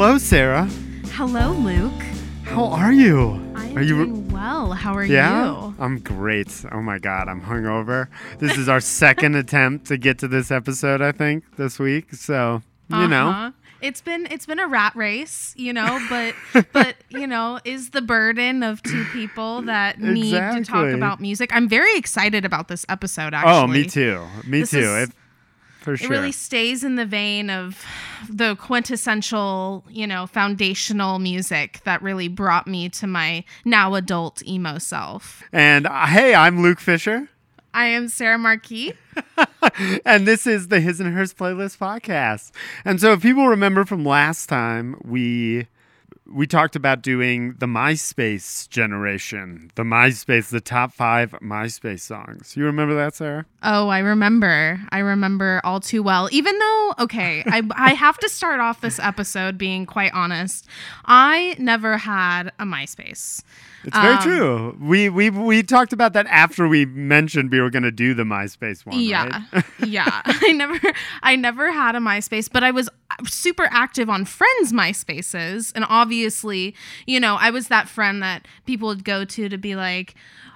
Hello, 0.00 0.16
Sarah. 0.16 0.66
Hello, 1.10 1.50
Luke. 1.54 1.90
How 2.44 2.66
are 2.66 2.92
you? 2.92 3.32
I 3.56 3.66
am 3.66 3.78
are 3.78 3.82
you 3.82 4.04
doing 4.04 4.28
well. 4.28 4.70
How 4.72 4.92
are 4.94 5.02
you? 5.04 5.12
Yeah, 5.14 5.46
you? 5.50 5.74
I'm 5.80 5.98
great. 5.98 6.64
Oh 6.70 6.80
my 6.80 6.98
god, 7.00 7.26
I'm 7.26 7.42
hungover. 7.42 8.06
This 8.38 8.56
is 8.56 8.68
our 8.68 8.78
second 9.02 9.34
attempt 9.34 9.86
to 9.88 9.96
get 9.98 10.18
to 10.20 10.28
this 10.28 10.52
episode. 10.52 11.02
I 11.02 11.10
think 11.10 11.56
this 11.56 11.80
week. 11.80 12.14
So 12.14 12.62
you 12.90 13.08
know, 13.08 13.28
Uh-huh. 13.30 13.50
It's 13.82 14.00
been 14.00 14.28
it's 14.30 14.46
been 14.46 14.60
a 14.60 14.68
rat 14.68 14.94
race, 14.94 15.52
you 15.56 15.72
know, 15.72 15.98
but 16.08 16.34
but 16.72 16.94
you 17.08 17.26
know, 17.26 17.58
is 17.64 17.90
the 17.90 18.00
burden 18.00 18.62
of 18.62 18.80
two 18.84 19.04
people 19.06 19.62
that 19.62 20.00
need 20.00 20.30
to 20.30 20.62
talk 20.64 20.90
about 20.92 21.20
music. 21.20 21.50
I'm 21.52 21.68
very 21.68 21.96
excited 21.96 22.44
about 22.44 22.68
this 22.68 22.86
episode 22.88 23.34
actually. 23.34 23.52
oh, 23.52 23.66
me 23.66 23.84
too. 23.84 24.24
Me 24.46 24.60
This 24.60 24.70
too. 24.70 24.78
is- 24.78 25.10
for 25.96 26.04
It 26.04 26.10
really 26.10 26.32
stays 26.32 26.84
in 26.84 26.96
the 26.96 27.06
vein 27.06 27.50
of 27.50 27.84
the 28.28 28.56
quintessential, 28.56 29.84
you 29.88 30.06
know, 30.06 30.26
foundational 30.26 31.18
music 31.18 31.80
that 31.84 32.02
really 32.02 32.28
brought 32.28 32.66
me 32.66 32.88
to 32.90 33.06
my 33.06 33.44
now 33.64 33.94
adult 33.94 34.46
emo 34.46 34.78
self. 34.78 35.42
and 35.52 35.86
uh, 35.86 36.06
hey, 36.06 36.34
I'm 36.34 36.62
Luke 36.62 36.80
Fisher. 36.80 37.28
I 37.74 37.86
am 37.86 38.08
Sarah 38.08 38.38
Marquis. 38.38 38.94
and 40.04 40.26
this 40.26 40.46
is 40.46 40.68
the 40.68 40.80
His 40.80 41.00
and 41.00 41.14
Hers 41.14 41.34
playlist 41.34 41.78
podcast. 41.78 42.50
And 42.84 43.00
so, 43.00 43.12
if 43.12 43.22
people 43.22 43.46
remember 43.46 43.84
from 43.84 44.04
last 44.04 44.48
time, 44.48 45.00
we 45.04 45.66
we 46.28 46.46
talked 46.46 46.76
about 46.76 47.02
doing 47.02 47.54
the 47.58 47.66
MySpace 47.66 48.68
generation, 48.68 49.70
the 49.74 49.82
MySpace, 49.82 50.50
the 50.50 50.60
top 50.60 50.92
five 50.92 51.32
MySpace 51.42 52.00
songs. 52.00 52.56
You 52.56 52.64
remember 52.64 52.94
that, 52.94 53.14
Sarah? 53.14 53.46
Oh, 53.62 53.88
I 53.88 54.00
remember. 54.00 54.80
I 54.90 54.98
remember 54.98 55.60
all 55.64 55.80
too 55.80 56.02
well. 56.02 56.28
Even 56.30 56.58
though, 56.58 56.94
okay, 57.00 57.42
I, 57.46 57.62
I 57.74 57.94
have 57.94 58.18
to 58.18 58.28
start 58.28 58.60
off 58.60 58.80
this 58.80 58.98
episode 58.98 59.56
being 59.56 59.86
quite 59.86 60.12
honest. 60.12 60.66
I 61.06 61.56
never 61.58 61.96
had 61.96 62.52
a 62.58 62.64
MySpace. 62.64 63.42
It's 63.84 63.96
very 63.96 64.14
Um, 64.14 64.22
true. 64.22 64.76
We 64.80 65.08
we 65.08 65.30
we 65.30 65.62
talked 65.62 65.92
about 65.92 66.12
that 66.14 66.26
after 66.26 66.66
we 66.66 66.84
mentioned 66.86 67.50
we 67.50 67.60
were 67.60 67.70
going 67.70 67.84
to 67.84 67.92
do 67.92 68.12
the 68.14 68.24
MySpace 68.24 68.84
one. 68.84 68.98
Yeah. 69.00 69.44
right? 69.52 69.64
yeah. 69.86 70.22
I 70.24 70.52
never 70.52 70.80
I 71.22 71.36
never 71.36 71.72
had 71.72 71.94
a 71.94 71.98
MySpace, 72.00 72.48
but 72.52 72.64
I 72.64 72.70
was 72.70 72.88
super 73.26 73.68
active 73.70 74.10
on 74.10 74.24
friends' 74.24 74.72
MySpaces. 74.72 75.72
And 75.74 75.84
obviously, 75.88 76.74
you 77.06 77.20
know, 77.20 77.36
I 77.40 77.50
was 77.50 77.68
that 77.68 77.88
friend 77.88 78.22
that 78.22 78.46
people 78.66 78.88
would 78.88 79.04
go 79.04 79.24
to 79.24 79.48
to 79.48 79.58
be 79.58 79.76
like, 79.76 80.14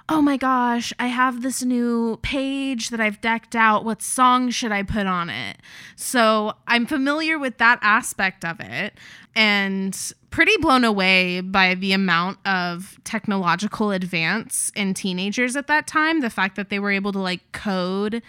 Oh 0.09 0.21
my 0.21 0.35
gosh, 0.35 0.91
I 0.99 1.07
have 1.07 1.43
this 1.43 1.63
new 1.63 2.19
page 2.23 2.89
that 2.89 2.99
I've 2.99 3.21
decked 3.21 3.55
out. 3.55 3.85
What 3.85 4.01
song 4.01 4.49
should 4.49 4.73
I 4.73 4.83
put 4.83 5.07
on 5.07 5.29
it? 5.29 5.57
So 5.95 6.53
I'm 6.67 6.85
familiar 6.85 7.39
with 7.39 7.57
that 7.59 7.79
aspect 7.81 8.43
of 8.43 8.59
it 8.59 8.97
and 9.33 9.97
pretty 10.33 10.57
blown 10.57 10.83
away 10.83 11.41
by 11.41 11.75
the 11.75 11.93
amount 11.93 12.39
of 12.43 12.99
technological 13.03 13.91
advance 13.91 14.71
in 14.75 14.95
teenagers 14.95 15.55
at 15.55 15.67
that 15.67 15.85
time. 15.85 16.21
The 16.21 16.29
fact 16.31 16.55
that 16.55 16.71
they 16.71 16.79
were 16.79 16.89
able 16.89 17.11
to 17.11 17.19
like 17.19 17.51
code 17.51 18.23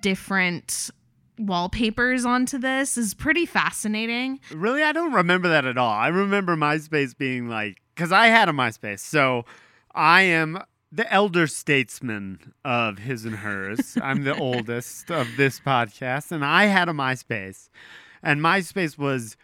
different 0.00 0.90
wallpapers 1.38 2.24
onto 2.24 2.58
this 2.58 2.98
is 2.98 3.14
pretty 3.14 3.46
fascinating. 3.46 4.40
Really, 4.52 4.82
I 4.82 4.90
don't 4.90 5.12
remember 5.12 5.46
that 5.46 5.64
at 5.64 5.78
all. 5.78 5.92
I 5.92 6.08
remember 6.08 6.56
MySpace 6.56 7.16
being 7.16 7.48
like, 7.48 7.80
because 7.94 8.10
I 8.10 8.26
had 8.26 8.48
a 8.48 8.52
MySpace, 8.52 8.98
so 8.98 9.44
I 9.94 10.22
am 10.22 10.60
the 10.90 11.10
elder 11.12 11.46
statesman 11.46 12.52
of 12.64 12.98
his 12.98 13.24
and 13.24 13.36
hers. 13.36 13.96
I'm 14.02 14.24
the 14.24 14.36
oldest 14.40 15.08
of 15.08 15.28
this 15.36 15.60
podcast, 15.60 16.32
and 16.32 16.44
I 16.44 16.64
had 16.64 16.88
a 16.88 16.92
MySpace, 16.92 17.68
and 18.24 18.40
MySpace 18.40 18.98
was 18.98 19.36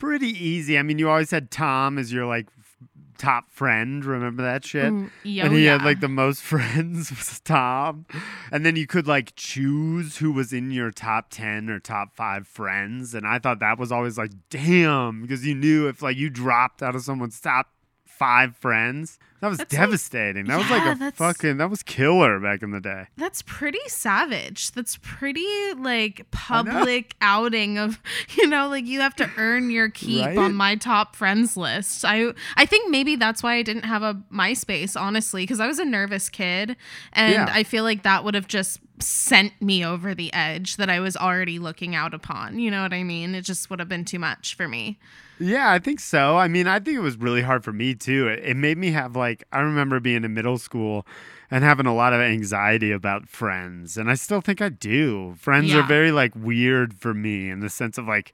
pretty 0.00 0.28
easy. 0.28 0.76
I 0.76 0.82
mean, 0.82 0.98
you 0.98 1.08
always 1.08 1.30
had 1.30 1.50
Tom 1.52 1.98
as 1.98 2.12
your 2.12 2.26
like 2.26 2.48
f- 2.58 2.76
top 3.18 3.52
friend. 3.52 4.04
Remember 4.04 4.42
that 4.42 4.64
shit? 4.64 4.92
Mm, 4.92 5.10
yo, 5.22 5.44
and 5.44 5.54
he 5.54 5.66
had 5.66 5.82
like 5.82 6.00
the 6.00 6.08
most 6.08 6.42
friends 6.52 7.10
was 7.10 7.38
Tom. 7.40 8.06
And 8.50 8.66
then 8.66 8.74
you 8.74 8.88
could 8.88 9.06
like 9.06 9.36
choose 9.36 10.16
who 10.16 10.32
was 10.32 10.52
in 10.52 10.72
your 10.72 10.90
top 10.90 11.30
10 11.30 11.70
or 11.70 11.78
top 11.78 12.16
5 12.16 12.48
friends 12.48 13.14
and 13.14 13.26
I 13.26 13.38
thought 13.38 13.60
that 13.60 13.78
was 13.78 13.92
always 13.92 14.18
like 14.18 14.32
damn 14.48 15.22
because 15.22 15.46
you 15.46 15.54
knew 15.54 15.86
if 15.86 16.02
like 16.02 16.16
you 16.16 16.30
dropped 16.30 16.82
out 16.82 16.96
of 16.96 17.02
someone's 17.02 17.40
top 17.40 17.68
5 18.06 18.56
friends 18.56 19.18
that 19.40 19.48
was 19.48 19.58
That's 19.58 19.72
like- 19.72 19.80
devastating. 19.80 20.46
that 20.46 20.58
was 20.58 20.70
like 20.70 21.00
a 21.00 21.12
fucking 21.12 21.56
that 21.58 21.70
was 21.70 21.82
killer 21.82 22.38
back 22.40 22.62
in 22.62 22.70
the 22.70 22.80
day. 22.80 23.06
That's 23.16 23.42
pretty 23.42 23.78
savage. 23.86 24.72
That's 24.72 24.98
pretty 25.02 25.46
like 25.76 26.26
public 26.30 27.14
outing 27.20 27.78
of 27.78 28.00
you 28.36 28.46
know 28.46 28.68
like 28.68 28.86
you 28.86 29.00
have 29.00 29.16
to 29.16 29.30
earn 29.36 29.70
your 29.70 29.88
keep 29.88 30.24
Right? 30.26 30.36
on 30.38 30.54
my 30.54 30.76
top 30.76 31.16
friends 31.16 31.56
list. 31.56 32.04
I 32.04 32.32
I 32.56 32.66
think 32.66 32.90
maybe 32.90 33.16
that's 33.16 33.42
why 33.42 33.54
I 33.54 33.62
didn't 33.62 33.84
have 33.84 34.02
a 34.02 34.14
MySpace 34.32 35.00
honestly 35.00 35.42
because 35.42 35.60
I 35.60 35.66
was 35.66 35.78
a 35.78 35.84
nervous 35.84 36.28
kid 36.28 36.76
and 37.12 37.32
Yeah. 37.32 37.46
I 37.50 37.62
feel 37.62 37.84
like 37.84 38.02
that 38.02 38.24
would 38.24 38.34
have 38.34 38.48
just 38.48 38.80
sent 38.98 39.52
me 39.62 39.82
over 39.82 40.14
the 40.14 40.30
edge 40.34 40.76
that 40.76 40.90
I 40.90 41.00
was 41.00 41.16
already 41.16 41.58
looking 41.58 41.94
out 41.94 42.12
upon. 42.12 42.58
You 42.58 42.70
know 42.70 42.82
what 42.82 42.92
I 42.92 43.02
mean? 43.02 43.34
It 43.34 43.42
just 43.46 43.70
would 43.70 43.78
have 43.78 43.88
been 43.88 44.04
too 44.04 44.18
much 44.18 44.54
for 44.54 44.68
me. 44.68 44.98
Yeah, 45.38 45.72
I 45.72 45.78
think 45.78 46.00
so. 46.00 46.36
I 46.36 46.48
mean, 46.48 46.66
I 46.66 46.80
think 46.80 46.98
it 46.98 47.00
was 47.00 47.16
really 47.16 47.40
hard 47.40 47.64
for 47.64 47.72
me 47.72 47.94
too. 47.94 48.28
It, 48.28 48.40
it 48.44 48.56
made 48.58 48.76
me 48.76 48.90
have 48.90 49.16
like 49.16 49.29
I 49.52 49.60
remember 49.60 50.00
being 50.00 50.24
in 50.24 50.34
middle 50.34 50.58
school 50.58 51.06
and 51.50 51.64
having 51.64 51.86
a 51.86 51.94
lot 51.94 52.12
of 52.12 52.20
anxiety 52.20 52.92
about 52.92 53.28
friends, 53.28 53.96
and 53.96 54.10
I 54.10 54.14
still 54.14 54.40
think 54.40 54.60
I 54.60 54.68
do. 54.68 55.34
Friends 55.38 55.72
are 55.74 55.82
very 55.82 56.12
like 56.12 56.32
weird 56.36 56.94
for 56.94 57.12
me 57.14 57.50
in 57.50 57.60
the 57.60 57.68
sense 57.70 57.98
of 57.98 58.06
like 58.06 58.32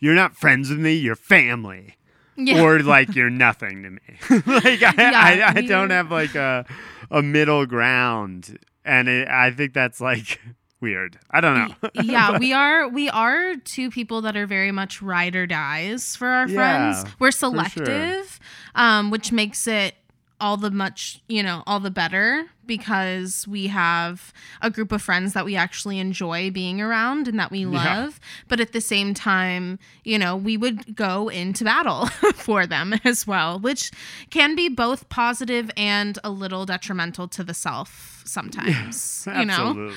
you're 0.00 0.14
not 0.14 0.36
friends 0.36 0.70
with 0.70 0.78
me, 0.78 0.94
you're 0.94 1.16
family. 1.16 1.94
Yeah. 2.36 2.62
Or 2.62 2.78
like 2.82 3.14
you're 3.16 3.30
nothing 3.30 3.82
to 3.82 3.90
me. 3.90 4.00
like 4.46 4.82
I, 4.82 4.94
Yeah, 4.96 5.12
I, 5.14 5.58
I 5.58 5.60
don't 5.62 5.90
have 5.90 6.10
like 6.10 6.34
a 6.34 6.64
a 7.10 7.22
middle 7.22 7.66
ground, 7.66 8.58
and 8.84 9.08
it, 9.08 9.28
I 9.28 9.50
think 9.50 9.72
that's 9.72 10.00
like 10.00 10.40
weird. 10.80 11.18
I 11.30 11.40
don't 11.40 11.54
know. 11.56 11.90
yeah, 12.02 12.38
we 12.38 12.52
are 12.52 12.88
we 12.88 13.08
are 13.10 13.56
two 13.56 13.90
people 13.90 14.20
that 14.22 14.36
are 14.36 14.46
very 14.46 14.70
much 14.70 15.02
ride 15.02 15.34
or 15.34 15.46
dies 15.46 16.14
for 16.14 16.28
our 16.28 16.46
Yeah, 16.48 16.54
friends. 16.54 17.14
We're 17.18 17.32
sure. 17.32 17.50
selective, 17.50 18.38
um, 18.76 19.10
which 19.10 19.32
makes 19.32 19.66
it 19.66 19.94
all 20.40 20.56
the 20.56 20.70
much 20.70 21.20
you 21.28 21.42
know 21.42 21.62
all 21.66 21.80
the 21.80 21.90
better 21.90 22.46
because 22.66 23.46
we 23.48 23.66
have 23.68 24.32
a 24.60 24.70
group 24.70 24.92
of 24.92 25.00
friends 25.02 25.32
that 25.32 25.44
we 25.44 25.56
actually 25.56 25.98
enjoy 25.98 26.50
being 26.50 26.80
around 26.80 27.26
and 27.26 27.38
that 27.40 27.50
we 27.50 27.60
Yeah. 27.60 27.66
love 28.02 28.20
but 28.46 28.60
at 28.60 28.72
the 28.72 28.80
same 28.80 29.14
time 29.14 29.78
you 30.04 30.18
know 30.18 30.36
we 30.36 30.56
would 30.56 30.94
go 30.94 31.28
into 31.28 31.64
battle 31.64 32.06
for 32.34 32.66
them 32.66 32.94
as 33.04 33.26
well 33.26 33.58
which 33.58 33.90
can 34.30 34.54
be 34.54 34.68
both 34.68 35.08
positive 35.08 35.70
and 35.76 36.18
a 36.22 36.30
little 36.30 36.66
detrimental 36.66 37.26
to 37.28 37.42
the 37.42 37.54
self 37.54 38.22
sometimes 38.24 39.26
you 39.38 39.44
know 39.46 39.92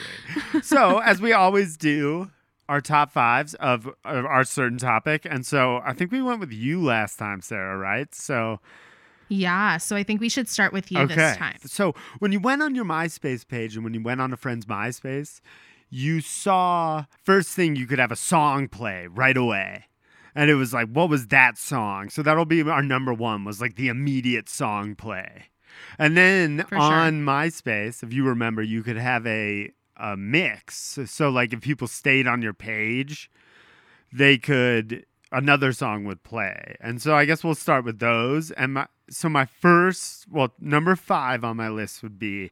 so, 0.61 0.99
as 0.99 1.21
we 1.21 1.33
always 1.33 1.77
do, 1.77 2.31
our 2.69 2.81
top 2.81 3.11
fives 3.11 3.53
of, 3.55 3.87
of 4.05 4.25
our 4.25 4.43
certain 4.43 4.77
topic. 4.77 5.25
And 5.29 5.45
so 5.45 5.81
I 5.83 5.93
think 5.93 6.11
we 6.11 6.21
went 6.21 6.39
with 6.39 6.51
you 6.51 6.81
last 6.81 7.17
time, 7.17 7.41
Sarah, 7.41 7.77
right? 7.77 8.13
So, 8.15 8.59
Yeah, 9.31 9.77
so 9.77 9.95
I 9.95 10.03
think 10.03 10.19
we 10.19 10.27
should 10.27 10.49
start 10.49 10.73
with 10.73 10.91
you 10.91 10.99
okay. 10.99 11.15
this 11.15 11.37
time. 11.37 11.57
So, 11.63 11.95
when 12.19 12.33
you 12.33 12.39
went 12.41 12.61
on 12.61 12.75
your 12.75 12.83
MySpace 12.83 13.47
page 13.47 13.75
and 13.75 13.83
when 13.85 13.93
you 13.93 14.03
went 14.03 14.19
on 14.19 14.33
a 14.33 14.35
friend's 14.37 14.65
MySpace, 14.65 15.39
you 15.89 16.19
saw 16.19 17.05
first 17.23 17.51
thing 17.51 17.77
you 17.77 17.87
could 17.87 17.97
have 17.97 18.11
a 18.11 18.17
song 18.17 18.67
play 18.67 19.07
right 19.07 19.37
away. 19.37 19.85
And 20.35 20.49
it 20.49 20.55
was 20.55 20.73
like, 20.73 20.89
what 20.89 21.09
was 21.09 21.27
that 21.27 21.57
song? 21.57 22.09
So 22.09 22.21
that'll 22.21 22.43
be 22.43 22.61
our 22.61 22.83
number 22.83 23.13
one 23.13 23.45
was 23.45 23.61
like 23.61 23.75
the 23.75 23.87
immediate 23.87 24.49
song 24.49 24.95
play. 24.95 25.45
And 25.97 26.17
then 26.17 26.65
For 26.67 26.75
sure. 26.75 26.81
on 26.81 27.23
MySpace, 27.23 28.03
if 28.03 28.11
you 28.11 28.25
remember, 28.25 28.61
you 28.61 28.83
could 28.83 28.97
have 28.97 29.25
a 29.25 29.71
a 29.95 30.17
mix. 30.17 30.99
So 31.05 31.29
like 31.29 31.53
if 31.53 31.61
people 31.61 31.87
stayed 31.87 32.27
on 32.27 32.41
your 32.41 32.53
page, 32.53 33.31
they 34.11 34.37
could 34.37 35.05
another 35.31 35.71
song 35.71 36.03
would 36.05 36.23
play. 36.23 36.75
And 36.81 37.01
so 37.01 37.15
I 37.15 37.25
guess 37.25 37.43
we'll 37.43 37.55
start 37.55 37.85
with 37.85 37.99
those. 37.99 38.51
And 38.51 38.73
my 38.73 38.87
so 39.09 39.29
my 39.29 39.45
first, 39.45 40.25
well, 40.29 40.53
number 40.59 40.95
5 40.95 41.43
on 41.43 41.57
my 41.57 41.69
list 41.69 42.01
would 42.03 42.17
be 42.17 42.51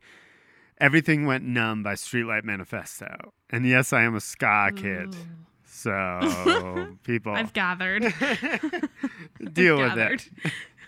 Everything 0.79 1.25
Went 1.25 1.43
Numb 1.43 1.83
by 1.83 1.93
Streetlight 1.93 2.43
Manifesto. 2.43 3.33
And 3.49 3.65
yes, 3.65 3.93
I 3.93 4.03
am 4.03 4.15
a 4.15 4.21
ska 4.21 4.71
kid. 4.75 5.11
Mm. 5.11 5.25
So 5.65 6.97
people 7.03 7.33
I've 7.33 7.53
gathered. 7.53 8.01
deal 9.53 9.77
with 9.77 9.95
gathered. 9.95 10.23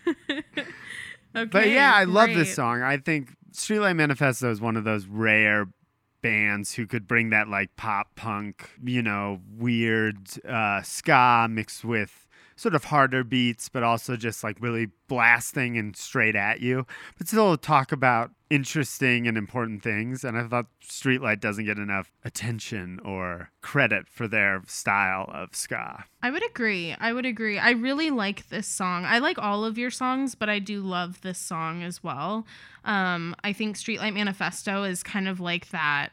it. 0.05 0.15
okay. 1.35 1.45
But 1.45 1.69
yeah, 1.69 1.93
I 1.95 2.03
love 2.05 2.29
this 2.29 2.53
song. 2.53 2.81
I 2.81 2.97
think 2.97 3.35
Streetlight 3.53 3.95
Manifesto 3.95 4.51
is 4.51 4.59
one 4.59 4.75
of 4.75 4.83
those 4.83 5.05
rare 5.05 5.67
bands 6.21 6.73
who 6.73 6.87
could 6.87 7.07
bring 7.07 7.29
that 7.31 7.47
like 7.47 7.75
pop 7.75 8.15
punk, 8.15 8.69
you 8.83 9.01
know, 9.01 9.41
weird 9.57 10.17
uh, 10.45 10.81
ska 10.81 11.47
mixed 11.49 11.83
with 11.83 12.27
sort 12.61 12.75
of 12.75 12.85
harder 12.85 13.23
beats, 13.23 13.69
but 13.69 13.81
also 13.81 14.15
just 14.15 14.43
like 14.43 14.55
really 14.61 14.89
blasting 15.07 15.77
and 15.77 15.95
straight 15.97 16.35
at 16.35 16.61
you, 16.61 16.85
but 17.17 17.27
still 17.27 17.57
talk 17.57 17.91
about 17.91 18.29
interesting 18.51 19.27
and 19.27 19.35
important 19.37 19.81
things. 19.81 20.23
And 20.23 20.37
I 20.37 20.47
thought 20.47 20.67
Streetlight 20.83 21.39
doesn't 21.39 21.65
get 21.65 21.79
enough 21.79 22.11
attention 22.23 22.99
or 23.03 23.49
credit 23.61 24.07
for 24.07 24.27
their 24.27 24.61
style 24.67 25.29
of 25.33 25.55
ska. 25.55 26.05
I 26.21 26.29
would 26.29 26.45
agree. 26.45 26.95
I 26.99 27.13
would 27.13 27.25
agree. 27.25 27.57
I 27.57 27.71
really 27.71 28.11
like 28.11 28.49
this 28.49 28.67
song. 28.67 29.05
I 29.05 29.17
like 29.17 29.39
all 29.39 29.65
of 29.65 29.79
your 29.79 29.91
songs, 29.91 30.35
but 30.35 30.47
I 30.47 30.59
do 30.59 30.81
love 30.81 31.21
this 31.21 31.39
song 31.39 31.81
as 31.81 32.03
well. 32.03 32.45
Um, 32.85 33.35
I 33.43 33.53
think 33.53 33.75
Streetlight 33.75 34.13
Manifesto 34.13 34.83
is 34.83 35.01
kind 35.01 35.27
of 35.27 35.39
like 35.39 35.69
that 35.71 36.09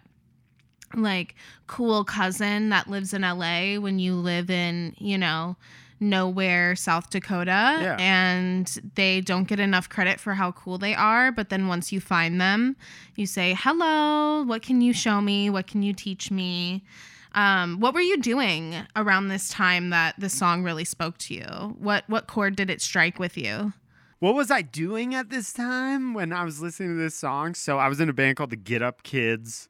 like 0.95 1.35
cool 1.67 2.03
cousin 2.03 2.71
that 2.71 2.89
lives 2.89 3.12
in 3.12 3.21
LA 3.21 3.75
when 3.79 3.99
you 3.99 4.15
live 4.15 4.49
in, 4.49 4.95
you 4.97 5.19
know, 5.19 5.55
nowhere 6.00 6.77
South 6.77 7.11
Dakota 7.11 7.79
Yeah. 7.83 7.97
and 7.99 8.67
they 8.95 9.21
don't 9.21 9.49
get 9.49 9.59
enough 9.61 9.89
credit 9.89 10.21
for 10.21 10.35
how 10.35 10.53
cool 10.53 10.79
they 10.79 10.95
are, 10.95 11.33
but 11.33 11.49
then 11.49 11.67
once 11.69 11.93
you 11.93 12.00
find 12.00 12.41
them, 12.41 12.77
you 13.17 13.27
say, 13.27 13.55
"Hello, 13.59 14.43
what 14.45 14.62
can 14.62 14.81
you 14.81 14.93
show 14.93 15.21
me? 15.21 15.50
What 15.50 15.67
can 15.67 15.83
you 15.83 15.93
teach 15.93 16.31
me?" 16.31 16.85
Um, 17.33 17.79
what 17.81 17.93
were 17.95 18.00
you 18.00 18.17
doing 18.17 18.75
around 18.97 19.29
this 19.29 19.49
time 19.50 19.91
that 19.91 20.15
the 20.19 20.29
song 20.31 20.62
really 20.62 20.85
spoke 20.85 21.19
to 21.19 21.35
you? 21.35 21.77
What 21.79 22.05
what 22.09 22.27
chord 22.27 22.56
did 22.56 22.71
it 22.71 22.81
strike 22.81 23.19
with 23.19 23.37
you? 23.37 23.73
What 24.19 24.35
was 24.35 24.50
I 24.50 24.62
doing 24.62 25.15
at 25.15 25.31
this 25.31 25.53
time 25.53 26.12
when 26.15 26.33
I 26.33 26.43
was 26.43 26.61
listening 26.61 26.97
to 26.97 27.00
this 27.03 27.15
song? 27.15 27.55
So 27.55 27.79
I 27.79 27.87
was 27.89 28.00
in 28.00 28.09
a 28.09 28.12
band 28.12 28.37
called 28.37 28.50
the 28.50 28.56
Get 28.56 28.83
Up 28.83 29.03
Kids 29.05 29.69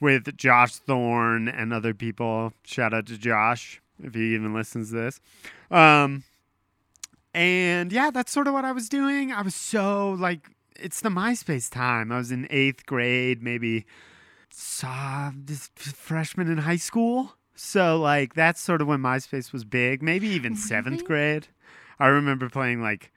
with 0.00 0.36
Josh 0.36 0.74
Thorne 0.76 1.48
and 1.48 1.72
other 1.72 1.94
people. 1.94 2.52
Shout 2.64 2.92
out 2.92 3.06
to 3.06 3.16
Josh 3.16 3.80
if 4.02 4.14
he 4.14 4.34
even 4.34 4.52
listens 4.54 4.90
to 4.90 4.96
this. 4.96 5.20
Um, 5.70 6.24
and 7.34 7.92
yeah, 7.92 8.10
that's 8.10 8.32
sort 8.32 8.46
of 8.48 8.54
what 8.54 8.64
I 8.64 8.72
was 8.72 8.88
doing. 8.88 9.32
I 9.32 9.42
was 9.42 9.54
so 9.54 10.12
like, 10.12 10.50
it's 10.76 11.00
the 11.00 11.10
MySpace 11.10 11.70
time. 11.70 12.10
I 12.10 12.18
was 12.18 12.32
in 12.32 12.46
eighth 12.50 12.86
grade, 12.86 13.42
maybe 13.42 13.84
saw 14.50 15.30
this 15.34 15.70
freshman 15.76 16.50
in 16.50 16.58
high 16.58 16.76
school. 16.76 17.34
So 17.54 18.00
like, 18.00 18.34
that's 18.34 18.60
sort 18.60 18.80
of 18.80 18.88
when 18.88 19.00
MySpace 19.00 19.52
was 19.52 19.64
big. 19.64 20.02
Maybe 20.02 20.28
even 20.28 20.56
seventh 20.56 21.04
grade. 21.04 21.48
I 21.98 22.06
remember 22.06 22.48
playing 22.48 22.80
like 22.82 23.12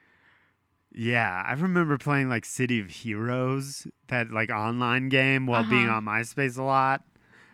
yeah, 0.95 1.43
I 1.47 1.53
remember 1.53 1.97
playing 1.97 2.29
like 2.29 2.45
City 2.45 2.79
of 2.79 2.87
Heroes, 2.87 3.87
that 4.09 4.29
like 4.29 4.51
online 4.51 5.09
game, 5.09 5.47
while 5.47 5.63
being 5.63 5.87
Uh-huh. 5.87 5.95
on 5.97 6.05
MySpace 6.05 6.55
a 6.55 6.61
lot 6.61 7.01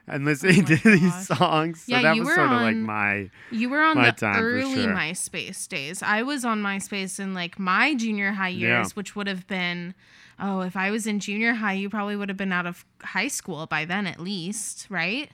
and 0.09 0.25
listening 0.25 0.65
oh 0.65 0.69
my 0.69 0.75
to 0.77 0.91
these 0.91 1.27
songs. 1.27 1.81
So 1.83 1.91
Yeah, 1.91 2.01
that 2.03 2.17
was 2.17 2.27
sort 2.33 2.51
of 2.51 2.61
like 2.61 2.75
my 2.75 3.29
You 3.51 3.69
were 3.69 3.81
on 3.81 3.97
My 3.97 4.05
the 4.11 4.11
time, 4.17 4.35
early 4.43 4.83
sure. 4.83 4.93
MySpace 4.93 5.67
days. 5.67 6.01
I 6.03 6.23
was 6.23 6.43
on 6.45 6.61
MySpace 6.61 7.19
in 7.19 7.33
like 7.33 7.57
my 7.59 7.93
junior 7.95 8.31
high 8.33 8.49
Yeah. 8.49 8.77
years, 8.77 8.95
which 8.95 9.15
would 9.15 9.27
have 9.27 9.47
been, 9.47 9.93
oh, 10.39 10.61
if 10.61 10.75
I 10.75 10.91
was 10.91 11.05
in 11.07 11.19
junior 11.19 11.53
high, 11.53 11.73
you 11.73 11.89
probably 11.89 12.15
would 12.15 12.29
have 12.29 12.37
been 12.37 12.51
out 12.53 12.65
of 12.65 12.85
high 13.03 13.27
school 13.29 13.65
by 13.67 13.85
then 13.85 14.07
at 14.07 14.19
least, 14.19 14.87
right? 14.89 15.29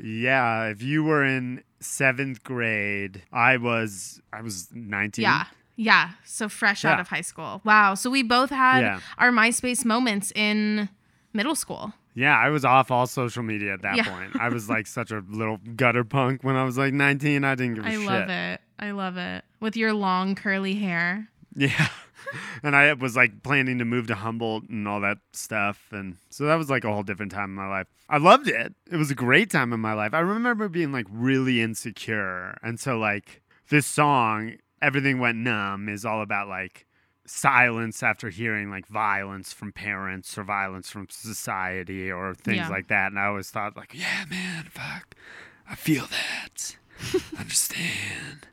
yeah. 0.00 0.64
If 0.68 0.82
you 0.82 1.04
were 1.04 1.24
in 1.24 1.62
seventh 1.80 2.42
grade, 2.44 3.22
I 3.32 3.56
was 3.58 4.20
I 4.32 4.40
was 4.40 4.68
nineteen. 4.72 5.24
Yeah. 5.24 5.44
Yeah. 5.76 6.10
So 6.24 6.48
fresh 6.48 6.84
out 6.84 7.00
of 7.00 7.08
high 7.08 7.20
school. 7.22 7.60
Wow. 7.64 7.94
So 7.94 8.08
we 8.10 8.22
both 8.22 8.50
had 8.50 8.80
Yeah. 8.80 9.00
our 9.18 9.30
MySpace 9.30 9.84
moments 9.84 10.32
in 10.34 10.88
middle 11.32 11.54
school. 11.54 11.92
Yeah, 12.14 12.38
I 12.38 12.50
was 12.50 12.64
off 12.64 12.90
all 12.90 13.06
social 13.06 13.42
media 13.42 13.72
at 13.74 13.82
that 13.82 13.96
Yeah. 13.96 14.08
point. 14.08 14.36
I 14.40 14.48
was 14.50 14.68
like 14.68 14.86
such 14.86 15.10
a 15.10 15.24
little 15.28 15.58
gutter 15.76 16.04
punk 16.04 16.44
when 16.44 16.56
I 16.56 16.64
was 16.64 16.76
like 16.76 16.92
nineteen. 16.92 17.44
I 17.44 17.54
didn't 17.54 17.74
give 17.76 17.84
a 17.84 17.88
I 17.88 17.92
shit. 17.92 18.00
I 18.08 18.18
love 18.18 18.28
it. 18.30 18.60
I 18.78 18.90
love 18.90 19.16
it. 19.16 19.44
With 19.60 19.76
your 19.76 19.92
long 19.92 20.34
curly 20.34 20.74
hair. 20.74 21.28
Yeah. 21.54 21.88
and 22.62 22.74
I 22.76 22.92
was 22.94 23.16
like 23.16 23.42
planning 23.42 23.78
to 23.78 23.84
move 23.84 24.06
to 24.08 24.14
Humboldt 24.14 24.68
and 24.68 24.86
all 24.88 25.00
that 25.00 25.18
stuff. 25.32 25.86
And 25.92 26.16
so 26.30 26.44
that 26.46 26.56
was 26.56 26.68
like 26.70 26.84
a 26.84 26.92
whole 26.92 27.02
different 27.02 27.32
time 27.32 27.50
in 27.50 27.54
my 27.54 27.68
life. 27.68 27.86
I 28.08 28.18
loved 28.18 28.48
it. 28.48 28.74
It 28.90 28.96
was 28.96 29.10
a 29.10 29.14
great 29.14 29.50
time 29.50 29.72
in 29.72 29.80
my 29.80 29.94
life. 29.94 30.12
I 30.14 30.20
remember 30.20 30.68
being 30.68 30.92
like 30.92 31.06
really 31.10 31.60
insecure. 31.62 32.58
And 32.62 32.78
so, 32.78 32.98
like, 32.98 33.42
this 33.70 33.86
song, 33.86 34.54
Everything 34.82 35.18
Went 35.18 35.38
Numb, 35.38 35.88
is 35.88 36.04
all 36.04 36.20
about 36.22 36.48
like 36.48 36.86
silence 37.32 38.02
after 38.02 38.28
hearing 38.28 38.70
like 38.70 38.86
violence 38.86 39.52
from 39.52 39.72
parents 39.72 40.36
or 40.36 40.44
violence 40.44 40.90
from 40.90 41.06
society 41.10 42.10
or 42.10 42.34
things 42.34 42.56
Yeah. 42.58 42.68
like 42.68 42.88
that. 42.88 43.08
And 43.12 43.18
I 43.18 43.26
always 43.26 43.50
thought, 43.50 43.76
like, 43.76 43.92
yeah, 43.94 44.24
man, 44.30 44.64
fuck, 44.70 45.14
I 45.68 45.74
feel 45.74 46.06
that. 46.06 46.76
Understand 47.38 48.46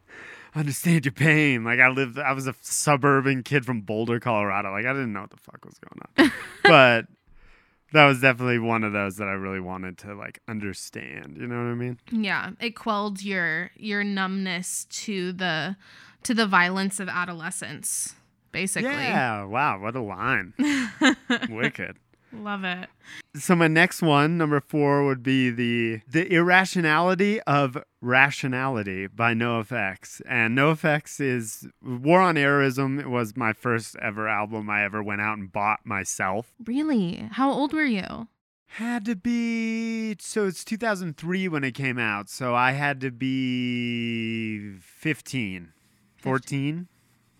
understand 0.55 1.05
your 1.05 1.11
pain. 1.11 1.63
Like 1.63 1.79
I 1.79 1.89
lived, 1.89 2.17
I 2.17 2.33
was 2.33 2.47
a 2.47 2.55
suburban 2.61 3.43
kid 3.43 3.65
from 3.65 3.81
Boulder, 3.81 4.19
Colorado. 4.19 4.71
Like 4.71 4.85
I 4.85 4.93
didn't 4.93 5.13
know 5.13 5.21
what 5.21 5.29
the 5.29 5.37
fuck 5.37 5.63
was 5.63 5.75
going 5.77 6.01
on, 6.27 6.31
but 6.63 7.05
that 7.93 8.05
was 8.07 8.19
definitely 8.19 8.57
one 8.59 8.83
of 8.83 8.91
those 8.91 9.17
that 9.17 9.27
I 9.27 9.33
really 9.33 9.59
wanted 9.59 9.99
to 9.99 10.15
like 10.15 10.39
understand. 10.47 11.37
You 11.39 11.47
know 11.47 11.55
what 11.55 11.69
I 11.69 11.75
mean? 11.75 11.99
Yeah, 12.11 12.51
it 12.59 12.71
quelled 12.71 13.21
your 13.23 13.69
your 13.75 14.03
numbness 14.03 14.85
to 14.85 15.31
the 15.33 15.77
to 16.23 16.33
the 16.33 16.47
violence 16.47 16.99
of 16.99 17.07
adolescence, 17.07 18.15
basically. 18.51 18.89
Yeah. 18.91 19.43
Wow. 19.45 19.79
What 19.81 19.95
a 19.95 20.01
line. 20.01 20.53
Wicked. 21.49 21.97
Love 22.31 22.63
it. 22.63 22.89
So 23.35 23.55
my 23.55 23.67
next 23.67 24.01
one, 24.01 24.37
number 24.37 24.59
four, 24.59 25.05
would 25.05 25.23
be 25.23 25.49
the 25.49 26.01
the 26.07 26.31
irrationality 26.31 27.41
of 27.41 27.77
rationality 28.01 29.07
by 29.07 29.33
NoFX. 29.33 30.21
And 30.27 30.57
NoFX 30.57 31.19
is 31.19 31.67
War 31.83 32.21
on. 32.21 32.37
It 32.37 33.09
was 33.09 33.35
my 33.35 33.53
first 33.53 33.95
ever 34.01 34.27
album 34.27 34.69
I 34.69 34.83
ever 34.83 35.01
went 35.01 35.21
out 35.21 35.37
and 35.37 35.51
bought 35.51 35.79
myself. 35.85 36.53
Really? 36.63 37.27
How 37.31 37.51
old 37.51 37.73
were 37.73 37.85
you? 37.85 38.27
Had 38.73 39.05
to 39.05 39.15
be 39.15 40.15
so 40.19 40.45
it's 40.45 40.63
2003 40.63 41.47
when 41.47 41.63
it 41.63 41.73
came 41.73 41.97
out. 41.97 42.29
So 42.29 42.53
I 42.53 42.73
had 42.73 43.01
to 43.01 43.09
be 43.09 44.75
15, 44.79 45.73
14. 46.17 46.87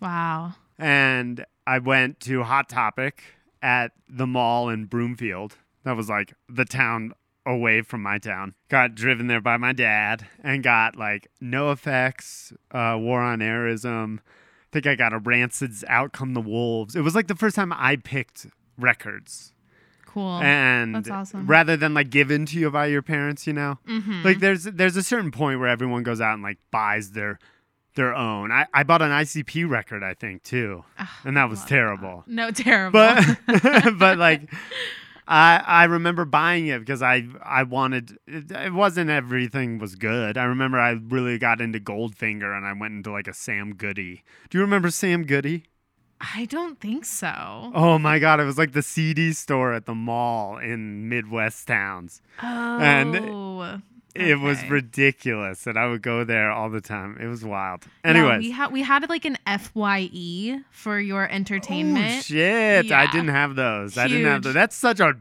Wow. 0.02 0.56
And 0.80 1.46
I 1.68 1.80
went 1.80 2.20
to 2.22 2.44
Hot 2.44 2.70
Topic 2.70 3.22
at 3.62 3.92
the 4.08 4.26
mall 4.26 4.70
in 4.70 4.86
Broomfield. 4.86 5.58
That 5.84 5.96
was 5.96 6.10
like 6.10 6.34
the 6.48 6.66
town 6.66 7.14
away 7.46 7.82
from 7.82 8.02
my 8.02 8.18
town. 8.18 8.56
Got 8.70 8.96
driven 8.96 9.28
there 9.28 9.42
by 9.42 9.58
my 9.58 9.74
dad 9.74 10.26
and 10.44 10.64
got 10.64 10.96
like 10.96 11.28
NoFX, 11.42 12.54
uh, 12.72 12.98
War 12.98 13.22
on 13.22 13.40
Errorism. 13.40 14.20
I 14.20 14.72
think 14.72 14.88
I 14.88 14.96
got 14.96 15.14
a 15.14 15.20
Rancid's 15.20 15.84
Out 15.88 16.14
Come 16.14 16.34
the 16.34 16.42
Wolves. 16.42 16.96
It 16.96 17.02
was 17.02 17.16
like 17.16 17.28
the 17.28 17.36
first 17.36 17.56
time 17.56 17.74
I 17.74 17.98
picked 17.98 18.48
records. 18.78 19.54
Cool. 20.06 20.40
and 20.42 20.96
that's 20.96 21.10
awesome. 21.10 21.46
rather 21.46 21.78
than 21.78 21.94
like 21.94 22.10
given 22.10 22.48
to 22.48 22.60
you 22.60 22.72
by 22.72 22.88
your 22.88 23.04
parents, 23.04 23.46
you 23.46 23.54
know, 23.54 23.78
mm-hmm. 23.88 24.24
like 24.24 24.40
there's 24.40 24.64
there's 24.64 24.96
a 24.96 25.04
certain 25.04 25.30
point 25.30 25.60
where 25.60 25.70
everyone 25.70 26.02
goes 26.02 26.20
out 26.20 26.34
and 26.34 26.42
like 26.42 26.58
buys 26.72 27.12
their 27.12 27.38
their 27.96 28.16
own. 28.16 28.52
I, 28.52 28.66
I 28.74 28.84
bought 28.84 29.02
an 29.02 29.12
ICP 29.12 29.70
record, 29.70 30.04
I 30.04 30.14
think, 30.14 30.44
too, 30.44 30.84
ah, 30.98 31.20
and 31.24 31.36
that 31.38 31.50
was 31.50 31.64
terrible. 31.66 32.24
no, 32.28 32.52
terrible. 32.52 33.00
But 33.00 33.38
but 33.98 34.18
like. 34.18 34.52
I, 35.32 35.64
I 35.64 35.84
remember 35.84 36.26
buying 36.26 36.66
it 36.66 36.80
because 36.80 37.04
I 37.04 37.28
I 37.44 37.62
wanted 37.62 38.18
it, 38.26 38.50
it 38.52 38.74
wasn't 38.74 39.12
everything 39.12 39.78
was 39.78 39.94
good. 39.94 40.40
I 40.40 40.46
remember 40.46 40.80
I 40.80 40.94
really 41.08 41.38
got 41.38 41.62
into 41.62 41.80
Goldfinger 41.80 42.58
and 42.58 42.66
I 42.66 42.74
went 42.74 42.96
into 42.96 43.12
like 43.12 43.28
a 43.28 43.34
Sam 43.36 43.76
Goody. 43.76 44.24
Do 44.50 44.58
you 44.58 44.64
remember 44.64 44.90
Sam 44.90 45.26
Goody? 45.26 45.66
I 46.20 46.46
don't 46.46 46.80
think 46.80 47.06
so. 47.06 47.72
Oh 47.76 48.00
my 48.00 48.18
god, 48.18 48.40
it 48.40 48.46
was 48.46 48.58
like 48.58 48.74
the 48.74 48.82
CD 48.82 49.32
store 49.34 49.72
at 49.72 49.86
the 49.86 49.94
mall 49.94 50.58
in 50.58 51.08
Midwest 51.10 51.68
towns. 51.68 52.24
Oh. 52.42 52.80
and 52.80 53.84
It 54.20 54.40
was 54.40 54.64
ridiculous, 54.70 55.66
and 55.68 55.78
I 55.78 55.88
would 55.88 56.02
go 56.02 56.24
there 56.24 56.52
all 56.52 56.70
the 56.70 56.82
time. 56.82 57.18
It 57.22 57.28
was 57.28 57.44
wild. 57.44 57.86
Yeah, 58.06 58.38
we 58.38 58.52
had 58.52 58.72
we 58.72 58.82
had 58.84 59.10
like 59.10 59.26
an 59.26 59.38
Fye 59.46 60.60
for 60.72 61.00
your 61.00 61.28
oh 61.30 61.34
entertainment. 61.34 62.24
shit, 62.26 62.92
I 62.92 63.06
didn't 63.12 63.30
have 63.30 63.56
those. 63.56 63.98
I 63.98 64.08
didn't 64.08 64.26
have 64.26 64.44
those. 64.44 64.54
That's 64.54 64.76
such 64.76 65.00
a 65.00 65.14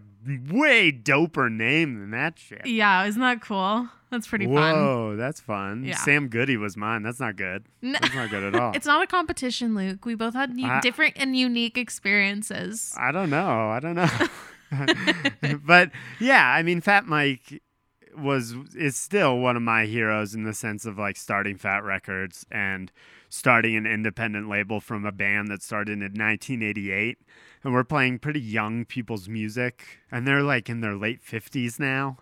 way 0.50 0.93
doper 0.93 1.50
name 1.50 2.00
than 2.00 2.11
that 2.11 2.38
shit. 2.38 2.67
yeah, 2.67 3.05
isn't 3.07 3.21
that 3.21 3.40
cool? 3.40 3.88
That's 4.11 4.26
pretty 4.26 4.47
fun. 4.47 4.55
Whoa, 4.55 5.17
that's 5.17 5.38
fun. 5.38 5.85
Yeah. 5.85 5.97
Sam 5.97 6.28
Goody 6.28 6.57
was 6.57 6.78
mine. 6.78 7.02
That's 7.02 7.21
not 7.21 7.37
good. 7.37 7.67
N- 7.83 7.93
That's 8.00 8.14
not 8.14 8.31
good 8.31 8.43
at 8.43 8.55
all. 8.55 8.73
It's 8.75 8.87
not 8.87 9.02
a 9.02 9.07
competition, 9.07 9.75
Luke. 9.75 10.07
We 10.07 10.14
both 10.14 10.33
had 10.33 10.57
I- 10.64 10.81
different 10.81 11.14
and 11.19 11.37
unique 11.37 11.76
experiences. 11.76 12.95
I 12.99 13.12
don't 13.12 13.28
know. 13.28 13.69
I 13.69 13.81
don't 13.81 13.97
know. 13.97 14.09
but 15.64 15.90
yeah, 16.21 16.47
I 16.47 16.62
mean, 16.62 16.81
Fat 16.81 17.07
Mike 17.07 17.62
was 18.20 18.54
is 18.76 18.96
still 18.96 19.38
one 19.38 19.56
of 19.56 19.62
my 19.62 19.87
heroes 19.87 20.34
in 20.34 20.44
the 20.44 20.54
sense 20.54 20.84
of 20.84 20.98
like 20.98 21.16
starting 21.16 21.56
Fat 21.56 21.84
Wreck 21.84 22.06
Chords 22.06 22.46
and 22.50 22.90
starting 23.28 23.76
an 23.76 23.87
independent 23.87 24.48
label 24.48 24.80
from 24.80 25.04
a 25.04 25.12
band 25.12 25.48
that 25.48 25.62
started 25.62 25.94
in 25.94 26.00
1988 26.00 27.18
and 27.62 27.72
we're 27.72 27.84
playing 27.84 28.18
pretty 28.18 28.40
young 28.40 28.84
people's 28.84 29.28
music 29.28 29.84
and 30.10 30.26
they're 30.26 30.42
like 30.42 30.68
in 30.68 30.80
their 30.80 30.96
late 30.96 31.22
50s 31.22 31.78
now. 31.78 32.18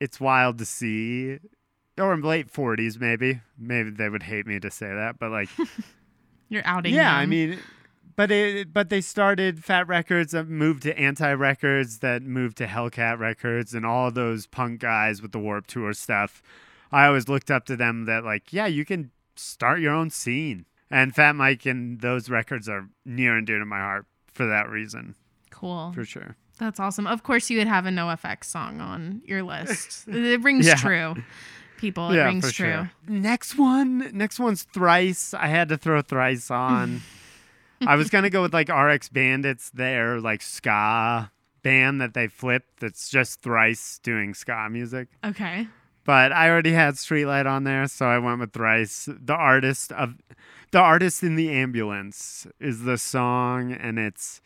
It's 0.00 0.20
wild 0.20 0.58
to 0.58 0.64
see 0.64 1.38
or 1.98 2.14
in 2.14 2.22
late 2.22 2.52
40s 2.52 2.98
maybe. 3.00 3.40
Maybe 3.58 3.90
they 3.90 4.08
would 4.08 4.24
hate 4.24 4.46
me 4.46 4.58
to 4.60 4.70
say 4.70 4.88
that, 4.88 5.18
but 5.18 5.30
like 5.30 5.48
You're 6.48 6.62
outing. 6.66 6.94
yeah, 6.94 7.14
I 7.16 7.26
mean, 7.26 7.58
but 8.16 8.30
it, 8.30 8.72
but 8.72 8.88
they 8.88 9.00
started 9.00 9.64
Fat 9.64 9.86
Wreck 9.88 10.08
Chords 10.08 10.32
that 10.32 10.48
moved 10.48 10.82
to 10.84 10.98
Anti 10.98 11.32
Records 11.32 11.98
that 12.00 12.22
moved 12.22 12.56
to 12.58 12.66
Hellcat 12.66 13.18
Records 13.18 13.74
and 13.74 13.84
all 13.86 14.10
those 14.10 14.46
punk 14.46 14.80
guys 14.80 15.20
with 15.22 15.32
the 15.32 15.38
Warped 15.38 15.70
Tour 15.70 15.92
stuff. 15.92 16.42
I 16.90 17.06
always 17.06 17.28
looked 17.28 17.50
up 17.50 17.64
to 17.66 17.76
them 17.76 18.04
that 18.06 18.24
like, 18.24 18.52
yeah, 18.52 18.66
you 18.66 18.84
can 18.84 19.10
start 19.36 19.80
your 19.80 19.92
own 19.94 20.10
scene. 20.10 20.66
And 20.90 21.14
Fat 21.14 21.34
Mike 21.36 21.64
and 21.64 22.00
those 22.02 22.28
records 22.28 22.68
are 22.68 22.88
near 23.06 23.36
and 23.36 23.46
dear 23.46 23.58
to 23.58 23.64
my 23.64 23.78
heart 23.78 24.04
for 24.32 24.46
that 24.46 24.68
reason, 24.68 25.14
cool. 25.50 25.92
for 25.94 26.04
sure. 26.04 26.36
That's 26.58 26.78
awesome. 26.78 27.06
Of 27.06 27.22
course, 27.22 27.48
you 27.48 27.58
would 27.58 27.66
have 27.66 27.86
a 27.86 27.88
NoFX 27.90 28.44
song 28.44 28.80
on 28.82 29.22
your 29.24 29.42
list. 29.42 30.06
it 30.08 30.42
rings 30.42 30.66
Yeah. 30.66 30.74
true, 30.74 31.14
people. 31.78 32.10
It 32.10 32.18
rings 32.18 32.46
for 32.46 32.52
true. 32.54 32.66
sure. 32.72 32.90
Next 33.08 33.56
one, 33.56 34.10
next 34.12 34.38
one's 34.38 34.64
Thrice. 34.64 35.32
I 35.32 35.46
had 35.46 35.70
to 35.70 35.78
throw 35.78 36.02
Thrice 36.02 36.50
on. 36.50 37.00
I 37.86 37.96
was 37.96 38.10
gonna 38.10 38.30
go 38.30 38.42
with 38.42 38.52
like 38.54 38.68
RX 38.68 39.08
Bandits, 39.08 39.70
their 39.70 40.20
like 40.20 40.42
ska 40.42 41.30
band 41.62 42.00
that 42.00 42.14
they 42.14 42.28
flipped. 42.28 42.80
That's 42.80 43.08
just 43.08 43.42
Thrice 43.42 43.98
doing 44.02 44.34
ska 44.34 44.68
music. 44.70 45.08
Okay. 45.24 45.68
But 46.04 46.32
I 46.32 46.50
already 46.50 46.72
had 46.72 46.94
Streetlight 46.94 47.46
on 47.46 47.64
there, 47.64 47.86
so 47.86 48.06
I 48.06 48.18
went 48.18 48.40
with 48.40 48.52
Thrice. 48.52 49.08
The 49.08 49.34
artist 49.34 49.92
of 49.92 50.16
the 50.72 50.80
artist 50.80 51.22
in 51.22 51.36
the 51.36 51.50
ambulance 51.50 52.46
is 52.58 52.82
the 52.82 52.98
song, 52.98 53.72
and 53.72 53.98
it's 53.98 54.40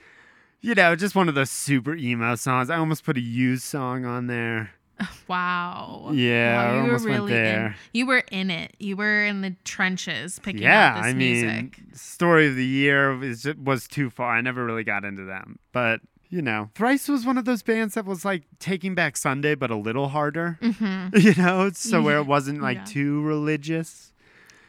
you 0.60 0.74
know 0.74 0.94
just 0.96 1.14
one 1.14 1.28
of 1.28 1.34
those 1.34 1.50
super 1.50 1.94
emo 1.94 2.34
songs. 2.34 2.68
I 2.68 2.76
almost 2.76 3.04
put 3.04 3.16
a 3.16 3.22
used 3.22 3.64
song 3.64 4.04
on 4.04 4.26
there. 4.26 4.72
Wow. 5.28 6.10
Yeah, 6.14 6.54
Wow, 6.56 6.84
you 6.86 6.92
were 6.92 6.98
really 6.98 7.34
in. 7.34 7.74
You 7.92 8.06
were 8.06 8.22
in 8.30 8.50
it. 8.50 8.74
You 8.78 8.96
were 8.96 9.24
in 9.24 9.40
the 9.40 9.56
trenches 9.64 10.38
picking 10.38 10.62
yeah, 10.62 10.90
out 10.90 10.96
this 11.02 11.06
I 11.06 11.12
mean, 11.14 11.46
music. 11.46 11.80
story 11.94 12.46
of 12.48 12.54
the 12.56 12.64
year 12.64 13.16
was 13.16 13.46
was 13.62 13.88
too 13.88 14.08
far. 14.08 14.36
I 14.36 14.40
never 14.40 14.64
really 14.64 14.84
got 14.84 15.04
into 15.04 15.24
them, 15.24 15.58
but 15.72 16.00
you 16.28 16.42
know, 16.42 16.70
Thrice 16.74 17.08
was 17.08 17.24
one 17.26 17.38
of 17.38 17.44
those 17.44 17.62
bands 17.62 17.94
that 17.94 18.04
was 18.04 18.24
like 18.24 18.42
Taking 18.58 18.94
Back 18.94 19.16
Sunday, 19.16 19.54
but 19.54 19.70
a 19.70 19.76
little 19.76 20.08
harder. 20.08 20.58
hmm 20.62 21.08
You 21.16 21.34
know, 21.34 21.70
so 21.72 22.02
where 22.02 22.18
it 22.18 22.26
wasn't 22.26 22.62
like 22.62 22.78
Yeah. 22.78 22.84
too 22.84 23.22
religious 23.22 24.12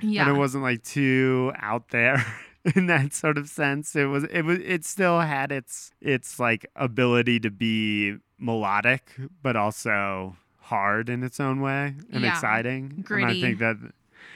Yeah. 0.02 0.28
and 0.28 0.36
it 0.36 0.40
wasn't 0.40 0.64
like 0.64 0.84
too 0.84 1.52
out 1.58 1.90
there. 1.90 2.26
In 2.76 2.88
that 2.88 3.14
sort 3.14 3.38
of 3.38 3.48
sense, 3.50 3.96
it 3.96 4.06
was 4.06 4.24
it 4.26 4.42
was 4.44 4.60
it 4.60 4.84
still 4.86 5.22
had 5.22 5.52
its 5.52 5.92
its 6.02 6.40
like 6.40 6.66
ability 6.76 7.40
to 7.42 7.50
be 7.52 8.18
melodic, 8.38 9.04
but 9.42 9.56
also 9.56 10.36
hard 10.60 11.08
in 11.10 11.24
its 11.24 11.40
own 11.40 11.62
way 11.62 11.96
and 12.12 12.24
Yeah. 12.24 12.30
exciting. 12.30 13.06
And 13.10 13.26
I 13.26 13.34
think 13.36 13.60
that 13.60 13.78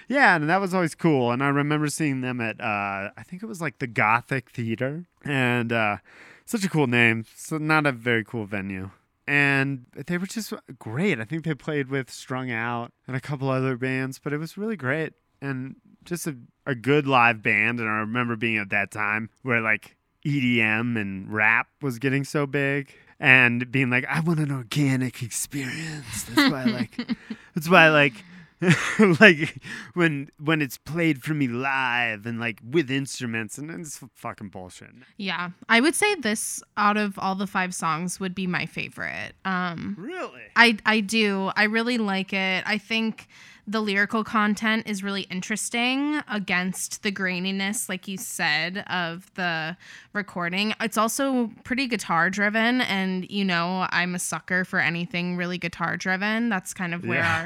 yeah, 0.08 0.36
and 0.36 0.50
that 0.50 0.62
was 0.62 0.74
always 0.74 0.96
cool. 0.96 1.32
And 1.32 1.44
I 1.44 1.50
remember 1.50 1.88
seeing 1.88 2.22
them 2.22 2.40
at 2.40 2.60
uh, 2.62 3.10
I 3.18 3.24
think 3.28 3.44
it 3.44 3.48
was 3.48 3.62
like 3.62 3.80
the 3.80 3.88
Gothic 3.88 4.50
Theater, 4.52 5.06
and 5.26 5.72
uh, 5.74 5.98
such 6.46 6.64
a 6.64 6.70
cool 6.70 6.88
name. 6.88 7.26
So 7.36 7.58
not 7.58 7.86
a 7.86 7.92
very 7.92 8.24
cool 8.24 8.46
venue. 8.46 8.92
And 9.28 9.86
they 10.08 10.18
were 10.18 10.26
just 10.26 10.52
great. 10.80 11.20
I 11.20 11.24
think 11.26 11.44
they 11.46 11.54
played 11.54 11.90
with 11.90 12.10
Strung 12.10 12.52
Out 12.52 12.92
and 13.08 13.16
a 13.16 13.22
couple 13.22 13.50
other 13.50 13.78
bands, 13.78 14.20
but 14.20 14.34
it 14.34 14.38
was 14.38 14.58
really 14.58 14.76
great 14.76 15.14
and 15.42 15.76
just 16.04 16.28
a, 16.28 16.36
a 16.66 16.76
good 16.76 17.08
live 17.08 17.42
band. 17.42 17.80
And 17.80 17.90
I 17.90 18.00
remember 18.00 18.36
being 18.36 18.58
at 18.58 18.70
that 18.70 18.92
time 18.92 19.30
where 19.44 19.62
like 19.62 19.96
EDM 20.26 21.00
and 21.00 21.32
rap 21.32 21.68
was 21.82 22.00
getting 22.00 22.24
so 22.24 22.46
big 22.46 22.94
and 23.20 23.72
being 23.72 23.90
like, 23.90 24.06
I 24.06 24.20
want 24.20 24.40
an 24.40 24.52
organic 24.52 25.22
experience. 25.24 26.24
That's 26.24 26.52
why 26.52 26.62
I 26.64 26.66
like 26.66 26.98
that's 27.56 27.70
why 27.70 27.86
I 27.86 27.90
like 27.90 28.14
like 29.20 29.60
when 29.96 30.30
when 30.40 30.62
it's 30.62 30.78
played 30.78 31.24
for 31.24 31.34
me 31.34 31.48
live 31.48 32.28
and 32.28 32.40
like 32.40 32.60
with 32.64 32.92
instruments 32.92 33.58
and 33.58 33.72
it's 33.72 34.00
fucking 34.14 34.50
bullshit. 34.50 34.92
yeah. 35.18 35.50
I 35.68 35.80
would 35.82 35.96
say 35.96 36.14
this 36.16 36.62
out 36.78 36.96
of 36.96 37.18
all 37.18 37.34
the 37.34 37.48
five 37.48 37.74
songs 37.74 38.20
would 38.20 38.36
be 38.36 38.46
my 38.46 38.68
favorite. 38.68 39.34
Um, 39.46 39.96
Really? 39.98 40.42
I 40.56 40.78
I 40.86 41.00
do. 41.00 41.52
I 41.56 41.64
really 41.64 41.98
like 41.98 42.34
it. 42.34 42.64
I 42.68 42.78
think 42.78 43.28
the 43.68 43.80
lyrical 43.82 44.24
content 44.24 44.84
is 44.88 45.04
really 45.04 45.24
interesting 45.24 46.22
against 46.28 47.04
the 47.04 47.12
graininess, 47.12 47.88
like 47.88 48.08
you 48.08 48.18
said, 48.18 48.80
of 48.88 49.32
the 49.36 49.78
recording. 50.14 50.74
It's 50.82 50.98
also 50.98 51.52
pretty 51.64 51.88
guitar 51.88 52.30
driven, 52.30 52.82
and 52.82 53.30
you 53.30 53.46
know 53.46 53.88
I'm 53.92 54.16
a 54.16 54.20
sucker 54.20 54.66
for 54.66 54.80
anything 54.80 55.38
really 55.38 55.58
guitar 55.58 55.96
driven. 55.98 56.50
That's 56.50 56.74
kind 56.74 56.94
of 56.94 57.06
where 57.06 57.20
Yeah. 57.20 57.42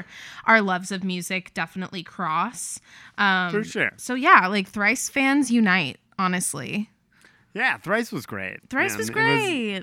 our 0.46 0.56
our 0.56 0.62
loves 0.62 0.90
of 0.90 1.04
music 1.04 1.52
definitely 1.54 2.02
cross. 2.02 2.80
Um, 3.18 3.50
For 3.50 3.62
sure. 3.64 3.90
So 3.96 4.14
yeah, 4.14 4.46
like 4.46 4.68
Thrice 4.68 5.08
fans 5.08 5.50
unite. 5.50 5.98
Honestly, 6.18 6.88
Yeah, 7.52 7.76
Thrice 7.76 8.10
was 8.10 8.24
great. 8.26 8.68
Thrice 8.70 8.92
man. 8.92 8.98
was 8.98 9.10
great. 9.10 9.82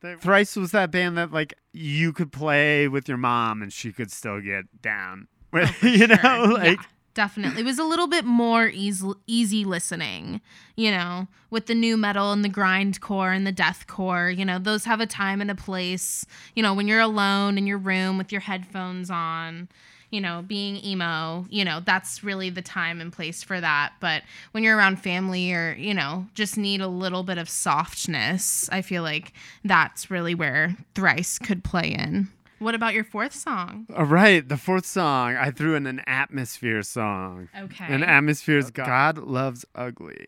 They- 0.00 0.14
Thrice 0.16 0.56
was 0.56 0.70
that 0.72 0.90
band 0.90 1.16
that 1.18 1.30
like 1.32 1.54
you 1.72 2.12
could 2.12 2.32
play 2.32 2.88
with 2.88 3.06
your 3.08 3.16
mom 3.18 3.62
and 3.62 3.72
she 3.72 3.92
could 3.92 4.10
still 4.10 4.40
get 4.40 4.64
down. 4.82 5.28
you 5.82 6.06
know, 6.06 6.16
Sure. 6.16 6.48
like 6.48 6.78
yeah, 6.80 6.86
definitely. 7.14 7.60
It 7.60 7.64
was 7.64 7.78
a 7.78 7.84
little 7.84 8.06
bit 8.08 8.24
more 8.24 8.68
easy 8.68 9.12
easy 9.26 9.64
listening 9.64 10.40
you 10.76 10.90
know 10.90 11.28
with 11.50 11.66
the 11.66 11.74
new 11.74 11.96
metal 11.96 12.32
and 12.32 12.44
the 12.44 12.48
grindcore 12.48 13.34
and 13.34 13.46
the 13.46 13.52
deathcore 13.52 14.36
you 14.36 14.44
know 14.44 14.58
those 14.58 14.84
have 14.86 15.00
a 15.00 15.06
time 15.06 15.40
and 15.40 15.50
a 15.50 15.54
place 15.54 16.26
you 16.56 16.62
know 16.62 16.74
when 16.74 16.88
you're 16.88 17.00
alone 17.00 17.56
in 17.56 17.66
your 17.66 17.78
room 17.78 18.18
with 18.18 18.32
your 18.32 18.40
headphones 18.40 19.08
on 19.10 19.68
you 20.10 20.20
know 20.20 20.42
being 20.46 20.84
emo 20.84 21.46
you 21.50 21.64
know 21.64 21.78
that's 21.84 22.24
really 22.24 22.50
the 22.50 22.62
time 22.62 23.00
and 23.00 23.12
place 23.12 23.42
for 23.44 23.60
that. 23.60 23.92
But 24.00 24.22
when 24.52 24.64
you're 24.64 24.76
around 24.76 24.96
family 25.00 25.52
or 25.52 25.74
you 25.78 25.94
know 25.94 26.26
just 26.34 26.56
need 26.58 26.80
a 26.80 26.88
little 26.88 27.22
bit 27.22 27.38
of 27.38 27.48
softness 27.48 28.68
i 28.72 28.82
feel 28.82 29.02
like 29.04 29.32
that's 29.64 30.10
really 30.10 30.34
where 30.34 30.76
thrice 30.94 31.38
could 31.38 31.62
play 31.62 31.88
in 31.92 32.28
what 32.58 32.74
about 32.74 32.94
your 32.94 33.04
fourth 33.04 33.34
song 33.34 33.86
all 33.96 34.04
right, 34.04 34.48
the 34.48 34.56
fourth 34.56 34.86
song, 34.86 35.36
I 35.36 35.50
threw 35.50 35.74
in 35.74 35.86
an 35.86 36.00
atmosphere 36.06 36.82
song. 36.82 37.48
okay 37.58 37.84
And 37.88 38.04
atmosphere's 38.04 38.70
God 38.70 39.18
loves 39.18 39.64
ugly. 39.74 40.26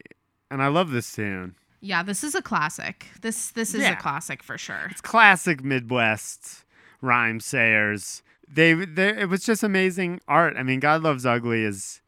And 0.50 0.62
I 0.62 0.68
love 0.68 0.90
this 0.90 1.12
tune. 1.14 1.54
Yeah, 1.80 2.02
this 2.02 2.24
is 2.24 2.34
a 2.34 2.42
classic. 2.42 3.06
This 3.20 3.50
this 3.52 3.74
is 3.74 3.82
Yeah. 3.82 3.92
a 3.92 3.96
classic 3.96 4.42
for 4.42 4.56
sure. 4.58 4.88
It's 4.90 5.00
classic 5.00 5.62
Midwest 5.64 6.64
Rhymesayers. 7.02 8.22
They, 8.48 8.74
they 8.74 9.08
it 9.20 9.28
was 9.28 9.44
just 9.44 9.62
amazing 9.62 10.20
art. 10.28 10.54
I 10.56 10.62
mean, 10.62 10.80
God 10.80 11.02
loves 11.02 11.26
ugly 11.26 11.62
is 11.64 12.00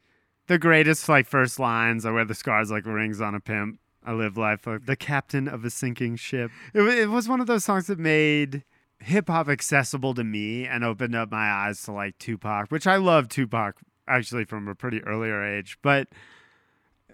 the 0.47 0.57
greatest 0.57 1.07
like 1.09 1.27
first 1.27 1.59
lines. 1.59 2.05
I 2.05 2.11
wear 2.11 2.25
the 2.25 2.33
scars 2.33 2.71
like 2.71 2.85
rings 2.85 3.19
on 3.21 3.35
a 3.35 3.39
pimp. 3.39 3.79
I 4.05 4.13
live 4.13 4.37
life 4.37 4.65
like 4.65 4.85
the 4.85 4.95
captain 4.95 5.47
of 5.47 5.65
a 5.65 5.69
sinking 5.69 6.15
ship. 6.15 6.49
It, 6.73 6.81
it 6.81 7.09
was 7.09 7.27
one 7.27 7.41
of 7.41 7.47
those 7.47 7.65
songs 7.65 7.87
that 7.87 7.99
made 7.99 8.63
hip 9.01 9.27
hop 9.27 9.47
accessible 9.47 10.13
to 10.13 10.23
me 10.23 10.65
and 10.65 10.83
opened 10.83 11.15
up 11.15 11.31
my 11.31 11.49
eyes 11.49 11.81
to 11.83 11.91
like 11.91 12.17
Tupac, 12.17 12.69
which 12.69 12.87
I 12.87 12.97
love 12.97 13.29
Tupac 13.29 13.77
actually 14.07 14.45
from 14.45 14.67
a 14.67 14.75
pretty 14.75 15.03
earlier 15.03 15.43
age, 15.43 15.77
but 15.81 16.07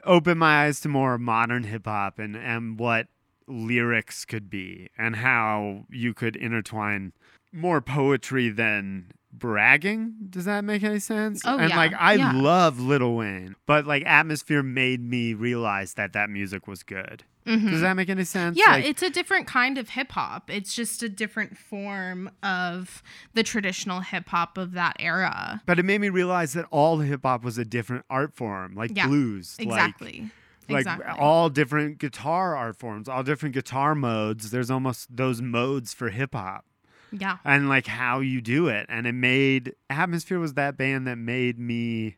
opened 0.03 0.39
my 0.39 0.65
eyes 0.65 0.79
to 0.81 0.89
more 0.89 1.17
modern 1.17 1.63
hip 1.63 1.85
hop 1.85 2.19
and, 2.19 2.35
and 2.35 2.79
what 2.79 3.07
lyrics 3.47 4.25
could 4.25 4.49
be 4.49 4.89
and 4.97 5.17
how 5.17 5.85
you 5.89 6.13
could 6.13 6.35
intertwine 6.35 7.13
more 7.51 7.81
poetry 7.81 8.49
than 8.49 9.11
bragging. 9.39 10.13
Does 10.29 10.45
that 10.45 10.63
make 10.63 10.83
any 10.83 10.99
sense? 10.99 11.41
Oh, 11.45 11.57
and 11.57 11.69
yeah, 11.69 11.77
like 11.77 11.93
I 11.97 12.13
yeah. 12.13 12.31
love 12.33 12.79
Lil 12.79 13.15
Wayne, 13.15 13.55
but 13.65 13.85
like 13.85 14.03
Atmosphere 14.05 14.63
made 14.63 15.01
me 15.01 15.33
realize 15.33 15.93
that 15.95 16.13
that 16.13 16.29
music 16.29 16.67
was 16.67 16.83
good. 16.83 17.23
Mhm. 17.45 17.69
Does 17.69 17.81
that 17.81 17.93
make 17.95 18.09
any 18.09 18.23
sense? 18.23 18.57
Yeah, 18.57 18.71
Like, 18.71 18.85
it's 18.85 19.03
a 19.03 19.09
different 19.11 19.45
kind 19.45 19.77
of 19.77 19.89
hip 19.89 20.13
hop. 20.13 20.49
It's 20.49 20.73
just 20.75 21.03
a 21.03 21.09
different 21.09 21.57
form 21.57 22.31
of 22.41 23.03
the 23.35 23.43
traditional 23.43 23.99
hip 23.99 24.29
hop 24.29 24.57
of 24.57 24.71
that 24.71 24.95
era. 24.99 25.61
but 25.67 25.77
it 25.77 25.83
made 25.83 26.01
me 26.01 26.09
realize 26.09 26.53
that 26.53 26.65
all 26.71 26.99
hip 26.99 27.21
hop 27.23 27.43
was 27.43 27.57
a 27.59 27.65
different 27.65 28.03
art 28.09 28.33
form, 28.33 28.73
like 28.73 28.91
Yeah, 28.95 29.05
blues, 29.07 29.55
like- 29.59 29.67
Exactly. 29.67 30.31
like 30.67 30.79
exactly. 30.79 31.05
all 31.19 31.49
different 31.51 31.99
guitar 31.99 32.55
art 32.55 32.77
forms, 32.77 33.07
all 33.07 33.21
different 33.21 33.53
guitar 33.53 33.93
modes. 33.93 34.49
There's 34.49 34.71
almost 34.71 35.15
those 35.15 35.39
modes 35.39 35.93
for 35.93 36.09
hip 36.09 36.33
hop. 36.33 36.65
Yeah. 37.19 37.37
and 37.43 37.69
like 37.69 37.87
how 37.87 38.19
you 38.19 38.41
do 38.41 38.67
it. 38.67 38.85
And 38.89 39.07
it 39.07 39.13
made 39.13 39.75
Atmosphere 39.89 40.39
was 40.39 40.53
that 40.53 40.77
band 40.77 41.07
that 41.07 41.17
made 41.17 41.59
me 41.59 42.17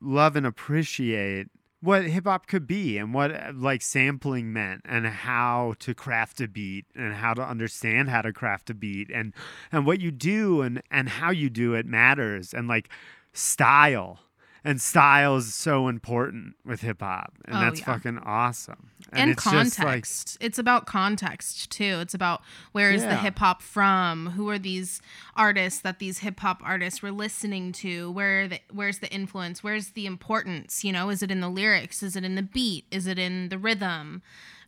love 0.00 0.36
and 0.36 0.46
appreciate 0.46 1.48
what 1.84 2.04
hip 2.04 2.24
hop 2.24 2.46
could 2.46 2.66
be 2.66 2.96
and 2.96 3.12
what 3.12 3.30
uh, 3.30 3.52
like 3.54 3.82
sampling 3.82 4.52
meant 4.52 4.80
and 4.86 5.06
how 5.06 5.74
to 5.78 5.94
craft 5.94 6.40
a 6.40 6.48
beat 6.48 6.86
and 6.94 7.12
how 7.12 7.34
to 7.34 7.42
understand 7.42 8.08
how 8.08 8.22
to 8.22 8.32
craft 8.32 8.70
a 8.70 8.74
beat 8.74 9.10
and 9.12 9.34
and 9.70 9.84
what 9.84 10.00
you 10.00 10.10
do 10.10 10.62
and 10.62 10.82
and 10.90 11.10
how 11.10 11.30
you 11.30 11.50
do 11.50 11.74
it 11.74 11.84
matters 11.84 12.54
and 12.54 12.68
like 12.68 12.88
style 13.34 14.20
and 14.64 14.80
style 14.80 15.36
is 15.36 15.54
so 15.54 15.88
important 15.88 16.54
with 16.64 16.80
hip 16.80 17.00
hop, 17.02 17.34
and 17.44 17.56
Oh, 17.56 17.60
that's 17.60 17.80
yeah. 17.80 17.86
fucking 17.86 18.18
awesome. 18.18 18.88
and, 19.12 19.30
it's 19.30 19.44
just, 19.44 19.78
like, 19.78 19.86
context. 19.86 20.38
it's 20.40 20.58
about 20.58 20.86
context 20.86 21.70
too. 21.70 21.98
It's 22.00 22.14
about 22.14 22.42
where 22.72 22.90
is 22.90 23.02
the 23.02 23.16
hip 23.16 23.38
hop 23.38 23.60
from? 23.62 24.30
Who 24.30 24.48
are 24.48 24.58
these 24.58 25.00
artists 25.36 25.80
that 25.80 25.98
these 25.98 26.18
hip 26.18 26.40
hop 26.40 26.60
artists 26.64 27.02
were 27.02 27.12
listening 27.12 27.72
to? 27.72 28.10
Where 28.12 28.48
the, 28.48 28.60
where's 28.72 28.98
the 29.00 29.12
influence? 29.12 29.62
Where's 29.62 29.90
the 29.90 30.06
importance? 30.06 30.82
You 30.82 30.92
know, 30.92 31.10
is 31.10 31.22
it 31.22 31.30
in 31.30 31.40
the 31.40 31.48
lyrics? 31.50 32.02
Is 32.02 32.16
it 32.16 32.24
in 32.24 32.34
the 32.34 32.42
beat? 32.42 32.86
Is 32.90 33.06
it 33.06 33.18
in 33.18 33.50
the 33.50 33.58
rhythm? 33.58 34.22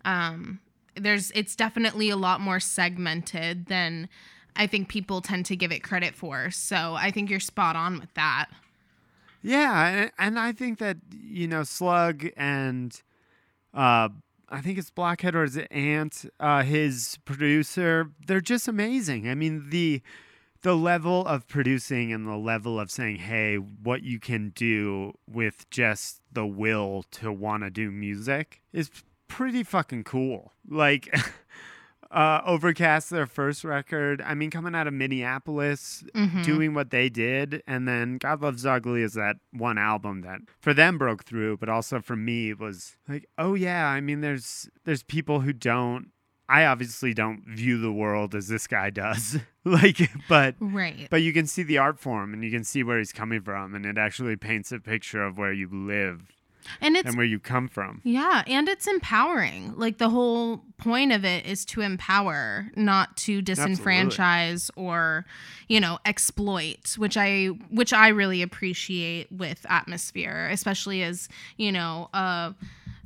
Um, 0.05 0.61
there's 0.95 1.31
it's 1.33 1.57
definitely 1.57 2.11
a 2.11 2.17
lot 2.17 2.41
more 2.41 2.61
segmented 2.61 3.67
than 3.67 4.09
I 4.55 4.67
think 4.67 4.89
people 4.89 5.21
tend 5.21 5.45
to 5.47 5.57
give 5.57 5.73
it 5.73 5.83
credit 5.83 6.15
for. 6.15 6.51
So 6.51 6.95
I 6.95 7.11
think 7.11 7.29
you're 7.31 7.41
spot 7.41 7.77
on 7.77 7.99
with 7.99 8.13
that. 8.15 8.47
Yeah, 9.47 10.09
and, 10.19 10.41
I 10.41 10.51
think 10.51 10.79
that 10.81 10.97
you 11.17 11.47
know 11.47 11.63
Slug 11.63 12.27
and 12.37 13.01
uh, 13.73 14.09
I 14.49 14.61
think 14.61 14.77
it's 14.77 14.91
Blockhead 14.91 15.37
or 15.37 15.45
is 15.45 15.57
it 15.57 15.69
Ant, 15.71 16.25
uh, 16.41 16.65
his 16.65 17.19
producer. 17.25 18.11
They're 18.27 18.41
just 18.41 18.67
amazing. 18.67 19.29
I 19.29 19.37
mean 19.37 19.71
the 19.71 20.03
the 20.63 20.75
level 20.75 21.25
of 21.27 21.47
producing 21.47 22.13
and 22.13 22.27
the 22.27 22.37
level 22.37 22.81
of 22.81 22.91
saying, 22.91 23.19
"Hey, 23.19 23.55
what 23.57 24.03
you 24.03 24.19
can 24.19 24.49
do 24.49 25.13
with 25.31 25.71
just 25.71 26.23
the 26.33 26.45
will 26.45 27.05
to 27.13 27.31
want 27.31 27.63
to 27.63 27.71
do 27.71 27.93
music 27.93 28.63
is 28.73 28.91
pretty 29.29 29.63
fucking 29.63 30.03
cool." 30.03 30.53
Like. 30.69 31.09
Uh, 32.11 32.41
Overcast, 32.47 33.11
their 33.11 33.27
first 33.27 33.65
record. 33.65 34.23
I 34.23 34.35
mean, 34.35 34.51
coming 34.51 34.75
out 34.75 34.87
of 34.87 34.95
Minneapolis, 34.95 36.05
Mhm. 36.15 36.45
doing 36.45 36.75
what 36.75 36.91
they 36.91 37.09
did, 37.09 37.63
and 37.67 37.87
then 37.89 38.19
God 38.19 38.41
Loves 38.43 38.65
Ugly 38.65 39.03
is 39.03 39.15
that 39.15 39.37
one 39.53 39.77
album 39.79 40.21
that 40.23 40.41
for 40.61 40.73
them 40.73 40.99
broke 40.99 41.25
through, 41.25 41.57
but 41.59 41.69
also 41.69 42.01
for 42.01 42.17
me 42.17 42.51
it 42.51 42.59
was 42.59 42.97
like, 43.09 43.27
oh 43.39 43.55
yeah. 43.55 43.89
I 43.89 44.01
mean, 44.01 44.21
there's 44.21 44.69
there's 44.85 45.03
people 45.03 45.41
who 45.41 45.53
don't. 45.53 46.11
I 46.49 46.65
obviously 46.65 47.13
don't 47.13 47.43
view 47.45 47.77
the 47.77 47.91
world 47.91 48.33
as 48.37 48.47
this 48.47 48.69
guy 48.69 48.91
does, 48.91 49.41
like, 49.65 49.99
but 50.29 50.55
Right. 50.61 51.09
but 51.11 51.23
you 51.23 51.33
can 51.33 51.47
see 51.49 51.65
the 51.65 51.79
art 51.79 51.99
form 51.99 52.33
and 52.33 52.45
you 52.45 52.53
can 52.53 52.63
see 52.63 52.85
where 52.85 52.99
he's 52.99 53.13
coming 53.13 53.41
from, 53.41 53.75
and 53.75 53.85
it 53.85 53.99
actually 53.99 54.37
paints 54.37 54.71
a 54.71 54.79
picture 54.79 55.25
of 55.25 55.37
where 55.39 55.53
you 55.53 55.69
live 55.69 56.31
And 56.81 56.97
it's 56.97 57.09
and 57.09 57.17
where 57.17 57.27
you 57.27 57.39
come 57.39 57.69
from. 57.69 58.01
Yeah, 58.05 58.43
and 58.47 58.69
it's 58.69 58.87
empowering. 58.87 59.75
Like 59.77 59.99
the 59.99 60.09
whole 60.11 60.63
point 60.79 61.13
of 61.13 61.25
it 61.25 61.47
is 61.47 61.65
to 61.67 61.81
empower, 61.81 62.71
not 62.77 63.17
to 63.19 63.41
disenfranchise 63.43 64.71
or, 64.77 65.25
you 65.69 65.81
know, 65.81 65.99
exploit, 66.05 66.97
which 66.99 67.17
I 67.17 67.47
which 67.71 67.93
I 67.93 68.09
really 68.09 68.43
appreciate 68.43 69.31
with 69.33 69.65
Atmosphere, 69.69 70.49
especially 70.51 71.03
as, 71.03 71.29
you 71.57 71.73
know, 71.73 72.09
a 72.13 72.55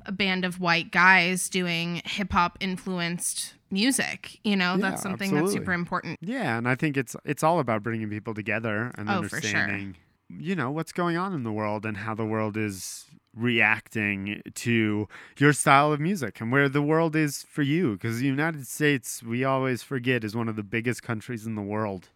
a 0.07 0.12
band 0.12 0.45
of 0.47 0.61
white 0.61 0.90
guys 0.90 1.49
doing 1.50 2.00
hip 2.07 2.33
hop 2.33 2.57
influenced 2.61 3.55
music. 3.71 4.40
You 4.45 4.57
know, 4.57 4.73
Yeah, 4.76 4.90
that's 4.90 5.02
something 5.02 5.35
that's 5.35 5.52
super 5.52 5.73
important. 5.73 6.17
Yeah, 6.23 6.57
and 6.57 6.67
I 6.67 6.75
think 6.75 6.97
it's 6.97 7.14
it's 7.25 7.43
all 7.43 7.61
about 7.61 7.83
bringing 7.83 8.09
people 8.09 8.35
together 8.35 8.93
and 8.97 9.09
Oh, 9.11 9.23
for 9.23 9.29
sure. 9.29 9.37
understanding, 9.37 9.97
you 10.31 10.57
know, 10.57 10.71
what's 10.71 10.93
going 10.93 11.17
on 11.17 11.35
in 11.35 11.43
the 11.43 11.52
world 11.52 11.85
and 11.85 11.99
how 11.99 12.14
the 12.14 12.25
world 12.25 12.57
is 12.57 13.07
reacting 13.35 14.43
to 14.55 15.09
your 15.39 15.53
style 15.53 15.93
of 15.93 16.01
music 16.01 16.41
and 16.41 16.51
where 16.51 16.69
the 16.69 16.83
world 16.83 17.15
is 17.15 17.43
for 17.43 17.63
you. 17.63 17.93
Because 17.93 18.19
the 18.19 18.27
United 18.27 18.67
States, 18.67 19.23
we 19.23 19.45
always 19.45 19.83
forget, 19.83 20.25
is 20.25 20.35
one 20.35 20.49
of 20.49 20.57
the 20.57 20.63
biggest 20.63 21.03
countries 21.03 21.47
in 21.47 21.55
the 21.55 21.63
world. 21.63 22.09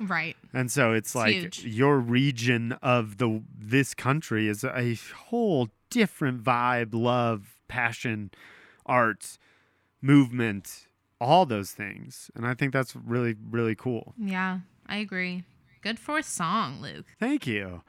Right. 0.00 0.36
And 0.52 0.70
so 0.70 0.92
it's, 0.92 1.14
like 1.14 1.34
huge. 1.34 1.64
your 1.64 1.98
region 1.98 2.72
of 2.82 3.18
the 3.18 3.42
this 3.56 3.94
country 3.94 4.48
is 4.48 4.64
a 4.64 4.98
whole 5.26 5.68
different 5.90 6.42
vibe, 6.42 6.90
love, 6.92 7.56
passion, 7.68 8.30
art, 8.84 9.38
movement, 10.00 10.88
all 11.20 11.46
those 11.46 11.70
things. 11.70 12.30
And 12.34 12.46
I 12.46 12.54
think 12.54 12.72
that's 12.72 12.96
really 12.96 13.36
really 13.50 13.74
cool. 13.74 14.14
Yeah, 14.18 14.60
I 14.86 14.96
agree. 14.96 15.44
Good 15.82 15.98
for 15.98 16.18
a 16.18 16.22
song, 16.22 16.80
Luke. 16.80 17.06
Thank 17.18 17.46
you. 17.46 17.82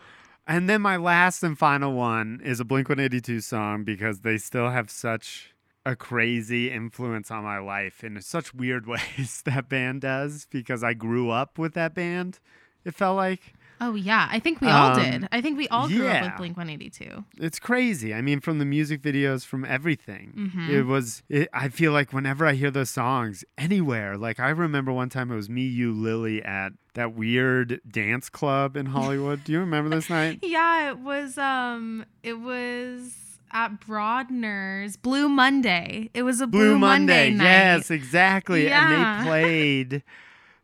And 0.45 0.69
then 0.69 0.81
my 0.81 0.97
last 0.97 1.41
and 1.41 1.57
final 1.57 1.93
one 1.93 2.41
is 2.43 2.59
a 2.59 2.65
Blink 2.65 2.89
182 2.89 3.39
song 3.39 3.85
because 3.85 4.21
they 4.21 4.37
still 4.37 4.71
have 4.71 4.89
such 4.89 5.53
a 5.85 5.95
crazy 5.95 6.69
influence 6.69 7.31
on 7.31 7.43
my 7.43 7.59
life 7.59 8.03
in 8.03 8.21
such 8.21 8.53
weird 8.53 8.85
ways 8.87 9.41
that 9.45 9.69
band 9.69 10.01
does 10.01 10.47
because 10.49 10.83
I 10.83 10.93
grew 10.93 11.29
up 11.29 11.57
with 11.57 11.73
that 11.75 11.95
band. 11.95 12.39
It 12.83 12.93
felt 12.93 13.15
like 13.15 13.53
Oh 13.85 13.95
yeah, 13.95 14.27
I 14.31 14.39
think 14.39 14.61
we 14.61 14.67
all 14.69 14.91
Um, 14.97 15.03
did. 15.03 15.27
I 15.31 15.41
think 15.41 15.57
we 15.57 15.67
all 15.67 15.87
grew 15.87 16.07
up 16.07 16.21
with 16.23 16.37
Blink 16.37 16.55
182. 16.57 17.23
it's 17.37 17.59
crazy. 17.59 18.13
I 18.13 18.21
mean, 18.21 18.39
from 18.39 18.59
the 18.59 18.65
music 18.65 19.01
videos, 19.01 19.45
from 19.45 19.65
everything. 19.65 20.51
Mhm. 20.55 20.69
It 20.69 20.83
was. 20.83 21.21
It, 21.29 21.49
I 21.53 21.69
feel 21.69 21.91
like 21.91 22.13
whenever 22.13 22.45
I 22.45 22.53
hear 22.53 22.71
those 22.71 22.89
songs 22.89 23.43
anywhere, 23.57 24.17
like 24.17 24.39
I 24.39 24.49
remember 24.49 24.91
one 24.93 25.09
time 25.09 25.31
it 25.31 25.35
was 25.35 25.49
me, 25.49 25.63
you, 25.63 25.91
Lily 25.91 26.41
at 26.43 26.73
that 26.95 27.13
weird 27.13 27.81
dance 27.89 28.29
club 28.29 28.77
in 28.77 28.85
Hollywood. 28.87 29.43
Do 29.43 29.51
you 29.51 29.59
remember 29.59 29.89
this 29.95 30.09
night? 30.09 30.39
Yeah, 30.43 30.89
it 30.91 30.99
was 30.99 31.37
um 31.37 32.05
it 32.21 32.39
was 32.39 33.15
at 33.51 33.79
Broadner's 33.81 34.97
Blue 34.97 35.27
Monday. 35.29 36.09
It 36.13 36.23
was 36.23 36.41
a 36.41 36.47
Blue, 36.47 36.71
Blue 36.71 36.79
Monday. 36.79 37.31
night. 37.31 37.43
Yes, 37.43 37.91
exactly. 37.91 38.71
And 38.71 38.91
they 39.23 39.23
played 39.29 40.03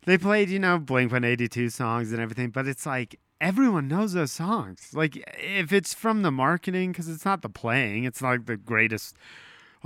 they 0.10 0.18
played, 0.18 0.50
you 0.50 0.60
know, 0.60 0.80
Blink 0.80 1.12
182 1.12 1.70
songs 1.70 2.12
and 2.12 2.22
everything, 2.22 2.50
but 2.50 2.68
it's 2.68 2.86
like 2.86 3.20
everyone 3.40 3.88
knows 3.88 4.14
those 4.14 4.32
songs. 4.32 4.90
Like 4.94 5.24
if 5.38 5.72
it's 5.72 5.94
from 5.94 6.22
the 6.24 6.32
marketing 6.32 6.94
cuz 6.94 7.08
it's 7.08 7.26
not 7.26 7.42
the 7.42 7.50
playing, 7.50 8.06
it's 8.06 8.22
not 8.22 8.30
like 8.30 8.46
the 8.46 8.58
greatest 8.58 9.16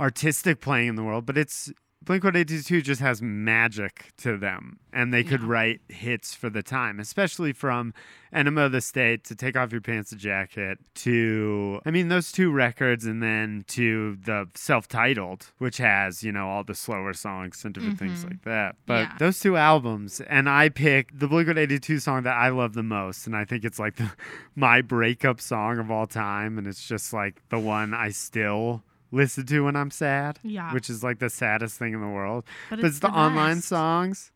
artistic 0.00 0.60
playing 0.60 0.88
in 0.88 0.94
the 0.96 1.04
world, 1.04 1.26
but 1.26 1.38
it's 1.38 1.72
Blink 2.04 2.22
182 2.22 2.82
just 2.82 3.00
has 3.00 3.22
magic 3.22 4.12
to 4.18 4.36
them, 4.36 4.78
and 4.92 5.12
they 5.12 5.24
could 5.24 5.40
Yeah. 5.40 5.46
write 5.48 5.80
hits 5.88 6.34
for 6.34 6.50
the 6.50 6.62
time, 6.62 7.00
especially 7.00 7.52
from 7.52 7.94
Enema 8.32 8.62
of 8.62 8.72
the 8.72 8.80
State 8.80 9.24
to 9.24 9.34
Take 9.34 9.56
Off 9.56 9.72
Your 9.72 9.80
Pants 9.80 10.12
and 10.12 10.20
Jacket 10.20 10.78
to, 10.96 11.80
I 11.86 11.90
mean, 11.90 12.08
those 12.08 12.30
two 12.32 12.50
records, 12.50 13.06
and 13.06 13.22
then 13.22 13.64
to 13.68 14.16
the 14.16 14.48
self 14.54 14.86
titled, 14.88 15.52
which 15.58 15.78
has, 15.78 16.22
you 16.22 16.30
know, 16.32 16.48
all 16.48 16.62
the 16.64 16.74
slower 16.74 17.12
songs 17.14 17.64
and 17.64 17.72
different 17.72 17.98
things 17.98 18.22
Mhm. 18.24 18.30
like 18.30 18.42
that. 18.42 18.76
But 18.86 19.08
Yeah. 19.08 19.14
those 19.18 19.40
two 19.40 19.56
albums, 19.56 20.20
and 20.22 20.48
I 20.48 20.68
picked 20.68 21.18
the 21.18 21.28
Blink 21.28 21.48
182 21.48 21.98
song 22.00 22.22
that 22.24 22.36
I 22.36 22.48
love 22.50 22.74
the 22.74 22.82
most, 22.82 23.26
and 23.26 23.34
I 23.36 23.44
think 23.44 23.64
it's 23.64 23.78
like 23.78 23.96
the, 23.96 24.10
my 24.56 24.82
breakup 24.82 25.40
song 25.40 25.78
of 25.78 25.90
all 25.90 26.06
time, 26.06 26.58
and 26.58 26.66
it's 26.66 26.86
just 26.86 27.12
like 27.12 27.40
the 27.48 27.58
one 27.58 27.94
I 27.94 28.10
still 28.10 28.82
listen 29.14 29.46
to 29.46 29.60
when 29.64 29.76
I'm 29.76 29.90
sad 29.90 30.38
Yeah. 30.42 30.72
which 30.74 30.90
is 30.90 31.02
like 31.02 31.18
the 31.18 31.30
saddest 31.30 31.78
thing 31.78 31.94
in 31.94 32.00
the 32.00 32.08
world. 32.08 32.44
But 32.70 32.80
But 32.80 32.86
it's, 32.86 32.98
the, 32.98 33.08
online 33.08 33.60
songs 33.60 34.32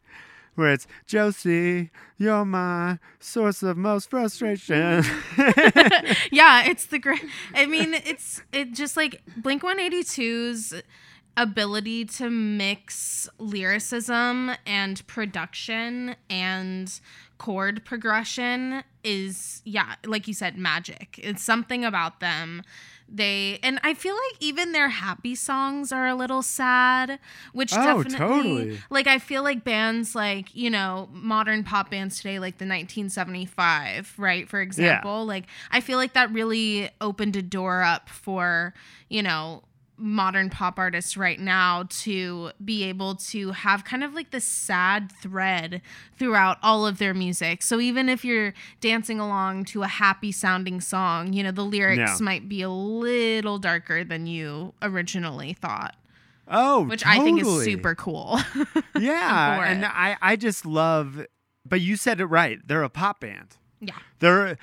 where 0.55 0.73
it's 0.73 0.87
Josie, 1.07 1.91
you're 2.17 2.45
my 2.45 2.99
source 3.21 3.63
of 3.63 3.77
most 3.77 4.11
frustration. 4.11 5.05
yeah, 6.33 6.65
it's 6.69 6.87
the 6.87 6.99
great. 6.99 7.23
I 7.55 7.67
mean, 7.67 7.95
it's 7.95 8.43
it 8.53 8.73
just 8.73 8.97
like 8.97 9.23
Blink 9.37 9.63
182's 9.63 10.75
ability 11.37 12.05
to 12.05 12.29
mix 12.31 13.29
lyricism 13.39 14.51
and 14.67 15.07
production 15.07 16.17
and 16.29 17.01
chord 17.39 17.85
progression 17.85 18.83
is 19.05 19.63
yeah, 19.65 19.95
like 20.05 20.29
you 20.29 20.35
said, 20.35 20.59
magic. 20.59 21.19
It's 21.23 21.43
something 21.43 21.85
about 21.85 22.21
them. 22.21 22.63
They 23.11 23.59
and 23.63 23.81
I 23.83 23.95
feel 23.95 24.15
like 24.15 24.37
even 24.41 24.73
their 24.73 24.91
happy 24.91 25.35
songs 25.35 25.93
are 25.93 26.07
a 26.07 26.15
little 26.15 26.43
sad, 26.43 27.19
which 27.55 27.73
Oh, 27.75 28.03
definitely 28.03 28.19
totally. 28.19 28.79
like 28.91 29.07
I 29.07 29.19
feel 29.19 29.43
like 29.43 29.65
bands 29.65 30.15
like 30.15 30.55
you 30.55 30.69
know 30.69 31.09
modern 31.11 31.65
pop 31.65 31.91
bands 31.91 32.19
today, 32.19 32.39
like 32.39 32.59
the 32.59 32.67
1975, 32.67 34.15
right? 34.19 34.49
For 34.49 34.61
example, 34.61 35.25
like 35.25 35.45
I 35.71 35.81
feel 35.81 35.97
like 35.99 36.13
that 36.15 36.31
really 36.33 36.91
opened 37.01 37.37
a 37.37 37.43
door 37.43 37.83
up 37.83 38.09
for 38.11 38.75
you 39.09 39.23
know 39.23 39.63
modern 39.99 40.49
pop 40.49 40.79
artists 40.79 41.17
right 41.17 41.41
now 41.41 41.85
to 41.91 42.51
be 42.65 42.85
able 42.85 43.17
to 43.17 43.51
have 43.51 43.85
kind 43.85 44.05
of 44.05 44.15
like 44.15 44.31
this 44.31 44.45
sad 44.45 45.11
thread 45.21 45.83
throughout 46.17 46.57
all 46.63 46.87
of 46.87 46.99
their 46.99 47.13
music. 47.13 47.63
So 47.63 47.81
even 47.81 48.09
if 48.09 48.25
you're 48.25 48.55
dancing 48.81 49.19
along 49.21 49.65
to 49.67 49.83
a 49.83 49.89
happy 49.89 50.31
sounding 50.33 50.81
song, 50.81 51.33
you 51.33 51.43
know, 51.43 51.51
the 51.51 51.65
lyrics 51.65 51.99
Yeah. 51.99 52.17
might 52.21 52.49
be 52.49 52.63
a 52.63 52.71
little 52.71 53.59
darker 53.59 54.05
than 54.05 54.27
you 54.27 54.73
originally 54.81 55.53
thought, 55.53 55.97
oh, 56.47 56.85
which 56.85 57.05
I 57.05 57.19
think 57.23 57.43
is 57.43 57.65
super 57.65 57.95
cool. 57.95 58.39
Yeah, 58.99 59.63
and 59.65 59.85
it. 59.85 59.91
I 59.93 60.17
I 60.23 60.37
just 60.37 60.65
love. 60.67 61.25
But 61.67 61.81
you 61.81 61.97
said 61.97 62.21
it 62.21 62.27
right. 62.27 62.59
They're 62.67 62.83
a 62.83 62.89
pop 62.89 63.21
band. 63.21 63.57
yeah, 63.81 63.93
They're 64.21 64.57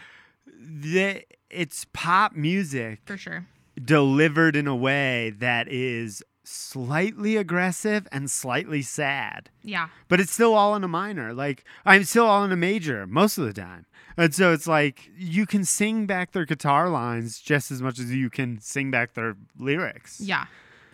they. 0.59 1.25
It's 1.49 1.85
pop 1.93 2.33
music 2.35 2.99
for 3.05 3.15
sure. 3.17 3.45
Delivered 3.83 4.55
in 4.55 4.67
a 4.67 4.75
way 4.75 5.33
that 5.37 5.67
is 5.67 6.23
slightly 6.43 7.37
aggressive 7.37 8.07
and 8.11 8.29
slightly 8.29 8.81
sad. 8.81 9.49
Yeah. 9.63 9.89
But 10.07 10.19
it's 10.19 10.31
still 10.31 10.53
all 10.53 10.75
in 10.75 10.83
a 10.83 10.87
minor. 10.87 11.33
Like 11.33 11.63
I'm 11.85 12.03
still 12.03 12.25
all 12.25 12.43
in 12.43 12.51
a 12.51 12.57
major 12.57 13.07
most 13.07 13.37
of 13.37 13.45
the 13.45 13.53
time. 13.53 13.85
And 14.17 14.33
so 14.33 14.53
it's 14.53 14.67
like 14.67 15.09
you 15.17 15.45
can 15.45 15.65
sing 15.65 16.05
back 16.05 16.31
their 16.31 16.45
guitar 16.45 16.89
lines 16.89 17.39
just 17.39 17.71
as 17.71 17.81
much 17.81 17.99
as 17.99 18.13
you 18.13 18.29
can 18.29 18.59
sing 18.61 18.91
back 18.91 19.13
their 19.13 19.35
lyrics. 19.57 20.21
Yeah. 20.21 20.45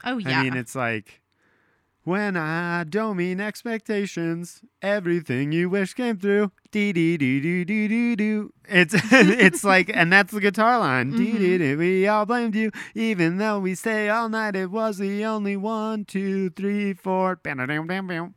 Oh 0.04 0.18
yeah. 0.18 0.40
I 0.40 0.44
mean, 0.44 0.56
it's 0.56 0.76
like 0.76 1.21
when 2.04 2.36
I 2.36 2.84
don't 2.84 3.18
mean 3.18 3.40
expectations, 3.40 4.62
everything 4.82 5.52
you 5.52 5.70
wish 5.70 5.94
came 5.94 6.18
through. 6.18 6.52
Dee 6.72 6.94
dee 6.94 7.18
dee 7.18 7.40
dee 7.40 7.64
dee 7.64 7.88
dee 7.88 8.16
doo. 8.16 8.54
It's 8.68 8.96
it's 9.12 9.64
like, 9.64 9.92
and 9.94 10.12
that's 10.12 10.34
the 10.34 10.40
guitar 10.40 10.80
line. 10.80 11.12
Dee 11.12 11.34
dee 11.34 11.58
mm-hmm. 11.58 11.58
dee. 11.58 11.76
We 11.76 12.08
all 12.08 12.26
blamed 12.26 12.56
you, 12.56 12.72
even 12.96 13.38
though 13.38 13.60
we 13.60 13.76
stay 13.76 14.10
all 14.10 14.30
night. 14.30 14.56
It 14.56 14.72
was 14.72 14.98
the 14.98 15.26
only 15.26 15.58
one, 15.58 16.06
two, 16.06 16.50
three, 16.52 16.94
four. 16.94 17.40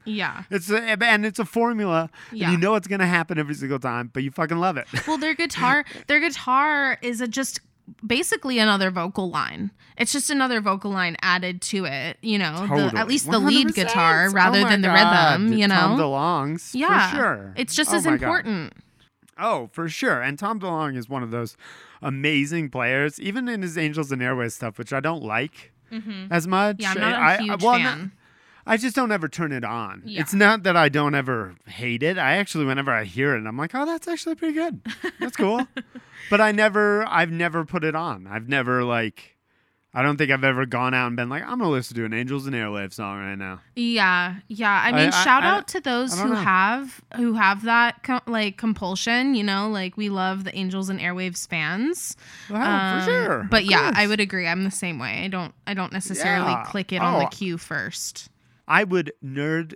Yeah. 0.05 0.43
It's 0.51 0.71
a, 0.71 0.83
and 0.83 1.25
it's 1.25 1.39
a 1.39 1.45
formula. 1.45 2.11
Yeah. 2.33 2.51
you 2.51 2.59
know 2.59 2.75
it's 2.75 2.89
gonna 2.89 3.07
happen 3.07 3.39
every 3.39 3.55
single 3.55 3.79
time, 3.79 4.11
but 4.13 4.23
you 4.23 4.31
fucking 4.31 4.59
love 4.59 4.77
it. 4.77 4.87
Well, 5.07 5.19
their 5.19 5.35
guitar, 5.35 5.85
their 6.09 6.21
guitar 6.21 6.99
is 7.01 7.21
a 7.21 7.29
just 7.29 7.61
basically 8.07 8.59
another 8.59 8.91
vocal 8.91 9.31
line. 9.31 9.71
It's 9.97 10.13
just 10.13 10.31
another 10.31 10.61
vocal 10.61 10.91
line 10.91 11.17
added 11.23 11.63
to 11.63 11.85
it. 11.85 12.19
You 12.21 12.39
know, 12.39 12.67
the, 12.67 12.93
at 12.99 13.07
least 13.09 13.31
the 13.31 13.39
lead 13.39 13.69
100%. 13.69 13.75
guitar 13.75 14.31
rather 14.31 14.61
Oh 14.61 14.69
than 14.69 14.81
the 14.83 14.89
God. 14.89 15.41
rhythm. 15.41 15.59
You 15.59 15.69
Tom 15.69 15.97
know. 15.97 16.05
DeLonge's 16.05 16.75
yeah. 16.75 17.11
for 17.11 17.17
sure. 17.17 17.53
It's 17.57 17.75
just 17.75 17.93
Oh 17.93 17.97
as 17.97 18.05
my 18.05 18.13
God. 18.13 18.23
important. 18.23 18.73
Oh, 19.39 19.69
for 19.73 19.89
sure. 19.89 20.21
And 20.23 20.39
Tom 20.39 20.61
DeLonge 20.61 20.97
is 20.97 21.09
one 21.09 21.23
of 21.23 21.31
those 21.31 21.57
amazing 22.03 22.71
players, 22.71 23.21
even 23.21 23.49
in 23.49 23.63
his 23.63 23.77
Angels 23.79 24.13
and 24.13 24.21
Airwaves 24.23 24.53
stuff, 24.53 24.79
which 24.79 24.93
I 24.93 25.01
don't 25.01 25.23
like 25.23 25.73
as 26.31 26.47
much. 26.47 26.79
Mm-hmm. 26.79 26.83
Yeah, 26.83 26.91
I'm 26.93 27.01
not 27.01 27.13
a 27.13 27.17
I, 27.23 27.35
I- 27.35 27.43
huge 27.43 27.63
well, 27.63 27.75
fan. 27.77 28.13
I 28.67 28.77
just 28.77 28.97
don't 28.97 29.13
ever 29.13 29.29
turn 29.29 29.53
it 29.53 29.65
on. 29.65 30.03
Yeah. 30.07 30.21
It's 30.23 30.33
not 30.35 30.63
that 30.63 30.77
I 30.77 30.89
don't 30.89 31.15
ever 31.15 31.55
hate 31.67 32.03
it. 32.03 32.17
I 32.19 32.37
actually, 32.37 32.65
whenever 32.65 32.91
I 32.91 33.05
hear 33.05 33.35
it, 33.35 33.47
I'm 33.47 33.57
like, 33.59 33.75
oh, 33.75 33.85
that's 33.85 34.09
actually 34.09 34.37
pretty 34.37 34.55
good. 34.55 34.81
That's 35.21 35.37
cool. 35.37 35.67
but 36.31 36.41
I 36.41 36.53
never, 36.53 37.05
I've 37.07 37.31
never 37.31 37.65
put 37.65 37.85
it 37.85 37.95
on. 37.95 38.27
I've 38.27 38.49
never 38.49 38.83
like, 38.85 39.33
I 39.97 40.03
don't 40.03 40.17
think 40.17 40.33
I've 40.33 40.43
ever 40.43 40.67
gone 40.67 40.93
out 40.93 41.07
and 41.07 41.15
been 41.17 41.29
like, 41.29 41.45
I'm 41.45 41.59
gonna 41.59 41.71
listen 41.71 41.95
to 41.97 42.05
an 42.05 42.13
Angels 42.13 42.47
and 42.49 42.57
Airwaves 42.57 42.95
song 42.95 43.21
right 43.21 43.37
now. 43.37 43.61
Yeah, 43.77 44.37
yeah. 44.49 44.83
I 44.83 44.89
I- 44.89 44.93
mean, 44.93 45.09
I- 45.13 45.23
shout 45.25 45.45
I- 45.45 45.51
out 45.51 45.69
to 45.69 45.81
those 45.81 46.19
who 46.19 46.31
know. 46.31 46.35
have 46.35 47.01
who 47.17 47.35
have 47.35 47.63
that 47.67 48.03
com- 48.03 48.23
like 48.27 48.57
compulsion. 48.57 49.37
You 49.37 49.45
know, 49.45 49.69
like 49.71 49.97
we 49.97 50.09
love 50.09 50.43
the 50.43 50.57
Angels 50.57 50.89
and 50.89 50.99
Airwaves 50.99 51.47
fans. 51.47 52.17
Wow, 52.51 52.97
Um, 52.97 53.01
for 53.01 53.07
sure. 53.07 53.47
But 53.49 53.63
Of 53.65 53.71
yeah, 53.71 53.93
I 53.95 54.09
would 54.09 54.19
agree. 54.19 54.49
I'm 54.49 54.65
the 54.65 54.73
same 54.73 54.99
way. 54.99 55.23
I 55.25 55.29
don't. 55.29 55.55
I 55.65 55.75
don't 55.75 55.93
necessarily 55.93 56.51
Yeah. 56.51 56.65
click 56.67 56.93
it 56.93 57.01
on 57.01 57.21
the 57.21 57.27
Oh. 57.27 57.29
cue 57.29 57.57
first. 57.57 58.31
I 58.67 58.85
would 58.85 59.13
nerd 59.25 59.75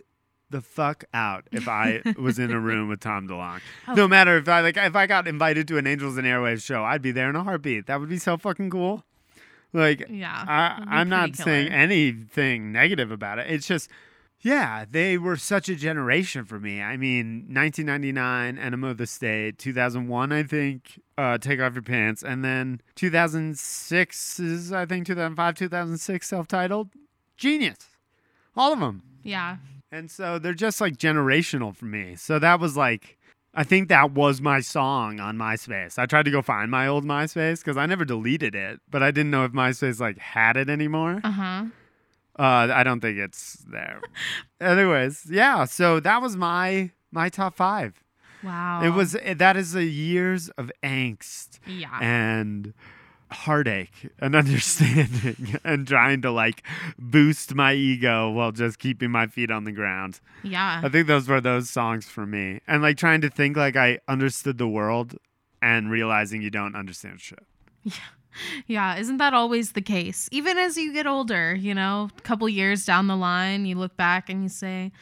the 0.50 0.60
fuck 0.60 1.04
out 1.12 1.46
if 1.52 1.68
I 1.68 2.02
was 2.18 2.38
in 2.38 2.50
a 2.50 2.58
room 2.60 2.88
with 2.88 3.00
Tom 3.00 3.28
DeLonge. 3.28 3.60
Oh. 3.86 3.94
No 3.94 4.08
matter 4.08 4.36
if 4.38 4.48
I 4.48 4.60
like 4.60 4.76
if 4.76 4.96
I 4.96 5.06
got 5.06 5.28
invited 5.28 5.68
to 5.68 5.78
an 5.78 5.86
Angels 5.86 6.16
and 6.16 6.26
Airwaves 6.26 6.64
show, 6.64 6.84
I'd 6.84 7.02
be 7.02 7.12
there 7.12 7.28
in 7.28 7.36
a 7.36 7.44
heartbeat. 7.44 7.86
That 7.86 8.00
would 8.00 8.08
be 8.08 8.18
so 8.18 8.36
fucking 8.36 8.70
cool. 8.70 9.04
Like 9.72 10.06
Yeah, 10.08 10.44
I, 10.48 10.84
I'm 10.86 11.08
not 11.08 11.30
pretty 11.30 11.42
saying 11.42 11.72
anything 11.72 12.72
negative 12.72 13.10
about 13.10 13.38
it. 13.38 13.50
It's 13.50 13.66
just 13.66 13.90
yeah, 14.40 14.84
they 14.88 15.18
were 15.18 15.36
such 15.36 15.68
a 15.68 15.74
generation 15.74 16.44
for 16.44 16.60
me. 16.60 16.80
I 16.80 16.96
mean, 16.96 17.48
1999, 17.52 18.56
Enema 18.56 18.88
of 18.90 18.96
the 18.96 19.06
State, 19.06 19.58
2001, 19.58 20.30
I 20.30 20.42
think, 20.44 21.00
uh, 21.16 21.38
Take 21.38 21.60
Off 21.60 21.74
Your 21.74 21.82
Pants, 21.82 22.22
and 22.22 22.44
then 22.44 22.80
2006 22.94 24.38
is, 24.38 24.72
I 24.72 24.86
think, 24.86 25.06
2005, 25.06 25.56
2006, 25.56 26.28
self-titled. 26.28 26.90
Genius. 27.36 27.78
All 28.58 28.72
of 28.74 28.80
them. 28.80 29.02
Yeah. 29.22 29.56
And 29.90 30.10
so 30.10 30.38
they're 30.38 30.52
just 30.52 30.80
like 30.80 30.96
generational 30.98 31.74
for 31.74 31.86
me. 31.86 32.14
So 32.16 32.38
that 32.38 32.60
was 32.60 32.76
like, 32.76 33.16
I 33.54 33.64
think 33.64 33.88
that 33.88 34.12
was 34.12 34.40
my 34.42 34.60
song 34.60 35.18
on 35.20 35.38
MySpace. 35.38 35.98
I 35.98 36.04
tried 36.06 36.24
to 36.26 36.30
go 36.30 36.42
find 36.42 36.70
my 36.70 36.86
old 36.86 37.04
MySpace 37.04 37.60
because 37.60 37.76
I 37.78 37.86
never 37.86 38.04
deleted 38.04 38.54
it, 38.54 38.80
but 38.90 39.02
I 39.02 39.10
didn't 39.10 39.30
know 39.30 39.44
if 39.44 39.52
MySpace 39.52 39.98
like 40.00 40.18
had 40.18 40.56
it 40.58 40.68
anymore. 40.68 41.20
Uh 41.24 41.30
huh. 41.30 41.64
Uh, 42.38 42.68
I 42.72 42.84
don't 42.84 43.00
think 43.00 43.18
it's 43.18 43.64
there. 43.68 44.00
Anyways, 44.60 45.26
yeah. 45.30 45.64
So 45.64 45.98
that 46.00 46.20
was 46.22 46.36
my 46.36 46.90
my 47.10 47.28
top 47.30 47.56
five. 47.56 48.04
Wow. 48.44 48.82
It 48.84 48.90
was 48.90 49.16
that 49.36 49.56
is 49.56 49.74
a 49.74 49.82
years 49.84 50.48
of 50.50 50.70
angst 50.84 51.58
Yeah. 51.66 51.98
and 52.00 52.74
heartache 53.30 54.10
and 54.18 54.34
understanding 54.42 55.56
and 55.64 55.86
trying 55.86 56.22
to 56.22 56.30
like 56.30 56.62
boost 56.98 57.54
my 57.54 57.74
ego 57.74 58.30
while 58.30 58.52
just 58.52 58.78
keeping 58.78 59.10
my 59.10 59.26
feet 59.26 59.50
on 59.50 59.64
the 59.64 59.72
ground. 59.72 60.20
yeah. 60.42 60.80
I 60.82 60.88
think 60.88 61.06
those 61.06 61.28
were 61.28 61.40
those 61.40 61.68
songs 61.70 62.06
for 62.06 62.26
me. 62.26 62.60
And 62.66 62.82
like 62.82 62.96
trying 62.96 63.20
to 63.22 63.30
think 63.30 63.56
like 63.56 63.76
I 63.76 63.98
understood 64.08 64.58
the 64.58 64.68
world 64.68 65.16
and 65.60 65.90
realizing 65.90 66.40
you 66.42 66.50
don't 66.50 66.74
understand 66.76 67.20
shit. 67.20 67.44
Yeah, 67.82 67.92
Yeah, 68.66 68.96
isn't 68.96 69.16
that 69.16 69.34
always 69.34 69.72
the 69.72 69.82
case? 69.82 70.28
Even 70.30 70.58
as 70.58 70.76
you 70.76 70.92
get 70.92 71.06
older, 71.06 71.54
you 71.54 71.74
know, 71.74 72.08
a 72.16 72.20
couple 72.22 72.48
years 72.48 72.84
down 72.84 73.06
the 73.08 73.16
line, 73.16 73.66
you 73.66 73.74
look 73.76 73.96
back 73.96 74.28
and 74.30 74.42
you 74.42 74.48
say, 74.48 74.92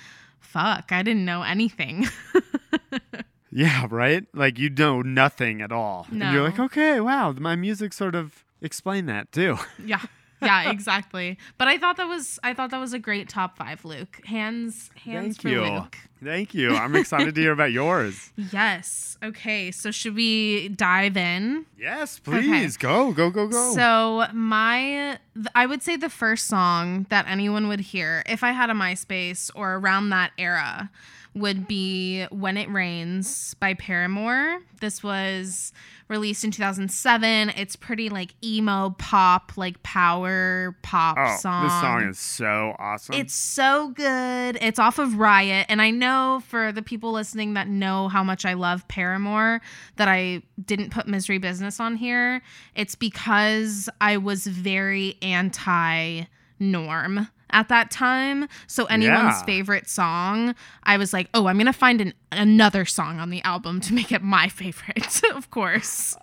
"Fuck, 0.40 0.92
I 0.92 1.02
didn't 1.02 1.24
know 1.24 1.42
anything." 1.42 2.06
Yeah, 3.50 3.86
right? 3.90 4.24
Like 4.34 4.58
you 4.58 4.70
know 4.70 5.02
nothing 5.02 5.62
at 5.62 5.72
all. 5.72 6.06
And 6.10 6.18
No. 6.20 6.32
you're 6.32 6.42
like, 6.42 6.58
okay, 6.58 7.00
wow, 7.00 7.32
my 7.32 7.56
music 7.56 7.92
sort 7.92 8.14
of 8.14 8.44
explained 8.60 9.08
that 9.08 9.32
too. 9.32 9.58
yeah. 9.84 10.02
Yeah, 10.42 10.70
exactly. 10.70 11.38
But 11.56 11.66
I 11.68 11.78
thought 11.78 11.96
that 11.96 12.08
was 12.08 12.38
I 12.44 12.52
thought 12.52 12.70
that 12.70 12.78
was 12.78 12.92
a 12.92 12.98
great 12.98 13.26
top 13.26 13.56
5, 13.56 13.86
Luke. 13.86 14.20
Hands 14.26 14.90
hands 15.02 15.36
Thank 15.38 15.40
for 15.40 15.48
you. 15.48 15.62
Luke. 15.64 15.96
Thank 16.22 16.52
you. 16.52 16.76
I'm 16.76 16.94
excited 16.94 17.34
to 17.34 17.40
hear 17.40 17.52
about 17.52 17.72
yours. 17.72 18.32
Yes. 18.52 19.16
Okay, 19.22 19.70
so 19.70 19.90
should 19.90 20.14
we 20.14 20.68
dive 20.68 21.16
in? 21.16 21.64
Yes, 21.78 22.18
please. 22.18 22.76
Go, 22.76 23.12
go, 23.12 23.30
go, 23.30 23.48
go. 23.48 23.72
So 23.74 24.26
my, 24.34 25.18
th- 25.34 25.46
I 25.54 25.64
would 25.64 25.82
say 25.82 25.96
the 25.96 26.10
first 26.10 26.46
song 26.48 27.06
that 27.08 27.24
anyone 27.26 27.66
would 27.68 27.80
hear 27.80 28.22
if 28.26 28.44
I 28.44 28.52
had 28.52 28.68
a 28.68 28.74
MySpace 28.74 29.50
or 29.54 29.76
around 29.76 30.10
that 30.10 30.32
era 30.36 30.90
would 31.36 31.68
be 31.68 32.24
"When 32.30 32.56
It 32.56 32.68
Rains" 32.70 33.54
by 33.54 33.74
Paramore. 33.74 34.60
This 34.80 35.02
was 35.02 35.72
released 36.08 36.44
in 36.44 36.50
2007. 36.50 37.50
It's 37.50 37.76
pretty 37.76 38.08
like 38.08 38.34
emo 38.42 38.94
pop, 38.98 39.52
like 39.56 39.82
power 39.82 40.76
pop 40.82 41.16
oh, 41.18 41.36
song. 41.38 41.64
this 41.64 41.80
song 41.80 42.08
is 42.08 42.18
so 42.18 42.74
awesome. 42.78 43.14
It's 43.14 43.34
so 43.34 43.88
good. 43.90 44.58
It's 44.60 44.78
off 44.78 44.98
of 44.98 45.18
Riot. 45.18 45.66
And 45.68 45.82
I 45.82 45.90
know 45.90 46.42
for 46.46 46.72
the 46.72 46.82
people 46.82 47.12
listening 47.12 47.54
that 47.54 47.68
know 47.68 48.08
how 48.08 48.24
much 48.24 48.44
I 48.44 48.54
love 48.54 48.86
Paramore 48.88 49.60
that 49.96 50.08
I 50.08 50.42
didn't 50.64 50.90
put 50.90 51.06
Misery 51.06 51.38
Business 51.38 51.80
on 51.80 51.96
here. 51.96 52.42
It's 52.74 52.94
because 52.94 53.88
I 54.00 54.16
was 54.16 54.46
very 54.46 55.18
anti 55.22 56.24
norm 56.58 57.28
at 57.56 57.68
that 57.68 57.90
time. 57.90 58.46
So 58.66 58.84
anyone's 58.84 59.38
Yeah. 59.40 59.44
favorite 59.44 59.88
song, 59.88 60.54
I 60.82 60.98
was 60.98 61.14
like, 61.14 61.30
oh, 61.32 61.46
I'm 61.46 61.56
to 61.64 61.72
find 61.72 62.02
an, 62.02 62.12
another 62.30 62.84
song 62.84 63.18
on 63.18 63.30
the 63.30 63.40
album 63.44 63.80
to 63.80 63.94
make 63.94 64.12
it 64.12 64.22
my 64.22 64.48
favorite, 64.48 65.22
of 65.34 65.50
course. 65.50 66.14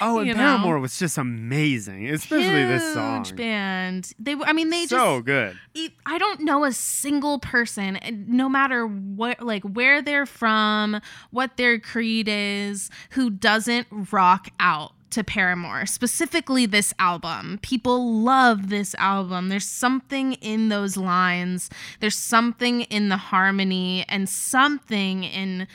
oh, 0.00 0.18
and 0.18 0.26
you 0.26 0.34
know. 0.34 0.40
Paramore 0.40 0.80
was 0.80 0.98
just 0.98 1.16
amazing, 1.16 2.08
especially 2.10 2.64
this 2.64 2.92
song. 2.92 3.24
Huge 3.24 3.36
band. 3.36 4.12
They, 4.18 4.34
I 4.34 4.52
mean, 4.52 4.70
they 4.70 4.80
just 4.80 4.90
so 4.90 5.20
good. 5.22 5.56
I 6.04 6.18
don't 6.18 6.40
know 6.40 6.64
a 6.64 6.72
single 6.72 7.38
person, 7.38 7.96
eh, 7.98 8.10
no 8.12 8.48
matter 8.48 8.84
what, 8.84 9.40
like 9.40 9.62
where 9.62 10.02
they're 10.02 10.26
from, 10.26 11.00
what 11.30 11.56
their 11.56 11.78
creed 11.78 12.26
is, 12.28 12.90
who 13.10 13.30
doesn't 13.30 13.86
rock 14.10 14.48
out 14.58 14.92
to 15.10 15.24
Paramore, 15.24 15.86
specifically 15.86 16.66
this 16.66 16.94
album. 16.98 17.58
People 17.62 18.14
love 18.22 18.68
this 18.68 18.94
album. 18.96 19.48
There's 19.48 19.66
something 19.66 20.34
in 20.34 20.68
those 20.68 20.96
lines, 20.96 21.70
there's 22.00 22.16
something 22.16 22.82
in 22.82 23.08
the 23.08 23.16
harmony, 23.16 24.04
and 24.08 24.28
something 24.28 25.24
in 25.24 25.66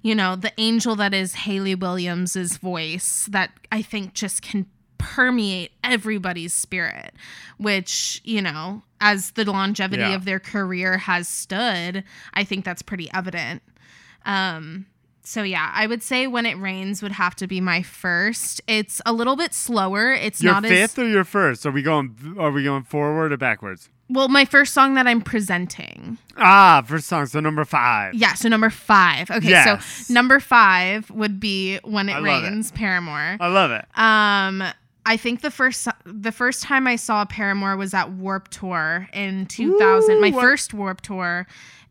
you 0.00 0.14
know, 0.14 0.36
the 0.36 0.52
angel 0.58 0.94
that 0.94 1.12
is 1.12 1.34
Hayley 1.34 1.74
Williams's 1.74 2.56
voice 2.56 3.28
that 3.32 3.50
I 3.72 3.82
think 3.82 4.14
just 4.14 4.42
can 4.42 4.66
permeate 4.96 5.72
everybody's 5.82 6.54
spirit, 6.54 7.12
which, 7.56 8.20
you 8.24 8.40
know, 8.40 8.82
as 9.00 9.32
the 9.32 9.44
longevity 9.44 10.02
Yeah. 10.02 10.14
of 10.14 10.24
their 10.24 10.38
career 10.38 10.98
has 10.98 11.28
stood, 11.28 12.04
I 12.32 12.44
think 12.44 12.64
that's 12.64 12.80
pretty 12.80 13.10
evident. 13.12 13.60
Um, 14.24 14.86
so 15.28 15.42
yeah, 15.42 15.70
I 15.74 15.86
would 15.86 16.02
say 16.02 16.26
when 16.26 16.46
it 16.46 16.54
rains 16.58 17.02
would 17.02 17.12
have 17.12 17.36
to 17.36 17.46
be 17.46 17.60
my 17.60 17.82
first. 17.82 18.60
It's 18.66 19.00
a 19.04 19.12
little 19.12 19.36
bit 19.36 19.52
slower. 19.54 20.12
It's 20.12 20.42
Your 20.42 20.54
not 20.54 20.62
fifth 20.64 20.98
as 20.98 21.04
or 21.04 21.08
your 21.08 21.24
first? 21.24 21.66
Are 21.66 21.70
we 21.70 21.82
going? 21.82 22.36
Are 22.38 22.50
we 22.50 22.64
going 22.64 22.84
forward 22.84 23.32
or 23.32 23.36
backwards? 23.36 23.90
well. 24.10 24.28
My 24.28 24.44
first 24.46 24.72
song 24.72 24.94
that 24.94 25.06
I'm 25.06 25.20
presenting. 25.20 26.16
Ah, 26.38 26.82
first 26.86 27.06
song. 27.08 27.26
So 27.26 27.40
number 27.40 27.64
five. 27.66 28.14
Yeah, 28.14 28.32
so 28.34 28.48
number 28.48 28.70
five. 28.70 29.30
Okay, 29.30 29.48
Yes. 29.50 29.84
so 30.06 30.12
number 30.14 30.40
five 30.40 31.10
would 31.10 31.38
be 31.38 31.78
when 31.84 32.08
it 32.08 32.14
I 32.14 32.18
love 32.20 32.44
it. 32.44 32.46
rains, 32.48 32.70
Paramore. 32.72 33.36
I 33.38 33.48
love 33.48 33.70
it. 33.70 33.84
Um, 33.98 34.62
I 35.04 35.16
think 35.16 35.40
the 35.42 35.50
first 35.50 35.88
the 36.04 36.32
first 36.32 36.62
time 36.62 36.86
I 36.86 36.96
saw 36.96 37.24
Paramore 37.24 37.76
was 37.76 37.94
at 37.94 38.10
Warped 38.12 38.50
Tour 38.52 39.08
in 39.12 39.46
2000. 39.46 40.20
my 40.20 40.30
what- 40.30 40.40
first 40.42 40.74
Warped 40.74 41.04
Tour 41.04 41.46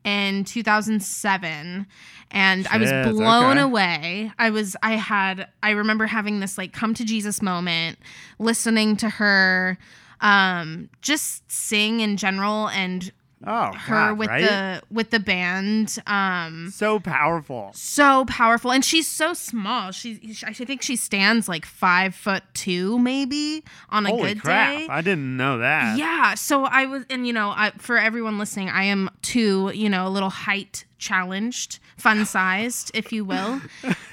in 0.08 0.46
2007 0.46 1.86
and 2.32 2.68
I 2.68 2.78
was 2.78 2.90
blown 3.14 3.58
okay. 3.58 3.62
away. 3.62 4.32
I 4.40 4.50
was 4.52 4.78
I 4.82 4.94
had 4.94 5.50
I 5.62 5.72
remember 5.72 6.06
having 6.06 6.40
this 6.40 6.58
like 6.58 6.72
come 6.72 6.94
to 6.94 7.04
Jesus 7.04 7.42
moment 7.42 8.00
listening 8.40 8.96
to 8.98 9.10
her 9.10 9.78
um 10.22 10.90
just 11.02 11.50
sing 11.52 12.00
in 12.00 12.16
general 12.16 12.70
and 12.70 13.12
Oh, 13.46 13.72
her 13.72 13.94
God, 14.10 14.18
with 14.18 14.30
right? 14.30 14.42
the 14.42 14.82
with 14.90 15.12
the 15.12 15.20
band 15.20 16.00
um 16.08 16.72
so 16.74 17.00
powerful. 17.00 17.70
so 17.76 18.26
powerful 18.26 18.72
and 18.72 18.84
she's 18.84 19.08
so 19.08 19.34
small 19.36 19.92
she 19.92 20.36
i 20.44 20.54
think 20.54 20.82
she 20.82 20.96
stands 20.96 21.48
like 21.48 21.64
five 21.64 22.16
foot 22.16 22.42
two 22.56 22.98
maybe 22.98 23.64
on 23.92 24.08
a 24.08 24.10
Holy 24.10 24.34
good 24.34 24.42
crap! 24.42 24.76
day 24.78 24.88
I 24.90 25.02
didn't 25.02 25.38
know 25.38 25.60
that. 25.60 26.00
yeah 26.00 26.34
so 26.34 26.66
i 26.66 26.86
was 26.88 27.06
and 27.12 27.28
you 27.28 27.34
know 27.34 27.50
I, 27.50 27.74
for 27.78 28.00
everyone 28.00 28.40
listening 28.40 28.70
i 28.70 28.84
am 28.86 29.08
too 29.22 29.72
you 29.72 29.88
know 29.88 30.08
a 30.08 30.10
little 30.10 30.32
height 30.32 30.86
challenged 30.98 31.80
fun 31.98 32.26
sized 32.26 32.92
if 32.94 33.12
you 33.12 33.24
will 33.26 33.62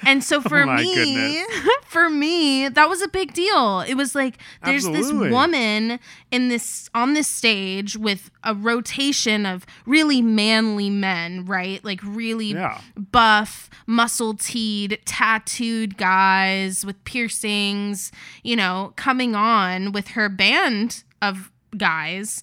and 0.05 0.23
so 0.23 0.37
oh 0.39 0.41
for 0.41 0.61
Oh 0.63 0.75
me 0.75 0.93
goodness. 0.95 1.47
for 1.87 2.09
me 2.09 2.67
that 2.67 2.89
was 2.89 3.01
a 3.01 3.07
big 3.07 3.33
deal 3.33 3.81
it 3.81 3.95
was 3.95 4.13
like 4.15 4.37
there's 4.63 4.85
Absolutely. 4.85 5.27
this 5.27 5.33
woman 5.33 5.99
in 6.31 6.49
this 6.49 6.89
on 6.93 7.13
this 7.13 7.27
stage 7.27 7.95
with 7.97 8.29
a 8.43 8.53
rotation 8.53 9.45
of 9.45 9.65
really 9.85 10.21
manly 10.21 10.89
men 10.89 11.45
right 11.45 11.83
like 11.83 11.99
really 12.03 12.51
Yeah. 12.53 12.79
buff, 12.95 13.69
muscle 13.87 14.33
teed, 14.35 14.99
tattooed 15.05 15.97
guys 15.97 16.85
with 16.85 17.03
piercings, 17.05 18.11
you 18.43 18.55
know, 18.55 18.93
coming 18.95 19.35
on 19.35 19.91
with 19.91 20.09
her 20.09 20.29
band 20.29 21.03
of 21.21 21.51
guys 21.77 22.41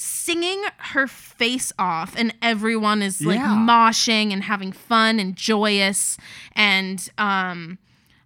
singing 0.00 0.62
her 0.78 1.06
face 1.06 1.72
off 1.78 2.14
and 2.16 2.32
everyone 2.40 3.02
is 3.02 3.20
like 3.20 3.38
Yeah. 3.38 3.48
moshing 3.56 4.32
and 4.32 4.44
having 4.44 4.72
fun 4.72 5.18
and 5.20 5.34
joyous 5.36 6.16
and 6.54 7.08
um 7.18 7.78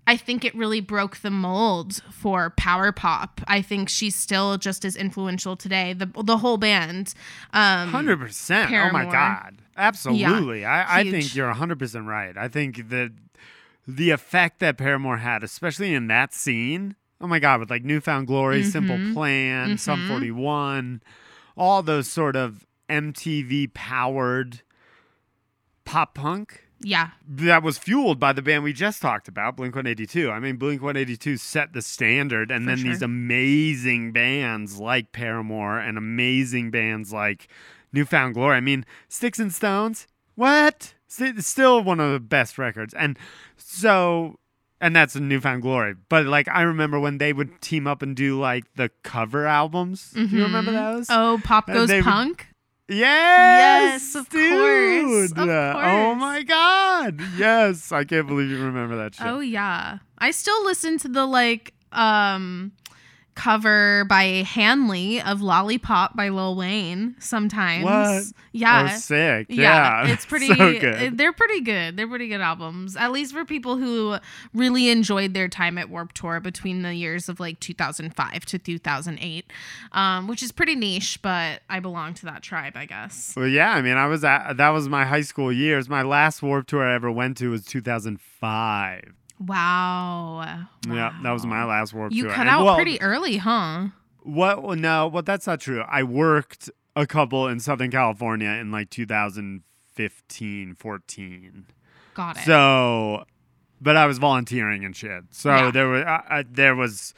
I 0.05 0.17
think 0.17 0.45
it 0.45 0.53
really 0.57 0.81
broke 0.81 1.19
the 1.19 1.31
mold 1.31 2.03
for 2.11 2.51
power 2.57 2.91
pop. 2.91 3.41
I 3.47 3.63
think 3.63 3.89
she's 3.89 4.17
still 4.17 4.59
just 4.59 4.85
as 4.85 4.97
influential 4.97 5.57
today. 5.57 5.93
The 5.93 6.07
the 6.25 6.37
whole 6.39 6.59
band. 6.59 7.15
Um 7.53 7.89
Hundred 7.91 8.19
percent. 8.19 8.71
Oh 8.73 8.91
my 8.91 9.05
god. 9.05 9.59
Absolutely. 9.77 10.65
I, 10.67 10.99
I 11.01 11.11
think 11.11 11.35
you're 11.35 11.53
hundred 11.53 11.79
percent 11.79 12.07
right. 12.07 12.37
I 12.37 12.49
think 12.49 12.91
that 12.91 13.13
the 13.89 14.11
effect 14.11 14.59
that 14.61 14.77
Paramore 14.77 15.19
had, 15.19 15.43
especially 15.43 15.95
in 15.95 16.09
that 16.09 16.35
scene, 16.35 16.97
oh 17.21 17.27
my 17.29 17.39
god, 17.39 17.61
with 17.61 17.71
like 17.71 17.85
New 17.85 18.01
Found 18.01 18.27
Glory, 18.27 18.63
Simple 18.65 18.97
Mhm. 18.97 19.15
Plan, 19.15 19.79
Sum 19.79 20.01
Mhm. 20.01 20.09
41, 20.09 21.03
all 21.57 21.83
those 21.83 22.09
sort 22.09 22.37
of 22.37 22.67
MTV 22.89 23.73
powered 23.75 24.63
pop 25.85 26.15
punk 26.15 26.65
yeah. 26.81 27.11
that 27.27 27.63
was 27.63 27.79
fueled 27.79 28.19
by 28.19 28.33
the 28.33 28.43
band 28.43 28.65
we 28.65 28.73
just 28.73 29.01
talked 29.01 29.29
about, 29.29 29.57
Blink 29.57 29.75
182. 29.75 30.31
I 30.31 30.39
mean, 30.41 30.57
Blink 30.57 30.83
182 30.83 31.37
set 31.37 31.73
the 31.73 31.83
standard, 31.83 32.51
and 32.51 32.65
For 32.65 32.77
then 32.77 32.85
these 32.85 33.03
amazing 33.03 34.13
bands 34.13 34.79
like 34.79 35.13
Paramore 35.13 35.79
and 35.79 35.97
amazing 35.97 36.71
bands 36.71 37.13
like 37.13 37.49
New 37.93 38.05
Found 38.07 38.35
Glory. 38.35 38.57
I 38.57 38.61
mean, 38.61 38.85
Sticks 39.09 39.39
and 39.39 39.53
Stones, 39.53 40.07
what? 40.35 40.95
St- 41.07 41.43
Still 41.45 41.83
one 41.83 42.01
of 42.01 42.13
the 42.13 42.21
best 42.21 42.59
records. 42.59 42.95
And 42.95 43.19
so, 43.57 44.39
and 44.83 44.95
that's 44.95 45.15
a 45.17 45.21
New 45.21 45.41
Found 45.41 45.63
Glory. 45.63 45.95
But 46.11 46.27
like, 46.27 46.47
I 46.49 46.61
remember 46.63 47.01
when 47.01 47.17
they 47.17 47.33
would 47.33 47.63
team 47.63 47.87
up 47.87 48.03
and 48.03 48.15
do 48.15 48.39
like 48.39 48.65
the 48.77 48.91
cover 49.03 49.47
albums. 49.47 50.11
Do 50.11 50.27
you 50.27 50.43
remember 50.43 50.73
Mhm. 50.73 50.75
those? 50.97 51.07
Oh, 51.09 51.41
Pop 51.43 51.67
Goes 51.69 51.89
they 51.89 51.99
would- 51.99 52.05
Punk? 52.05 52.49
Yes, 52.89 54.03
Yes, 54.03 54.15
of 54.17 54.29
dude. 54.29 54.53
course, 54.53 55.33
of 55.33 55.39
Oh 55.49 55.73
course. 55.73 56.21
my 56.21 56.43
god. 56.43 57.21
Yes, 57.39 57.91
I 57.93 58.05
can't 58.05 58.27
believe 58.27 58.51
you 58.51 58.63
remember 58.63 58.97
that 58.97 59.15
shit. 59.15 59.27
Oh 59.27 59.41
yeah. 59.41 59.99
I 60.19 60.31
still 60.31 60.63
listen 60.65 60.99
to 60.99 61.09
the 61.09 61.25
like 61.25 61.73
um 61.93 62.73
cover 63.35 64.05
by 64.09 64.25
Hanley 64.47 65.21
of 65.23 65.41
Lollipop 65.41 66.15
by 66.17 66.29
Lil 66.29 66.55
Wayne 66.55 67.17
sometimes. 67.19 67.85
What? 67.85 68.25
Yeah. 68.53 68.91
Oh, 68.93 68.97
sick. 68.99 69.47
yeah, 69.49 70.05
Yeah. 70.05 70.13
it's 70.13 70.27
pretty 70.33 70.49
so 70.49 70.79
good. 70.79 71.17
they're 71.17 71.33
pretty 71.33 71.61
good. 71.63 71.97
They're 71.97 72.07
pretty 72.09 72.29
good 72.29 72.41
albums. 72.43 72.95
At 72.97 73.11
least 73.11 73.33
for 73.33 73.45
people 73.47 73.77
who 73.79 74.17
really 74.53 74.91
enjoyed 74.91 75.33
their 75.35 75.49
time 75.49 75.79
at 75.79 75.89
Warped 75.89 76.15
Tour 76.17 76.41
between 76.41 76.83
the 76.83 76.95
years 76.95 77.29
of 77.31 77.41
like 77.41 77.59
2005 77.61 78.45
to 78.47 78.59
2008. 78.59 79.51
Um 79.93 80.29
which 80.29 80.43
is 80.43 80.53
pretty 80.53 80.75
niche, 80.75 81.19
but 81.23 81.63
I 81.71 81.81
belong 81.81 82.15
to 82.15 82.27
that 82.27 82.43
tribe, 82.43 82.77
I 82.77 82.85
guess. 82.87 83.33
well, 83.37 83.49
yeah, 83.49 83.73
I 83.73 83.81
mean, 83.83 83.97
I 83.97 84.07
was 84.07 84.25
at, 84.25 84.59
that 84.59 84.69
was 84.71 84.89
my 84.89 85.05
high 85.05 85.23
school 85.23 85.51
years. 85.53 85.89
My 85.89 86.03
last 86.03 86.43
Warped 86.43 86.69
Tour 86.69 86.87
I 86.87 86.95
ever 86.95 87.11
went 87.11 87.39
to 87.39 87.51
was 87.51 87.65
2005. 87.65 89.15
Wow. 89.47 90.67
Yeah, 90.89 91.13
that 91.23 91.31
was 91.33 91.45
my 91.47 91.65
last 91.65 91.93
work. 91.95 92.13
You 92.13 92.25
Tour. 92.25 92.33
cut 92.33 92.41
And, 92.43 92.49
out 92.51 92.65
well, 92.65 92.75
pretty 92.77 93.01
early, 93.01 93.37
huh? 93.39 93.89
What? 94.23 94.63
well, 94.63 94.77
No, 94.77 95.09
well, 95.09 95.23
that's 95.23 95.47
not 95.47 95.61
true. 95.61 95.83
I 95.89 96.03
worked 96.03 96.71
a 96.95 97.07
couple 97.07 97.49
in 97.49 97.59
Southern 97.61 97.91
California 97.91 98.49
in 98.51 98.71
like 98.71 98.91
2015, 98.91 100.75
14. 100.75 101.67
Got 102.15 102.37
it. 102.37 102.45
So, 102.45 103.25
but 103.81 103.97
I 103.97 104.07
was 104.07 104.19
volunteering 104.19 104.85
and 104.85 104.95
shit. 104.95 105.25
So 105.31 105.51
Yeah. 105.51 105.71
there 105.71 105.89
was, 105.89 106.05
I, 106.05 106.23
I, 106.29 106.45
there 106.49 106.75
was, 106.77 107.15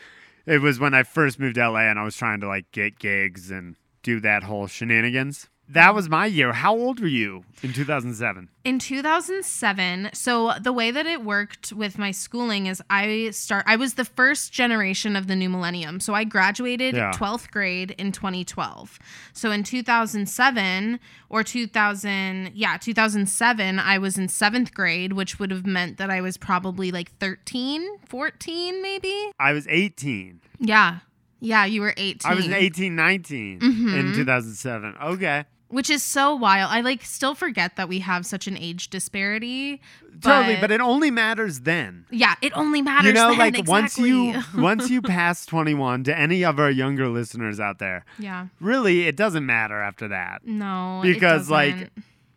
it 0.46 0.60
was 0.60 0.78
when 0.78 0.94
I 0.94 1.02
first 1.02 1.38
moved 1.38 1.56
to 1.56 1.68
LA 1.70 1.80
and 1.80 1.98
I 1.98 2.04
was 2.04 2.16
trying 2.16 2.40
to 2.40 2.48
like 2.48 2.70
get 2.72 2.98
gigs 2.98 3.50
and 3.50 3.76
do 4.02 4.20
that 4.20 4.42
whole 4.44 4.66
shenanigans. 4.66 5.48
That 5.68 5.94
was 5.94 6.10
my 6.10 6.26
year. 6.26 6.52
How 6.52 6.74
old 6.74 7.00
were 7.00 7.06
you 7.06 7.44
in 7.62 7.72
2007? 7.72 8.48
in 8.64 8.78
2007 8.78 10.10
so 10.14 10.52
the 10.60 10.72
way 10.72 10.90
that 10.90 11.04
it 11.06 11.22
worked 11.22 11.70
with 11.72 11.98
my 11.98 12.10
schooling 12.10 12.64
is 12.66 12.82
i 12.88 13.28
start 13.30 13.62
i 13.66 13.76
was 13.76 13.92
the 13.94 14.04
first 14.06 14.52
generation 14.54 15.16
of 15.16 15.26
the 15.26 15.36
new 15.36 15.50
millennium 15.50 16.00
so 16.00 16.14
i 16.14 16.24
graduated 16.24 16.94
Yeah. 16.94 17.12
12th 17.14 17.50
grade 17.50 17.90
in 17.98 18.10
2012 18.10 18.98
so 19.34 19.50
in 19.50 19.62
2007 19.64 20.98
or 21.28 21.42
2000 21.42 22.52
yeah 22.54 22.76
2007 22.78 23.78
i 23.78 23.98
was 23.98 24.16
in 24.16 24.28
seventh 24.28 24.72
grade 24.72 25.12
which 25.12 25.38
would 25.38 25.50
have 25.50 25.66
meant 25.66 25.98
that 25.98 26.08
i 26.10 26.20
was 26.22 26.36
probably 26.38 26.90
like 26.90 27.10
13 27.18 27.86
14 28.06 28.82
maybe 28.82 29.30
I 29.38 29.52
was 29.52 29.66
18. 29.68 30.40
yeah 30.58 31.00
yeah 31.40 31.64
you 31.66 31.82
were 31.82 31.92
18 31.98 32.30
I 32.30 32.34
was 32.34 32.48
18, 32.48 32.96
19 32.96 33.58
in 33.62 33.70
Mhm. 33.72 34.14
2007. 34.14 34.94
Okay. 35.02 35.44
Which 35.74 35.90
is 35.90 36.02
so 36.02 36.34
wild 36.34 36.70
i 36.72 36.80
like 36.80 37.04
still 37.04 37.34
forget 37.34 37.76
that 37.76 37.88
we 37.88 37.98
have 37.98 38.24
such 38.24 38.46
an 38.46 38.56
age 38.56 38.88
disparity 38.90 39.80
Totally, 40.20 40.56
but 40.60 40.70
it 40.70 40.80
only 40.80 41.10
matters 41.10 41.60
then. 41.60 42.06
Yeah, 42.10 42.34
it 42.40 42.56
only 42.56 42.82
matters. 42.82 43.08
you 43.08 43.14
know, 43.14 43.30
then, 43.30 43.52
like 43.52 43.68
once 43.68 43.98
you 43.98 44.42
once 44.56 44.88
you 44.88 45.02
pass 45.02 45.44
21 45.46 46.04
to 46.04 46.16
any 46.18 46.44
of 46.44 46.58
our 46.58 46.70
younger 46.70 47.08
listeners 47.08 47.58
out 47.60 47.78
there, 47.78 48.04
yeah, 48.18 48.46
really 48.60 49.06
it 49.06 49.16
doesn't 49.16 49.44
matter 49.44 49.80
after 49.80 50.08
that. 50.08 50.46
no, 50.46 51.00
Because, 51.02 51.50
like. 51.50 51.90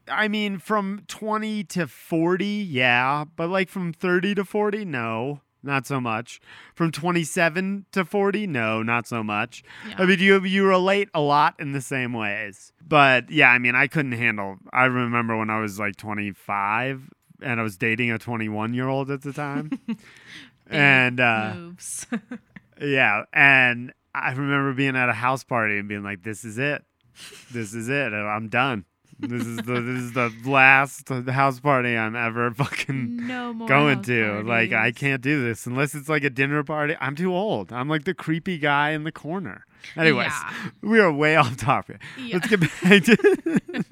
I 0.10 0.30
mean, 0.30 0.58
from 0.60 1.02
20 1.10 1.65
to 1.65 1.86
40, 1.86 2.45
yeah, 2.45 3.26
but 3.36 3.50
like 3.50 3.67
from 3.67 3.91
30 3.91 4.36
to 4.36 4.45
40, 4.45 4.86
no, 4.86 5.41
not 5.63 5.86
so 5.86 6.00
much. 6.00 6.39
From 6.76 6.91
27 6.91 7.86
to 7.91 8.06
40, 8.06 8.48
no, 8.48 8.84
not 8.84 9.08
so 9.08 9.24
much. 9.24 9.63
Yeah. 9.88 9.96
I 10.00 10.06
mean, 10.06 10.20
you 10.20 10.43
you 10.43 10.65
relate 10.65 11.10
a 11.13 11.22
lot 11.22 11.56
in 11.60 11.72
the 11.72 11.82
same 11.82 12.13
ways. 12.13 12.72
But 12.86 13.30
yeah, 13.30 13.50
I 13.50 13.58
mean, 13.58 13.76
I 13.76 13.88
couldn't 13.88 14.13
handle. 14.13 14.58
I 14.72 14.86
remember 14.86 15.38
when 15.38 15.50
I 15.50 15.60
was 15.60 15.80
like 15.80 15.96
25 15.96 17.10
and 17.41 17.60
I 17.60 17.63
was 17.63 17.78
dating 17.78 18.12
a 18.12 18.17
21 18.17 18.74
year 18.74 18.88
old 18.88 19.12
at 19.12 19.22
the 19.22 19.34
time, 19.34 19.72
and 20.67 21.20
uh, 21.20 21.56
yeah, 22.82 23.24
and 23.34 23.93
I 24.13 24.32
remember 24.32 24.74
being 24.74 24.96
at 24.96 25.10
a 25.10 25.13
house 25.13 25.43
party 25.43 25.78
and 25.78 25.88
being 25.88 26.04
like, 26.04 26.24
"This 26.24 26.43
is 26.43 26.58
it, 26.58 26.84
this 27.52 27.74
is 27.74 27.89
it, 27.89 28.13
I'm 28.13 28.50
done." 28.50 28.86
This 29.19 29.45
is 29.45 29.58
the 29.58 29.82
this 29.82 30.01
is 30.03 30.13
the 30.13 30.32
last 30.45 31.10
house 31.10 31.60
party 31.60 31.97
I'm 31.97 32.15
ever 32.15 32.51
fucking 32.56 33.27
no 33.27 33.53
more 33.53 33.67
going 33.67 34.01
to. 34.03 34.43
Like 34.43 34.73
I 34.73 34.91
can't 34.91 35.21
do 35.21 35.43
this 35.43 35.65
unless 35.65 35.95
it's 35.95 36.08
like 36.10 36.23
a 36.23 36.30
dinner 36.30 36.63
party. 36.63 36.95
I'm 37.01 37.15
too 37.15 37.34
old. 37.34 37.73
I'm 37.73 37.89
like 37.89 38.03
the 38.03 38.13
creepy 38.13 38.58
guy 38.58 38.91
in 38.91 39.03
the 39.03 39.12
corner. 39.12 39.65
Anyways, 39.95 40.27
Yeah. 40.27 40.69
we 40.82 40.99
are 40.99 41.12
way 41.12 41.36
off 41.36 41.58
topic. 41.58 42.01
Yeah. 42.19 42.36
Let's 42.36 42.47
get 42.47 42.60
back 42.60 43.03
to 43.06 43.62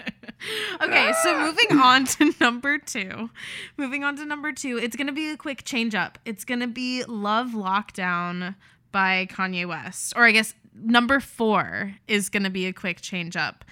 okay, 0.81 1.11
so 1.23 1.39
moving 1.39 1.79
on 1.79 2.05
to 2.05 2.33
number 2.39 2.77
two. 2.77 3.29
Moving 3.77 4.03
on 4.03 4.15
to 4.17 4.25
number 4.25 4.51
two, 4.51 4.77
it's 4.77 4.95
gonna 4.95 5.11
be 5.13 5.29
a 5.31 5.37
quick 5.37 5.63
change 5.63 5.95
up. 5.95 6.19
It's 6.25 6.45
gonna 6.45 6.67
be 6.67 7.03
Love 7.05 7.49
Lockdown 7.51 8.55
by 8.91 9.27
Kanye 9.31 9.67
West. 9.67 10.13
Or 10.15 10.25
I 10.25 10.31
guess 10.31 10.53
number 10.75 11.19
four 11.19 11.93
is 12.07 12.29
going 12.29 12.43
to 12.43 12.49
be 12.49 12.65
a 12.65 12.73
quick 12.73 13.01
change 13.01 13.35
up. 13.35 13.63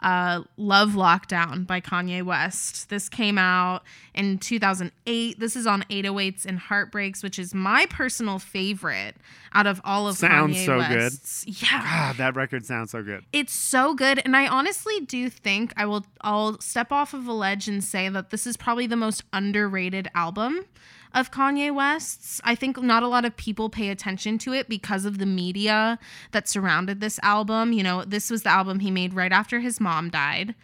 Uh, 0.00 0.42
Love 0.56 0.90
Lockdown 0.90 1.66
by 1.66 1.80
Kanye 1.80 2.22
West. 2.22 2.88
This 2.88 3.08
came 3.08 3.36
out 3.36 3.82
in 4.14 4.38
2008. 4.38 5.38
This 5.38 5.56
is 5.56 5.66
on 5.66 5.82
808s 5.90 6.46
and 6.46 6.58
Heartbreaks, 6.58 7.22
which 7.22 7.38
is 7.38 7.54
my 7.54 7.86
personal 7.90 8.38
favorite 8.38 9.16
out 9.52 9.66
of 9.66 9.80
all 9.84 10.08
of 10.08 10.16
Sounds 10.16 10.56
Kanye 10.56 10.66
so 10.66 10.78
good. 10.88 11.60
Yeah. 11.62 11.80
Ah, 11.82 12.14
that 12.16 12.34
record 12.34 12.64
sounds 12.64 12.92
so 12.92 13.02
good. 13.02 13.24
It's 13.32 13.52
so 13.52 13.94
good, 13.94 14.22
and 14.24 14.36
I 14.36 14.46
honestly 14.46 15.00
do 15.00 15.28
think 15.28 15.72
I 15.76 15.84
will. 15.84 16.06
I'll 16.22 16.58
step 16.60 16.92
off 16.92 17.12
of 17.12 17.26
a 17.26 17.32
ledge 17.32 17.68
and 17.68 17.84
say 17.84 18.08
that 18.08 18.30
this 18.30 18.46
is 18.46 18.56
probably 18.56 18.86
the 18.86 18.96
most 18.96 19.24
underrated 19.32 20.08
album 20.14 20.64
of 21.14 21.30
Kanye 21.30 21.74
West's. 21.74 22.40
I 22.44 22.54
think 22.54 22.80
not 22.82 23.02
a 23.02 23.08
lot 23.08 23.24
of 23.24 23.36
people 23.36 23.68
pay 23.68 23.88
attention 23.88 24.38
to 24.38 24.52
it 24.52 24.68
because 24.68 25.04
of 25.04 25.18
the 25.18 25.26
media 25.26 25.98
that 26.32 26.48
surrounded 26.48 27.00
this 27.00 27.18
album. 27.22 27.72
You 27.72 27.82
know, 27.82 28.04
this 28.04 28.30
was 28.30 28.42
the 28.42 28.50
album 28.50 28.80
he 28.80 28.90
made 28.90 29.14
right 29.14 29.32
after 29.32 29.60
his 29.60 29.80
mom 29.80 30.10
died, 30.10 30.54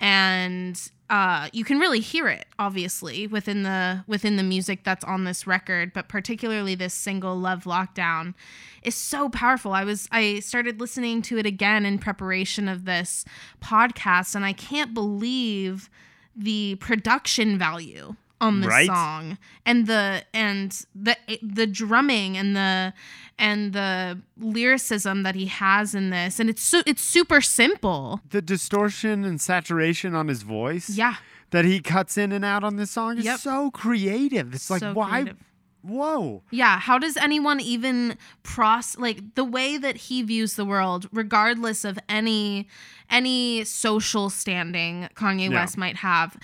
and 0.00 0.90
uh, 1.10 1.48
you 1.52 1.64
can 1.64 1.78
really 1.78 2.00
hear 2.00 2.28
it 2.28 2.46
obviously 2.58 3.26
within 3.26 3.62
the 3.62 4.04
within 4.06 4.36
the 4.36 4.42
music 4.42 4.84
that's 4.84 5.04
on 5.04 5.24
this 5.24 5.46
record 5.46 5.92
but 5.92 6.08
particularly 6.08 6.74
this 6.74 6.92
single 6.92 7.36
love 7.36 7.64
lockdown 7.64 8.34
is 8.82 8.94
so 8.94 9.28
powerful 9.28 9.72
i 9.72 9.84
was 9.84 10.06
i 10.12 10.38
started 10.40 10.80
listening 10.80 11.22
to 11.22 11.38
it 11.38 11.46
again 11.46 11.86
in 11.86 11.98
preparation 11.98 12.68
of 12.68 12.84
this 12.84 13.24
podcast 13.62 14.34
and 14.34 14.44
i 14.44 14.52
can't 14.52 14.92
believe 14.92 15.88
the 16.36 16.74
production 16.76 17.58
value 17.58 18.14
on 18.40 18.60
this 18.60 18.68
Right? 18.68 18.86
song 18.86 19.38
and 19.66 19.86
the 19.86 20.22
and 20.32 20.84
the 20.94 21.16
the 21.42 21.66
drumming 21.66 22.36
and 22.36 22.54
the 22.54 22.92
and 23.38 23.72
the 23.72 24.20
lyricism 24.38 25.22
that 25.24 25.34
he 25.34 25.46
has 25.46 25.94
in 25.94 26.10
this 26.10 26.38
and 26.40 26.48
it's 26.50 26.62
so 26.62 26.82
it's 26.86 27.02
super 27.02 27.40
simple 27.40 28.20
The 28.30 28.42
distortion 28.42 29.24
and 29.24 29.40
saturation 29.40 30.14
on 30.14 30.28
his 30.28 30.42
voice 30.42 30.90
yeah 30.90 31.16
that 31.50 31.64
he 31.64 31.80
cuts 31.80 32.16
in 32.18 32.30
and 32.32 32.44
out 32.44 32.62
on 32.64 32.76
this 32.76 32.90
song 32.90 33.18
is 33.18 33.24
Yep. 33.24 33.40
so 33.40 33.70
creative. 33.70 34.54
It's 34.54 34.68
like 34.70 34.80
So 34.80 34.92
why 34.92 35.10
creative. 35.22 35.38
whoa. 35.82 36.42
Yeah, 36.50 36.78
how 36.78 36.98
does 36.98 37.16
anyone 37.16 37.58
even 37.60 38.18
pros 38.42 38.98
like 38.98 39.34
the 39.34 39.44
way 39.44 39.78
that 39.78 39.96
he 39.96 40.22
views 40.22 40.54
the 40.54 40.64
world 40.66 41.08
regardless 41.12 41.84
of 41.84 41.98
any 42.08 42.68
any 43.10 43.64
social 43.64 44.28
standing 44.30 45.08
Kanye 45.14 45.48
Yeah. 45.50 45.60
West 45.60 45.78
might 45.78 45.96
have, 45.96 46.36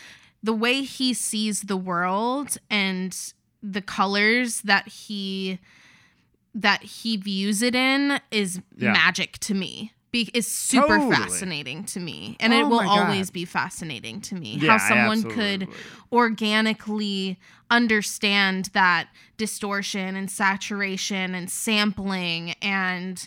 the 0.45 0.53
way 0.53 0.83
he 0.83 1.13
sees 1.15 1.63
the 1.63 1.77
world 1.77 2.59
and 2.71 3.33
the 3.63 3.81
colors 3.83 4.61
that 4.61 4.87
he 4.87 5.59
that 6.55 6.83
he 6.85 7.17
views 7.17 7.63
it 7.63 7.75
in 7.75 8.21
is 8.31 8.61
Yeah. 8.77 8.93
magic 8.93 9.39
to 9.41 9.55
me. 9.55 9.93
Be- 10.13 10.31
is 10.33 10.47
super 10.47 10.87
Totally. 10.99 11.17
fascinating 11.17 11.83
to 11.87 11.99
me 11.99 12.37
and 12.39 12.53
it 12.55 12.63
Oh 12.63 12.69
will 12.69 12.89
always 12.89 13.31
be 13.33 13.45
fascinating 13.45 14.21
to 14.21 14.37
me 14.37 14.59
Yeah, 14.61 14.79
how 14.79 14.89
someone 14.89 15.25
could 15.29 15.67
organically 16.13 17.37
understand 17.71 18.67
that 18.75 19.09
distortion 19.37 20.15
and 20.15 20.31
saturation 20.31 21.35
and 21.35 21.51
sampling 21.51 22.53
and 22.63 23.27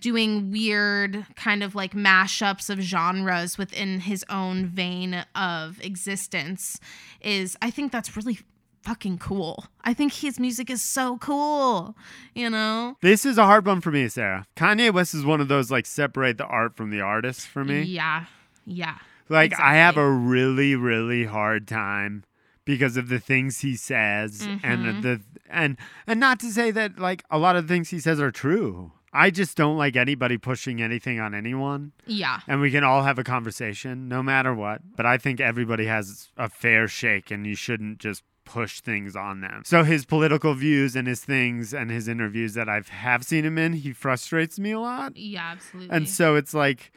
doing 0.00 0.50
weird 0.50 1.24
kind 1.36 1.62
of 1.62 1.74
like 1.74 1.92
mashups 1.94 2.68
of 2.70 2.80
genres 2.80 3.56
within 3.56 4.00
his 4.00 4.24
own 4.28 4.66
vein 4.66 5.24
of 5.34 5.80
existence 5.82 6.78
is 7.20 7.56
I 7.62 7.70
think 7.70 7.92
that's 7.92 8.16
really 8.16 8.38
fucking 8.82 9.18
cool. 9.18 9.64
I 9.84 9.92
think 9.94 10.12
his 10.12 10.38
music 10.38 10.70
is 10.70 10.82
so 10.82 11.18
cool, 11.18 11.96
you 12.34 12.48
know? 12.48 12.96
This 13.02 13.24
is 13.26 13.36
a 13.38 13.44
hard 13.44 13.66
one 13.66 13.80
for 13.80 13.90
me, 13.90 14.08
Sarah. 14.08 14.46
Kanye 14.56 14.92
West 14.92 15.14
is 15.14 15.24
one 15.24 15.40
of 15.40 15.48
those 15.48 15.70
like 15.70 15.86
separate 15.86 16.38
the 16.38 16.44
art 16.46 16.76
from 16.76 16.90
the 16.90 17.00
artist 17.00 17.46
for 17.48 17.64
me. 17.64 17.82
Yeah. 17.82 18.26
Yeah. 18.66 18.96
Like 19.28 19.58
I 19.58 19.74
have 19.74 19.96
a 19.96 20.10
really 20.10 20.74
really 20.74 21.24
hard 21.24 21.66
time 21.68 22.24
because 22.64 22.96
of 22.96 23.08
the 23.08 23.18
things 23.18 23.60
he 23.60 23.76
says 23.76 24.42
Mhm. 24.46 24.60
and 24.62 25.02
the 25.02 25.20
and 25.50 25.76
and 26.06 26.20
not 26.20 26.38
to 26.40 26.50
say 26.52 26.70
that 26.70 26.98
like 26.98 27.24
a 27.30 27.38
lot 27.38 27.56
of 27.56 27.66
the 27.66 27.74
things 27.74 27.88
he 27.90 28.00
says 28.00 28.20
are 28.20 28.30
true. 28.30 28.92
I 29.12 29.30
just 29.30 29.56
don't 29.56 29.76
like 29.78 29.96
anybody 29.96 30.36
pushing 30.38 30.82
anything 30.82 31.18
on 31.20 31.34
anyone 31.34 31.92
Yeah. 32.06 32.40
and 32.46 32.60
we 32.60 32.70
can 32.70 32.84
all 32.84 33.02
have 33.04 33.18
a 33.18 33.24
conversation 33.24 34.08
no 34.08 34.22
matter 34.22 34.54
what. 34.54 34.82
But 34.96 35.06
I 35.06 35.16
think 35.18 35.40
everybody 35.40 35.86
has 35.86 36.28
a 36.36 36.48
fair 36.48 36.88
shake 36.88 37.30
and 37.30 37.46
you 37.46 37.54
shouldn't 37.54 37.98
just 37.98 38.22
push 38.44 38.80
things 38.80 39.14
on 39.14 39.40
them. 39.40 39.62
So 39.64 39.84
his 39.84 40.04
political 40.06 40.54
views 40.54 40.96
and 40.96 41.06
his 41.06 41.22
things 41.24 41.74
and 41.74 41.90
his 41.90 42.08
interviews 42.08 42.54
that 42.54 42.68
I've 42.68 42.88
have 42.88 43.22
seen 43.24 43.44
him 43.44 43.58
in, 43.58 43.74
he 43.74 43.92
frustrates 43.92 44.58
me 44.58 44.70
a 44.72 44.80
lot. 44.80 45.16
Yeah, 45.16 45.50
absolutely. 45.52 45.94
And 45.94 46.08
so 46.08 46.34
it's 46.36 46.54
like 46.54 46.90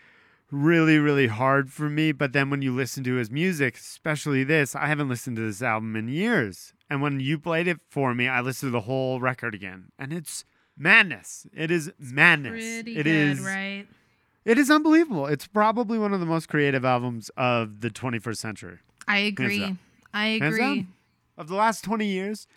really, 0.49 0.97
really 0.97 1.27
hard 1.27 1.71
for 1.71 1.89
me. 1.89 2.11
But 2.11 2.33
then 2.33 2.49
when 2.49 2.61
you 2.61 2.73
listen 2.73 3.03
to 3.05 3.15
his 3.15 3.29
music, 3.31 3.75
especially 3.77 4.43
this, 4.43 4.75
I 4.75 4.87
haven't 4.87 5.09
listened 5.09 5.35
to 5.37 5.41
this 5.45 5.61
album 5.61 5.95
in 5.95 6.07
years. 6.07 6.73
And 6.89 7.01
when 7.01 7.19
you 7.19 7.37
played 7.39 7.67
it 7.67 7.79
for 7.89 8.13
me, 8.13 8.27
I 8.27 8.41
listened 8.41 8.67
to 8.69 8.71
the 8.73 8.81
whole 8.81 9.19
record 9.21 9.55
again. 9.55 9.85
And 9.97 10.11
it's 10.13 10.43
madness. 10.81 11.45
It 11.53 11.71
is 11.71 11.91
madness. 11.99 12.51
Pretty 12.51 12.97
It 12.97 13.03
good, 13.03 13.07
is- 13.07 13.39
right? 13.41 13.85
It 14.43 14.57
is 14.57 14.71
unbelievable. 14.71 15.27
It's 15.27 15.45
probably 15.45 15.99
one 15.99 16.13
of 16.13 16.19
the 16.19 16.25
most 16.25 16.49
creative 16.49 16.83
albums 16.83 17.29
of 17.37 17.81
the 17.81 17.91
21st 17.91 18.37
century. 18.37 18.77
I 19.07 19.19
agree. 19.19 19.77
I 20.13 20.25
agree. 20.27 20.87
Of 21.37 21.47
the 21.47 21.55
last 21.55 21.83
20 21.83 22.05
years, 22.07 22.47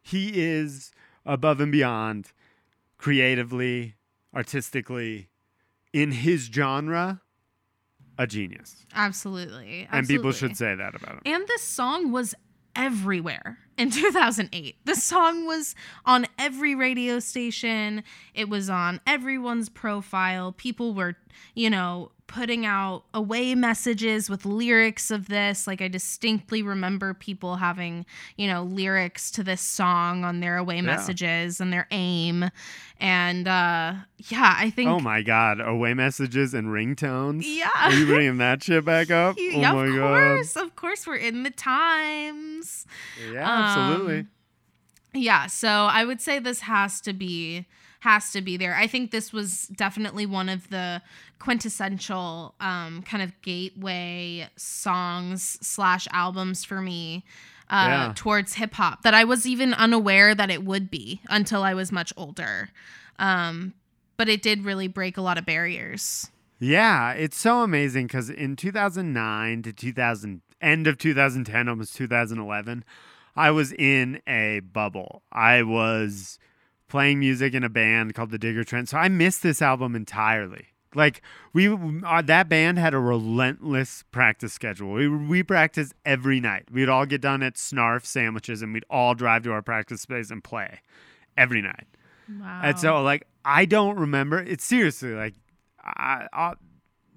he 0.00 0.40
is 0.40 0.92
above 1.26 1.60
and 1.60 1.72
beyond 1.72 2.32
creatively, 2.96 3.96
artistically, 4.34 5.28
in 5.92 6.12
his 6.12 6.42
genre, 6.46 7.20
a 8.16 8.26
genius. 8.28 8.86
Absolutely. 8.94 9.88
And 9.90 10.06
people 10.06 10.30
should 10.32 10.56
say 10.56 10.74
that 10.76 10.94
about 10.94 11.14
him. 11.14 11.20
And 11.26 11.46
this 11.48 11.62
song 11.62 12.12
was 12.12 12.34
everywhere 12.76 13.58
in 13.78 13.90
2008. 13.92 14.76
The 14.84 14.94
song 14.94 15.46
was 15.46 15.74
on 16.04 16.26
every 16.38 16.74
radio 16.74 17.18
station. 17.18 18.02
It 18.34 18.48
was 18.48 18.68
on 18.70 19.00
everyone's 19.06 19.68
profile. 19.68 20.52
People 20.52 20.94
were, 20.94 21.16
you 21.54 21.70
know, 21.70 22.10
putting 22.28 22.64
out 22.64 23.04
away 23.12 23.54
messages 23.54 24.30
with 24.30 24.46
lyrics 24.46 25.10
of 25.10 25.28
this. 25.28 25.66
Like 25.66 25.82
I 25.82 25.88
distinctly 25.88 26.62
remember 26.62 27.12
people 27.12 27.56
having, 27.56 28.06
you 28.36 28.46
know, 28.48 28.62
lyrics 28.62 29.30
to 29.32 29.42
this 29.44 29.60
song 29.60 30.24
on 30.24 30.40
their 30.40 30.56
away 30.56 30.80
messages 30.80 31.60
and 31.60 31.70
their 31.70 31.86
aim. 31.90 32.48
And 32.98 33.46
uh 33.48 33.94
yeah, 34.28 34.54
I 34.56 34.70
think 34.70 34.88
Oh 34.88 35.00
my 35.00 35.20
God. 35.20 35.60
Away 35.60 35.92
messages 35.92 36.54
and 36.54 36.68
ringtones. 36.68 37.42
Yeah. 37.44 37.68
Are 37.76 37.92
you 37.92 38.06
bringing 38.06 38.38
that 38.38 38.62
shit 38.62 38.82
back 38.84 39.10
up? 39.10 39.36
Oh 39.38 39.60
yeah, 39.60 39.72
my 39.72 39.86
of 39.88 39.96
God. 39.96 40.08
course, 40.36 40.56
of 40.56 40.74
course, 40.76 41.06
we're 41.06 41.16
in 41.16 41.42
the 41.42 41.50
times. 41.50 42.86
Yeah, 43.30 43.61
absolutely. 43.62 44.18
Um, 44.20 44.28
Yeah, 45.14 45.46
so 45.46 45.68
I 45.68 46.04
would 46.04 46.20
say 46.20 46.38
this 46.38 46.60
has 46.60 47.00
to 47.02 47.12
be 47.12 47.66
has 48.00 48.32
to 48.32 48.40
be 48.40 48.56
there. 48.56 48.74
I 48.74 48.88
think 48.88 49.10
this 49.12 49.32
was 49.32 49.68
definitely 49.68 50.26
one 50.26 50.48
of 50.48 50.68
the 50.70 51.00
quintessential 51.38 52.54
um, 52.60 53.02
kind 53.02 53.22
of 53.22 53.30
gateway 53.42 54.48
songs 54.56 55.58
slash 55.62 56.08
albums 56.12 56.64
for 56.64 56.80
me 56.80 57.24
uh, 57.70 57.86
Yeah. 57.88 58.12
towards 58.16 58.54
hip 58.54 58.74
hop 58.74 59.02
that 59.02 59.14
I 59.14 59.22
was 59.24 59.46
even 59.46 59.72
unaware 59.74 60.34
that 60.34 60.50
it 60.50 60.64
would 60.64 60.90
be 60.90 61.20
until 61.28 61.62
I 61.62 61.74
was 61.74 61.92
much 61.92 62.12
older. 62.16 62.70
Um, 63.20 63.74
but 64.16 64.28
it 64.28 64.42
did 64.42 64.64
really 64.64 64.88
break 64.88 65.16
a 65.16 65.22
lot 65.22 65.38
of 65.38 65.46
barriers. 65.46 66.28
Yeah, 66.58 67.12
it's 67.12 67.36
so 67.36 67.62
amazing 67.62 68.06
because 68.08 68.30
in 68.30 68.56
2009 68.56 69.62
to 69.62 69.72
2000, 69.72 70.42
end 70.60 70.86
of 70.86 70.98
2010, 70.98 71.68
almost 71.68 71.94
2011, 71.96 72.84
I 73.34 73.50
was 73.50 73.72
in 73.72 74.20
a 74.26 74.60
bubble. 74.60 75.22
I 75.32 75.62
was 75.62 76.38
playing 76.88 77.20
music 77.20 77.54
in 77.54 77.64
a 77.64 77.68
band 77.68 78.14
called 78.14 78.30
the 78.30 78.38
Digger 78.38 78.64
Trent, 78.64 78.88
so 78.88 78.98
I 78.98 79.08
missed 79.08 79.42
this 79.42 79.62
album 79.62 79.94
entirely. 79.96 80.66
Like 80.94 81.22
we, 81.54 81.68
uh, 81.68 82.22
that 82.22 82.48
band 82.50 82.78
had 82.78 82.92
a 82.92 82.98
relentless 82.98 84.04
practice 84.12 84.52
schedule. 84.52 84.92
We 84.92 85.08
we 85.08 85.42
practiced 85.42 85.94
every 86.04 86.38
night. 86.38 86.64
We'd 86.70 86.90
all 86.90 87.06
get 87.06 87.22
done 87.22 87.42
at 87.42 87.54
Snarf 87.54 88.04
sandwiches, 88.04 88.60
and 88.60 88.74
we'd 88.74 88.84
all 88.90 89.14
drive 89.14 89.42
to 89.44 89.52
our 89.52 89.62
practice 89.62 90.02
space 90.02 90.30
and 90.30 90.44
play 90.44 90.80
every 91.36 91.62
night. 91.62 91.86
Wow. 92.28 92.60
And 92.62 92.78
so, 92.78 93.02
like, 93.02 93.26
I 93.44 93.64
don't 93.64 93.98
remember. 93.98 94.38
It's 94.38 94.64
seriously 94.64 95.14
like, 95.14 95.34
I, 95.82 96.28
I, 96.32 96.54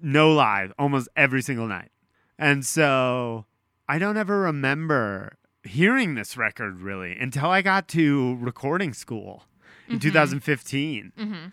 no 0.02 0.32
lie, 0.32 0.70
almost 0.78 1.08
every 1.16 1.42
single 1.42 1.66
night. 1.66 1.90
And 2.38 2.64
so, 2.64 3.46
I 3.88 3.98
don't 3.98 4.16
ever 4.16 4.40
remember 4.40 5.36
hearing 5.66 6.14
this 6.14 6.36
record 6.36 6.80
really 6.80 7.16
until 7.18 7.46
I 7.50 7.62
got 7.62 7.88
to 7.88 8.36
recording 8.40 8.92
school 8.94 9.44
in 9.88 9.98
2015. 10.00 11.12
Mhm. 11.18 11.52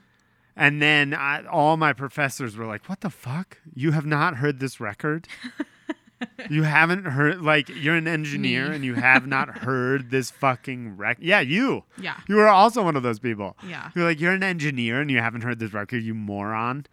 And 0.55 0.81
then 0.81 1.13
I, 1.13 1.43
all 1.45 1.77
my 1.77 1.93
professors 1.93 2.55
were 2.55 2.65
like, 2.65 2.87
"What 2.87 3.01
the 3.01 3.09
fuck? 3.09 3.57
You 3.73 3.91
have 3.91 4.05
not 4.05 4.37
heard 4.37 4.59
this 4.59 4.79
record?" 4.79 5.27
you 6.49 6.63
haven't 6.63 7.05
heard 7.05 7.41
like 7.41 7.67
you're 7.69 7.95
an 7.95 8.07
engineer 8.07 8.69
Me. 8.69 8.75
and 8.75 8.85
you 8.85 8.93
have 8.93 9.25
not 9.27 9.57
heard 9.65 10.09
this 10.11 10.29
fucking 10.31 10.95
record. 10.95 11.23
Yeah, 11.23 11.39
you. 11.41 11.83
Yeah. 11.99 12.17
You 12.29 12.35
were 12.35 12.47
also 12.47 12.83
one 12.83 12.95
of 12.95 13.03
those 13.03 13.19
people. 13.19 13.57
Yeah. 13.67 13.89
You're 13.95 14.05
like 14.05 14.19
you're 14.19 14.31
an 14.33 14.43
engineer 14.43 15.01
and 15.01 15.09
you 15.11 15.17
haven't 15.19 15.41
heard 15.41 15.59
this 15.59 15.73
record, 15.73 16.03
you 16.03 16.13
moron. 16.13 16.85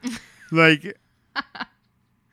like 0.51 0.97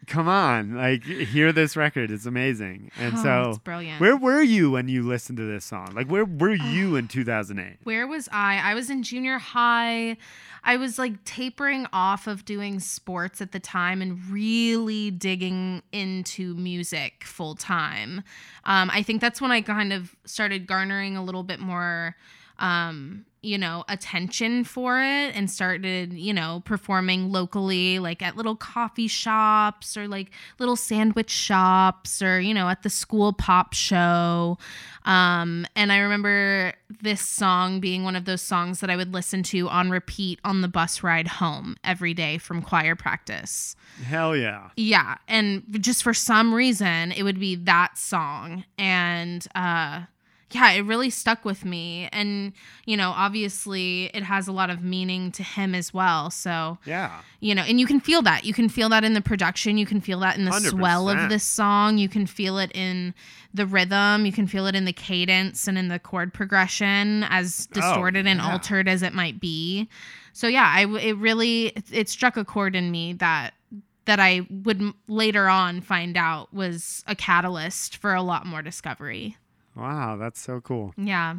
come 0.08 0.28
on, 0.28 0.74
like 0.76 1.04
hear 1.04 1.52
this 1.52 1.76
record. 1.78 2.10
It's 2.12 2.26
amazing. 2.26 2.90
And 2.98 3.16
Oh, 3.18 3.24
so 3.54 3.62
brilliant. 3.64 4.00
where 4.02 4.16
were 4.18 4.42
you 4.42 4.72
when 4.72 4.88
you 4.88 5.04
listened 5.08 5.38
to 5.38 5.44
this 5.46 5.66
song? 5.66 5.90
Like 5.94 6.08
where 6.10 6.26
were 6.26 6.54
you 6.56 6.96
in 6.96 7.08
2008? 7.08 7.78
Where 7.84 8.08
was 8.08 8.28
I? 8.32 8.60
I 8.64 8.74
was 8.74 8.90
in 8.90 9.04
junior 9.04 9.38
high. 9.38 10.18
I 10.64 10.76
was 10.78 10.98
like 10.98 11.24
tapering 11.24 11.88
off 11.94 12.28
of 12.28 12.44
doing 12.44 12.80
sports 12.80 13.42
at 13.42 13.52
the 13.52 13.60
time 13.60 14.02
and 14.02 14.20
really 14.30 15.12
digging 15.12 15.82
into 15.92 16.56
music 16.56 17.24
full 17.24 17.56
time. 17.56 18.24
Um, 18.66 18.90
I 18.92 19.04
think 19.04 19.22
that's 19.22 19.40
when 19.40 19.52
I 19.52 19.62
kind 19.62 19.94
of 19.94 20.16
started 20.26 20.68
garnering 20.68 21.16
a 21.16 21.24
little 21.24 21.44
bit 21.44 21.60
more, 21.62 22.16
um, 22.60 23.26
you 23.48 23.58
know, 23.58 23.86
attention 23.88 24.64
for 24.64 25.00
it 25.00 25.36
and 25.36 25.50
started, 25.50 26.12
you 26.12 26.34
know, 26.34 26.62
performing 26.66 27.32
locally, 27.32 28.00
like 28.00 28.22
at 28.22 28.36
little 28.36 28.56
coffee 28.56 29.08
shops 29.08 29.96
or 29.96 30.08
like 30.08 30.32
little 30.60 30.76
sandwich 30.76 31.30
shops 31.30 32.22
or, 32.22 32.40
you 32.40 32.54
know, 32.54 32.68
at 32.68 32.84
the 32.84 32.90
school 32.90 33.32
pop 33.32 33.74
show. 33.74 34.58
Um, 35.06 35.66
and 35.76 35.92
I 35.92 36.00
remember 36.00 36.74
this 37.02 37.22
song 37.22 37.80
being 37.80 38.04
one 38.04 38.16
of 38.16 38.26
those 38.26 38.42
songs 38.42 38.82
that 38.82 38.90
I 38.90 38.96
would 38.96 39.14
listen 39.14 39.44
to 39.44 39.70
on 39.70 39.92
repeat 39.92 40.40
on 40.44 40.62
the 40.62 40.68
bus 40.68 41.04
ride 41.04 41.28
home 41.28 41.78
every 41.84 42.14
day 42.14 42.40
from 42.40 42.62
choir 42.62 42.96
practice. 42.96 43.76
Hell 44.04 44.36
yeah. 44.36 44.72
Yeah. 44.76 45.16
And 45.28 45.64
just 45.80 46.04
for 46.04 46.14
some 46.14 46.54
reason, 46.54 47.14
it 47.14 47.24
would 47.24 47.40
be 47.40 47.56
that 47.56 47.98
song. 47.98 48.66
And 48.78 49.48
uh, 49.56 50.02
yeah, 50.52 50.72
it 50.72 50.82
really 50.86 51.10
stuck 51.10 51.44
with 51.44 51.66
me. 51.66 52.08
And, 52.14 52.54
you 52.86 52.96
know, 52.96 53.12
obviously 53.12 54.06
it 54.14 54.24
has 54.24 54.48
a 54.48 54.52
lot 54.54 54.70
of 54.70 54.82
meaning 54.82 55.32
to 55.34 55.44
him 55.44 55.76
as 55.76 55.94
well. 55.94 56.30
So, 56.32 56.78
Yeah. 56.86 57.22
you 57.42 57.54
know, 57.54 57.64
and 57.64 57.80
you 57.80 57.86
can 57.86 58.00
feel 58.00 58.22
that. 58.22 58.46
You 58.46 58.54
can 58.54 58.70
feel 58.70 58.88
that 58.90 59.04
in 59.04 59.14
the 59.14 59.22
production. 59.22 59.78
You 59.78 59.86
can 59.86 60.00
feel 60.00 60.20
that 60.22 60.38
in 60.38 60.46
the 60.46 60.54
swell 60.60 61.06
100%. 61.06 61.24
of 61.26 61.30
this 61.30 61.44
song. 61.44 61.98
You 61.98 62.08
can 62.08 62.26
feel 62.26 62.58
it 62.60 62.72
in 62.74 63.14
the 63.54 63.66
rhythm. 63.66 64.26
You 64.26 64.32
can 64.32 64.48
feel 64.48 64.68
it 64.68 64.76
in 64.76 64.86
the 64.86 64.94
cadence 64.94 65.68
and 65.68 65.78
in 65.78 65.90
the 65.90 66.00
chord 66.00 66.34
progression, 66.34 67.24
as 67.24 67.66
distorted 67.68 68.26
and 68.26 68.40
Oh, 68.40 68.46
yeah. 68.46 68.52
altered 68.54 68.88
as 68.88 69.02
it 69.04 69.14
might 69.14 69.40
be. 69.42 69.90
So 70.34 70.48
yeah, 70.48 70.72
I 70.74 70.86
it 71.00 71.18
really 71.18 71.68
it, 71.68 71.86
it 71.92 72.10
struck 72.10 72.38
a 72.38 72.46
chord 72.46 72.76
in 72.76 72.90
me 72.92 73.14
that 73.14 73.54
that 74.06 74.20
I 74.22 74.48
would 74.50 74.94
later 75.10 75.50
on 75.50 75.82
find 75.82 76.16
out 76.16 76.54
was 76.54 77.04
a 77.08 77.16
catalyst 77.16 77.98
for 77.98 78.14
a 78.14 78.22
lot 78.22 78.46
more 78.46 78.62
discovery. 78.62 79.36
Wow, 79.78 80.18
that's 80.18 80.42
so 80.42 80.60
cool. 80.60 80.94
Yeah. 80.98 81.36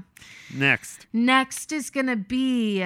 Next. 0.55 1.07
Next 1.13 1.73
is 1.73 1.91
going 1.91 2.07
to 2.07 2.15
be 2.15 2.85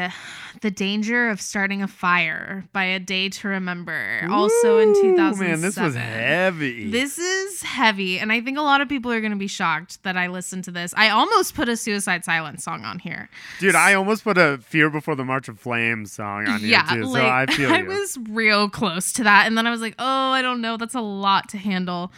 The 0.63 0.71
Danger 0.71 1.29
of 1.29 1.43
Starting 1.43 1.83
a 1.83 1.89
Fire 1.89 2.65
by 2.73 2.85
A 2.85 2.99
Day 2.99 3.29
to 3.29 3.49
Remember, 3.49 4.27
also 4.31 4.79
in 4.79 4.91
Ooh, 4.91 5.03
2007. 5.03 5.47
Man, 5.47 5.61
this 5.61 5.77
was 5.79 5.95
heavy. 5.95 6.91
This 6.91 7.19
is 7.19 7.63
heavy, 7.63 8.19
and 8.19 8.33
I 8.33 8.41
think 8.41 8.57
a 8.57 8.63
lot 8.63 8.81
of 8.81 8.89
people 8.89 9.13
are 9.13 9.21
going 9.21 9.33
to 9.33 9.39
be 9.39 9.47
shocked 9.47 10.03
that 10.05 10.17
I 10.17 10.29
listened 10.29 10.65
to 10.65 10.71
this. 10.71 10.95
I 10.97 11.11
almost 11.11 11.55
put 11.55 11.69
a 11.69 11.77
Suicide 11.77 12.25
Silence 12.25 12.65
song 12.65 12.85
on 12.85 12.99
here. 12.99 13.29
Dude, 13.61 13.75
I 13.75 13.93
almost 13.93 14.25
put 14.25 14.39
a 14.39 14.59
Fear 14.63 14.89
Before 14.89 15.15
the 15.15 15.25
March 15.25 15.49
of 15.49 15.61
Flames 15.61 16.13
song 16.13 16.49
on 16.49 16.61
yeah, 16.63 16.89
here 16.89 17.03
too, 17.03 17.09
like 17.09 17.23
so 17.23 17.29
I 17.29 17.47
feel 17.47 17.77
you. 17.77 17.87
was 17.87 18.19
real 18.31 18.71
close 18.71 19.13
to 19.15 19.25
that, 19.25 19.47
and 19.47 19.59
then 19.59 19.67
I 19.67 19.71
was 19.71 19.83
like, 19.83 19.97
oh, 19.99 20.31
I 20.33 20.41
don't 20.41 20.63
know, 20.63 20.79
that's 20.79 20.95
a 20.95 21.01
lot 21.01 21.51
to 21.51 21.59
handle. 21.59 22.11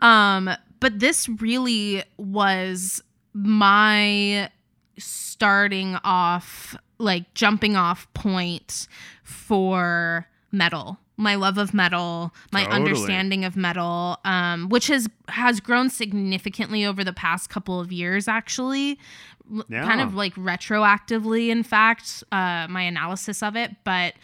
Um, 0.00 0.50
but 0.80 0.98
this 0.98 1.28
really 1.28 2.02
was 2.16 3.02
my 3.32 4.50
starting 4.98 5.96
off, 6.04 6.76
like 6.98 7.32
jumping 7.34 7.76
off 7.76 8.12
point 8.14 8.88
for 9.22 10.26
metal. 10.52 10.98
My 11.16 11.34
love 11.34 11.58
of 11.58 11.74
metal, 11.74 12.32
my 12.50 12.64
Totally. 12.64 12.76
understanding 12.80 13.44
of 13.44 13.54
metal, 13.54 14.18
um, 14.24 14.70
which 14.70 14.86
has 14.86 15.06
has 15.28 15.60
grown 15.60 15.90
significantly 15.90 16.84
over 16.86 17.04
the 17.04 17.12
past 17.12 17.50
couple 17.50 17.78
of 17.78 17.92
years, 17.92 18.26
actually. 18.26 18.98
L- 19.54 19.64
Kind 19.70 20.00
of 20.00 20.14
like 20.14 20.34
retroactively, 20.36 21.48
in 21.50 21.62
fact, 21.62 22.24
uh, 22.32 22.66
my 22.70 22.82
analysis 22.82 23.42
of 23.42 23.54
it. 23.54 23.76
But 23.84 24.14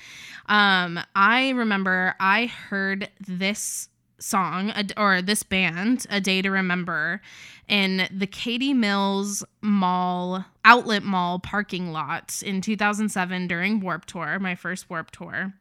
um, 0.46 0.98
I 1.14 1.50
remember 1.50 2.14
I 2.18 2.46
heard 2.46 3.10
this 3.20 3.90
song 4.18 4.72
or 4.96 5.22
this 5.22 5.42
band, 5.42 6.06
A 6.10 6.20
Day 6.20 6.42
to 6.42 6.50
Remember, 6.50 7.20
in 7.68 8.08
the 8.10 8.26
Katy 8.26 8.72
Mills 8.74 9.44
Mall, 9.60 10.44
Outlet 10.64 11.02
Mall 11.02 11.38
parking 11.38 11.92
lot 11.92 12.42
in 12.44 12.60
2007 12.60 13.46
during 13.48 13.80
Warped 13.80 14.08
Tour, 14.08 14.38
my 14.38 14.54
first 14.54 14.88
Warped 14.88 15.14
Tour. 15.14 15.54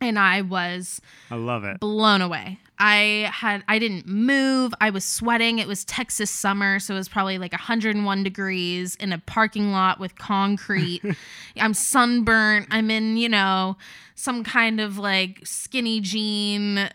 And 0.00 0.18
I 0.18 0.40
was 0.40 1.00
I 1.30 1.34
love 1.36 1.64
it. 1.64 1.78
blown 1.78 2.22
away. 2.22 2.58
I 2.82 3.30
had 3.30 3.62
I 3.68 3.78
didn't 3.78 4.06
move. 4.06 4.72
I 4.80 4.88
was 4.88 5.04
sweating. 5.04 5.58
It 5.58 5.68
was 5.68 5.84
Texas 5.84 6.30
summer, 6.30 6.78
so 6.80 6.94
it 6.94 6.96
was 6.96 7.10
probably 7.10 7.36
like 7.36 7.52
101 7.52 8.24
degrees 8.24 8.96
in 8.96 9.12
a 9.12 9.18
parking 9.18 9.70
lot 9.70 10.00
with 10.00 10.16
concrete. 10.16 11.02
I'm 11.58 11.74
sunburnt. 11.74 12.68
I'm 12.70 12.90
in, 12.90 13.18
you 13.18 13.28
know, 13.28 13.76
some 14.14 14.42
kind 14.42 14.80
of 14.80 14.96
like 14.96 15.40
skinny 15.44 16.00
jean 16.00 16.88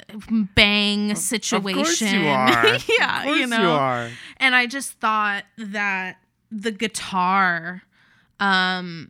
bang 0.56 1.14
situation. 1.14 1.78
Of 1.80 1.86
course 1.86 2.02
you 2.02 2.28
are. 2.28 2.66
yeah, 3.00 3.20
of 3.20 3.24
course 3.26 3.40
you 3.40 3.48
know. 3.48 3.62
you 3.62 3.68
are. 3.68 4.10
And 4.38 4.56
I 4.56 4.66
just 4.66 4.94
thought 4.94 5.44
that 5.60 6.18
the 6.52 6.72
guitar 6.72 7.84
um 8.40 9.10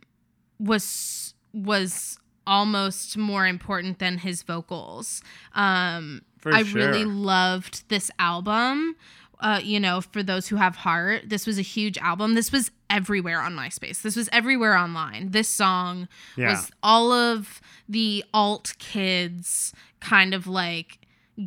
was 0.60 1.32
was 1.54 2.18
almost 2.46 3.16
more 3.16 3.46
important 3.46 3.98
than 3.98 4.18
his 4.18 4.42
vocals. 4.42 5.22
Um 5.54 6.20
For 6.38 6.52
I 6.54 6.62
sure. 6.62 6.80
really 6.90 7.04
loved 7.04 7.88
this 7.88 8.10
album. 8.18 8.96
Uh, 9.38 9.60
you 9.62 9.78
know, 9.78 10.00
for 10.00 10.22
those 10.22 10.48
who 10.48 10.56
have 10.56 10.76
heart, 10.76 11.24
this 11.26 11.46
was 11.46 11.58
a 11.58 11.62
huge 11.62 11.98
album. 11.98 12.34
This 12.34 12.50
was 12.50 12.70
everywhere 12.88 13.40
on 13.40 13.54
MySpace. 13.54 14.00
This 14.00 14.16
was 14.16 14.28
everywhere 14.32 14.76
online. 14.76 15.30
This 15.32 15.48
song 15.48 16.08
Yeah. 16.36 16.50
was 16.50 16.70
all 16.82 17.12
of 17.12 17.60
the 17.88 18.24
alt 18.32 18.74
kids 18.78 19.74
kind 20.00 20.32
of 20.32 20.46
like 20.46 21.00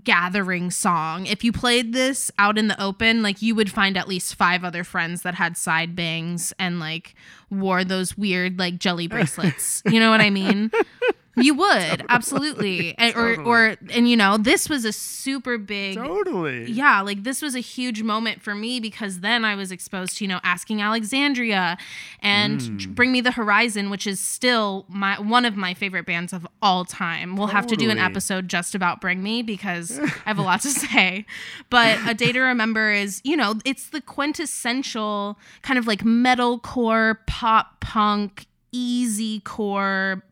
gathering 0.03 0.69
song. 0.69 1.25
If 1.25 1.43
you 1.43 1.51
played 1.51 1.93
this 1.93 2.29
out 2.37 2.59
in 2.59 2.67
the 2.67 2.79
open, 2.79 3.23
like 3.23 3.41
you 3.41 3.55
would 3.55 3.71
find 3.71 3.97
at 3.97 4.07
least 4.07 4.35
five 4.35 4.63
other 4.63 4.83
friends 4.83 5.23
that 5.23 5.33
had 5.33 5.57
side 5.57 5.95
bangs 5.95 6.53
and 6.59 6.79
like 6.79 7.15
wore 7.49 7.83
those 7.83 8.15
weird 8.15 8.59
like 8.59 8.77
jelly 8.77 9.07
bracelets. 9.07 9.81
you 9.87 9.99
know 9.99 10.11
what 10.11 10.21
I 10.21 10.29
mean? 10.29 10.69
You 11.38 11.53
would 11.53 12.05
absolutely, 12.09 12.95
and, 12.97 13.15
or 13.15 13.36
Totally. 13.36 13.45
or 13.45 13.75
and 13.91 14.09
you 14.09 14.17
know 14.17 14.38
this 14.38 14.67
was 14.67 14.84
a 14.84 14.91
super 14.91 15.57
big 15.57 15.95
Totally. 15.95 16.69
yeah, 16.71 17.01
like 17.01 17.23
this 17.23 17.41
was 17.41 17.55
a 17.55 17.59
huge 17.59 18.03
moment 18.03 18.41
for 18.41 18.53
me 18.55 18.80
because 18.80 19.21
then 19.21 19.45
I 19.45 19.55
was 19.55 19.71
exposed 19.71 20.17
to, 20.17 20.23
you 20.25 20.27
know, 20.27 20.39
Asking 20.43 20.82
Alexandria 20.82 21.77
and 22.21 22.59
Mm. 22.59 22.95
Bring 22.95 23.11
Me 23.11 23.21
the 23.21 23.32
Horizon, 23.32 23.89
which 23.89 24.05
is 24.05 24.19
still 24.19 24.86
my 24.89 25.19
one 25.19 25.45
of 25.45 25.55
my 25.55 25.73
favorite 25.73 26.05
bands 26.05 26.34
of 26.34 26.45
all 26.61 26.84
time. 26.84 27.36
We'll 27.38 27.47
have 27.47 27.67
to 27.67 27.75
do 27.77 27.89
an 27.89 27.99
episode 27.99 28.47
just 28.49 28.75
about 28.75 28.99
Bring 28.99 29.23
Me 29.23 29.41
because 29.41 29.97
I 29.99 30.05
have 30.25 30.39
a 30.39 30.41
lot 30.41 30.61
to 30.61 30.69
say. 30.69 31.25
But 31.69 31.97
A 32.07 32.13
Day 32.13 32.32
to 32.34 32.39
Remember 32.41 32.91
is, 32.91 33.21
you 33.23 33.38
know, 33.38 33.55
it's 33.65 33.89
the 33.89 34.01
quintessential 34.01 35.38
kind 35.61 35.77
of 35.80 35.88
like 35.88 36.03
metalcore, 36.03 37.17
pop 37.27 37.80
punk, 37.80 38.47
easy 38.71 39.39
core 39.41 40.23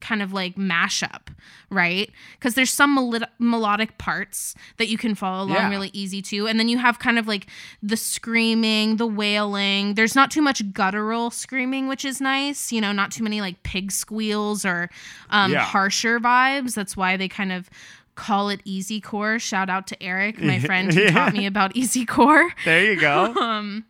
kind 0.00 0.22
of 0.22 0.32
like 0.32 0.56
mashup, 0.56 1.28
right? 1.70 2.10
Because 2.38 2.54
there's 2.54 2.72
some 2.72 2.94
mel- 2.94 3.20
melodic 3.38 3.98
parts 3.98 4.54
that 4.78 4.88
you 4.88 4.96
can 4.98 5.14
follow 5.14 5.44
along 5.44 5.56
Yeah. 5.56 5.68
really 5.70 5.90
easy 5.92 6.22
to, 6.22 6.46
and 6.46 6.58
then 6.58 6.68
you 6.68 6.78
have 6.78 6.98
kind 6.98 7.18
of 7.18 7.28
like 7.28 7.46
the 7.82 7.96
screaming, 7.96 8.96
the 8.96 9.06
wailing. 9.06 9.94
There's 9.94 10.14
not 10.14 10.30
too 10.30 10.42
much 10.42 10.72
guttural 10.72 11.30
screaming, 11.30 11.88
which 11.88 12.04
is 12.04 12.20
nice. 12.20 12.72
You 12.72 12.80
know, 12.80 12.92
not 12.92 13.10
too 13.10 13.22
many 13.24 13.40
like 13.40 13.62
pig 13.62 13.92
squeals 13.92 14.64
or 14.64 14.88
um, 15.30 15.52
Yeah. 15.52 15.60
harsher 15.64 16.18
vibes. 16.20 16.74
That's 16.74 16.96
why 16.96 17.16
they 17.16 17.28
kind 17.28 17.52
of 17.52 17.68
call 18.14 18.48
it 18.50 18.60
easy 18.64 19.00
core. 19.00 19.38
Shout 19.38 19.70
out 19.70 19.86
to 19.88 20.02
Eric, 20.02 20.40
my 20.40 20.58
friend 20.68 20.92
who 20.92 21.00
Yeah. 21.02 21.10
taught 21.12 21.32
me 21.32 21.46
about 21.46 21.74
easy 21.76 22.04
core. 22.04 22.52
There 22.64 22.84
you 22.92 23.00
go. 23.00 23.34
Um, 23.40 23.84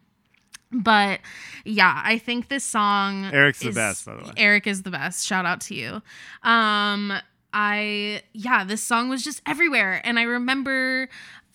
but 0.73 1.21
yeah, 1.65 2.01
I 2.05 2.19
think 2.19 2.49
this 2.49 2.65
song. 2.65 3.27
Eric's 3.27 3.61
the 3.61 3.73
best, 3.73 4.07
by 4.07 4.17
the 4.17 4.25
way. 4.25 4.33
Eric 4.37 4.67
is 4.67 4.83
the 4.83 4.91
best. 4.91 5.27
Shout 5.27 5.47
out 5.47 5.61
to 5.63 5.75
you. 5.75 6.03
Um, 6.43 7.13
I 7.53 8.23
yeah, 8.33 8.65
this 8.65 8.83
song 8.83 9.09
was 9.09 9.25
just 9.25 9.43
everywhere, 9.47 10.01
and 10.05 10.19
I 10.19 10.23
remember 10.23 11.09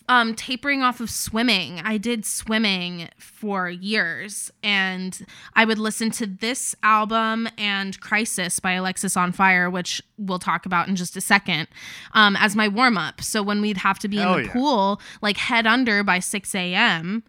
um, 0.07 0.35
tapering 0.35 0.83
off 0.83 0.99
of 0.99 1.09
swimming. 1.09 1.81
I 1.83 1.97
did 1.97 2.25
swimming 2.25 3.09
for 3.17 3.69
years, 3.69 4.51
and 4.61 5.25
I 5.53 5.65
would 5.65 5.79
listen 5.79 6.11
to 6.11 6.27
this 6.27 6.75
album 6.83 7.47
and 7.57 7.99
Crisis 7.99 8.59
by 8.59 8.73
Alexisonfire, 8.73 9.71
which 9.71 10.01
we'll 10.17 10.39
talk 10.39 10.65
about 10.65 10.87
in 10.87 10.95
just 10.95 11.17
a 11.17 11.21
second, 11.21 11.67
um, 12.13 12.35
as 12.35 12.55
my 12.55 12.67
warm 12.67 12.97
up. 12.97 13.21
So 13.21 13.41
when 13.41 13.61
we'd 13.61 13.77
have 13.77 13.99
to 13.99 14.07
be 14.07 14.19
in 14.19 14.31
the 14.31 14.43
yeah. 14.43 14.51
pool, 14.51 15.01
like 15.21 15.37
head 15.37 15.65
under 15.65 16.03
by 16.03 16.19
6 16.19 16.53
a.m., 16.53 17.23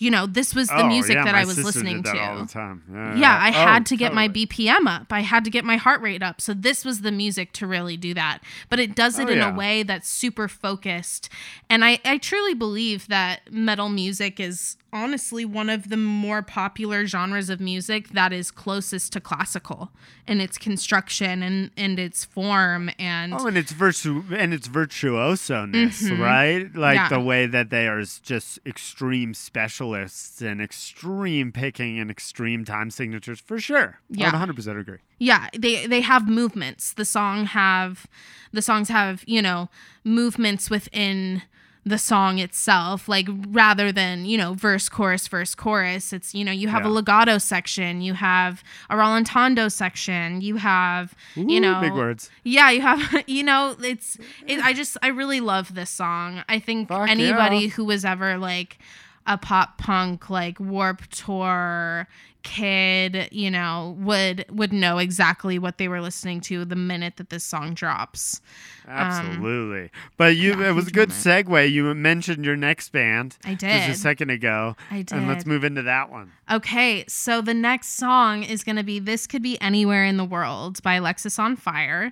you 0.00 0.10
know, 0.10 0.26
this 0.26 0.54
was 0.54 0.66
the 0.68 0.82
Oh, 0.82 0.88
music 0.88 1.14
yeah, 1.14 1.24
that 1.24 1.34
I 1.36 1.44
was 1.44 1.62
listening 1.62 2.02
to. 2.02 2.18
all 2.18 2.38
the 2.40 2.46
time. 2.46 2.82
Yeah, 2.92 3.14
Yeah, 3.16 3.38
I 3.40 3.48
Oh, 3.50 3.52
had 3.52 3.86
to 3.86 3.96
get 3.96 4.12
my. 4.14 4.28
BPM 4.28 4.86
up. 4.86 5.12
I 5.12 5.20
had 5.20 5.44
to 5.44 5.50
get 5.50 5.64
my 5.64 5.76
heart 5.76 6.00
rate 6.00 6.22
up. 6.22 6.40
So 6.40 6.54
this 6.54 6.84
was 6.84 7.02
the 7.02 7.12
music 7.12 7.52
to 7.54 7.66
really 7.66 7.96
do 7.96 8.14
that. 8.14 8.38
But 8.68 8.80
it 8.80 8.94
does 8.96 9.18
it 9.18 9.28
Oh, 9.28 9.32
in 9.32 9.38
yeah. 9.38 9.52
a 9.52 9.56
way 9.56 9.82
that's 9.82 10.08
super 10.08 10.48
focused. 10.48 11.28
And 11.68 11.84
I, 11.84 11.98
I 12.04 12.18
truly 12.18 12.54
believe 12.54 13.06
that 13.08 13.52
metal 13.52 13.88
music 13.88 14.40
is 14.40 14.76
honestly 14.92 15.44
one 15.44 15.68
of 15.70 15.88
the 15.88 15.96
more 15.96 16.42
popular 16.42 17.06
genres 17.06 17.48
of 17.50 17.60
music 17.60 18.08
that 18.10 18.32
is 18.32 18.50
closest 18.50 19.12
to 19.12 19.20
classical 19.20 19.90
in 20.26 20.40
its 20.40 20.58
construction 20.58 21.42
and, 21.42 21.70
and 21.76 21.98
its 21.98 22.24
form 22.24 22.90
and 22.98 23.32
Oh, 23.34 23.46
and 23.46 23.56
it's 23.56 23.72
virtu 23.72 24.24
and 24.34 24.52
it's 24.54 24.66
virtuoso-ness, 24.68 26.10
right? 26.10 26.74
Like 26.74 26.90
Mm-hmm. 26.90 26.94
Yeah. 26.94 27.08
the 27.08 27.20
way 27.20 27.46
that 27.46 27.70
they 27.70 27.86
are 27.86 28.02
just 28.02 28.58
extreme 28.66 29.32
specialists 29.34 30.40
and 30.42 30.60
extreme 30.60 31.52
picking 31.52 31.98
and 31.98 32.10
extreme 32.10 32.64
time 32.64 32.90
signatures 32.90 33.40
for 33.40 33.58
sure. 33.60 34.00
Yeah. 34.10 34.30
would 34.36 34.56
100% 34.56 34.80
agree. 34.80 34.98
yeah 35.18 35.48
they 35.56 35.86
they 35.86 36.00
have 36.00 36.28
movements 36.28 36.92
the 36.94 37.04
song 37.04 37.44
have 37.46 38.06
the 38.52 38.62
songs 38.62 38.88
have 38.88 39.22
you 39.26 39.40
know 39.42 39.68
movements 40.04 40.68
within 40.70 41.42
the 41.84 41.96
song 41.96 42.38
itself 42.38 43.08
like 43.08 43.26
rather 43.48 43.90
than 43.90 44.26
you 44.26 44.36
know 44.36 44.52
verse 44.52 44.88
chorus 44.88 45.26
verse 45.28 45.54
chorus 45.54 46.12
it's 46.12 46.34
you 46.34 46.44
know 46.44 46.52
you 46.52 46.68
have 46.68 46.84
a 46.84 46.88
legato 46.88 47.38
section 47.38 48.02
you 48.02 48.12
have 48.12 48.62
a 48.90 48.94
rallentando 48.94 49.72
section 49.72 50.42
you 50.42 50.56
have 50.56 51.14
you 51.34 51.58
know 51.58 51.80
big 51.80 51.92
words. 51.92 52.30
yeah 52.44 52.70
you 52.70 52.82
have 52.82 53.24
you 53.26 53.42
know 53.42 53.74
it's 53.82 54.18
it, 54.46 54.62
i 54.62 54.74
just 54.74 54.98
i 55.00 55.08
really 55.08 55.40
love 55.40 55.74
this 55.74 55.88
song 55.88 56.44
i 56.48 56.58
think 56.58 56.88
Fuck 56.88 57.08
anybody 57.08 57.60
yeah. 57.60 57.68
who 57.68 57.86
was 57.86 58.04
ever 58.04 58.36
like 58.36 58.78
a 59.26 59.38
pop 59.38 59.78
punk 59.78 60.28
like 60.28 60.60
warped 60.60 61.10
tour 61.12 62.06
kid 62.42 63.28
you 63.30 63.50
know 63.50 63.96
would 64.00 64.44
would 64.50 64.72
know 64.72 64.98
exactly 64.98 65.58
what 65.58 65.78
they 65.78 65.88
were 65.88 66.00
listening 66.00 66.40
to 66.40 66.64
the 66.64 66.76
minute 66.76 67.16
that 67.16 67.30
this 67.30 67.44
song 67.44 67.74
drops 67.74 68.40
Absolutely. 68.88 69.90
but 70.16 70.36
you 70.36 70.52
Um, 70.54 70.60
yeah, 70.60 70.68
it 70.70 70.72
was 70.72 70.88
a 70.88 70.90
good 70.90 71.10
moment. 71.10 71.46
segue. 71.46 71.70
You 71.70 71.94
mentioned 71.94 72.44
your 72.44 72.56
next 72.56 72.90
band 72.90 73.36
i 73.44 73.54
did. 73.54 73.86
just 73.86 73.98
a 73.98 74.02
second 74.02 74.30
ago. 74.30 74.74
I 74.90 75.02
did. 75.02 75.12
And 75.12 75.28
let's 75.28 75.46
move 75.46 75.62
into 75.64 75.82
that 75.82 76.10
one. 76.10 76.32
Okay, 76.50 77.04
so 77.06 77.40
the 77.40 77.54
next 77.54 77.90
song 77.96 78.42
is 78.42 78.64
going 78.64 78.76
to 78.76 78.82
be 78.82 78.98
This 78.98 79.26
Could 79.28 79.42
Be 79.42 79.60
Anywhere 79.60 80.04
in 80.04 80.16
the 80.16 80.24
World 80.24 80.82
by 80.82 80.98
Alexisonfire. 80.98 82.10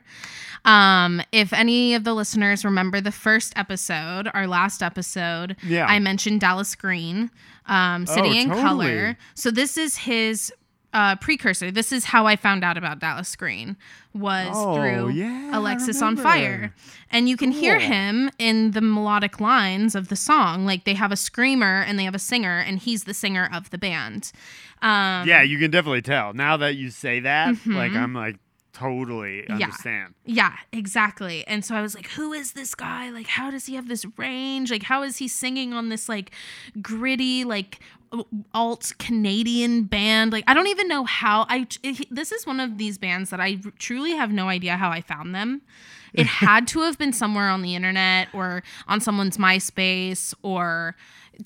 Um, 0.65 1.21
if 1.33 1.53
any 1.53 1.95
of 1.95 2.05
the 2.05 2.15
listeners 2.15 2.65
remember 2.65 3.01
the 3.01 3.11
first 3.13 3.53
episode, 3.57 4.29
our 4.33 4.47
last 4.47 4.83
episode, 4.83 5.57
Yeah. 5.65 5.87
I 5.87 5.99
mentioned 5.99 6.41
Dallas 6.41 6.75
Green, 6.77 7.31
um, 7.69 8.07
City 8.07 8.29
Oh, 8.29 8.33
in 8.33 8.49
totally. 8.49 8.63
Color. 8.63 9.17
So 9.35 9.51
this 9.51 9.77
is 9.79 9.97
his 9.99 10.53
uh, 10.95 11.17
precursor. 11.17 11.71
This 11.71 11.93
is 11.93 12.05
how 12.07 12.27
I 12.27 12.35
found 12.37 12.65
out 12.65 12.77
about 12.79 12.99
Dallas 12.99 13.37
Green 13.37 13.77
was 14.15 14.49
Oh, 14.53 14.75
through 14.75 15.11
yeah, 15.11 15.57
Alexis 15.57 16.01
on. 16.03 16.17
Fire. 16.17 16.75
And 17.11 17.29
you 17.29 17.37
can 17.37 17.51
hear 17.53 17.79
him 17.79 18.31
in 18.39 18.71
the 18.73 18.81
melodic 18.81 19.39
lines 19.39 19.95
of 19.95 20.09
the 20.09 20.17
song. 20.17 20.65
Like 20.65 20.85
they 20.85 20.95
have 20.95 21.13
a 21.13 21.17
screamer 21.17 21.83
and 21.83 21.99
they 21.99 22.05
have 22.05 22.15
a 22.15 22.19
singer, 22.19 22.59
and 22.59 22.79
he's 22.79 23.05
the 23.05 23.15
singer 23.15 23.49
of 23.53 23.69
the 23.71 23.79
band. 23.79 24.33
Um, 24.81 25.29
yeah, 25.29 25.43
you 25.43 25.59
can 25.59 25.71
definitely 25.71 26.03
tell. 26.03 26.33
Now 26.33 26.57
that 26.57 26.77
you 26.77 26.91
say 26.91 27.21
that, 27.21 27.49
like 27.67 27.93
Mhm. 27.93 27.97
I'm 28.03 28.15
like 28.15 28.37
totally 28.79 29.45
Yeah. 29.49 29.55
understand. 29.55 30.15
Yeah, 30.25 30.55
exactly. 30.73 31.47
And 31.47 31.65
so 31.65 31.75
I 31.75 31.83
was 31.83 31.95
like, 31.95 32.09
who 32.11 32.33
is 32.33 32.53
this 32.53 32.75
guy? 32.75 33.11
Like, 33.11 33.27
how 33.27 33.51
does 33.51 33.67
he 33.67 33.75
have 33.75 33.89
this 33.89 34.05
range? 34.17 34.71
Like, 34.71 34.85
how 34.85 35.03
is 35.03 35.17
he 35.19 35.29
singing 35.29 35.73
on 35.73 35.89
this 35.89 36.09
like 36.09 36.31
gritty, 36.81 37.45
like 37.45 37.81
alt 38.55 38.93
Canadian 38.99 39.85
band? 39.85 40.33
Like, 40.33 40.45
I 40.47 40.55
don't 40.55 40.69
even 40.69 40.89
know 40.89 41.05
how 41.05 41.47
I. 41.49 41.67
It, 41.83 42.07
this 42.15 42.33
is 42.33 42.47
one 42.47 42.61
of 42.61 42.79
these 42.79 42.99
bands 42.99 43.31
that 43.31 43.41
I 43.41 43.59
truly 43.79 44.13
have 44.13 44.33
no 44.33 44.49
idea 44.49 44.77
how 44.77 44.91
I 44.91 45.01
found 45.01 45.35
them. 45.35 45.63
It 46.15 46.27
had 46.45 46.67
to 46.69 46.81
have 46.81 46.99
been 46.99 47.13
somewhere 47.13 47.49
on 47.49 47.63
the 47.63 47.75
internet 47.75 48.29
or 48.33 48.63
on 48.87 49.01
someone's 49.01 49.37
MySpace 49.37 50.35
or 50.43 50.97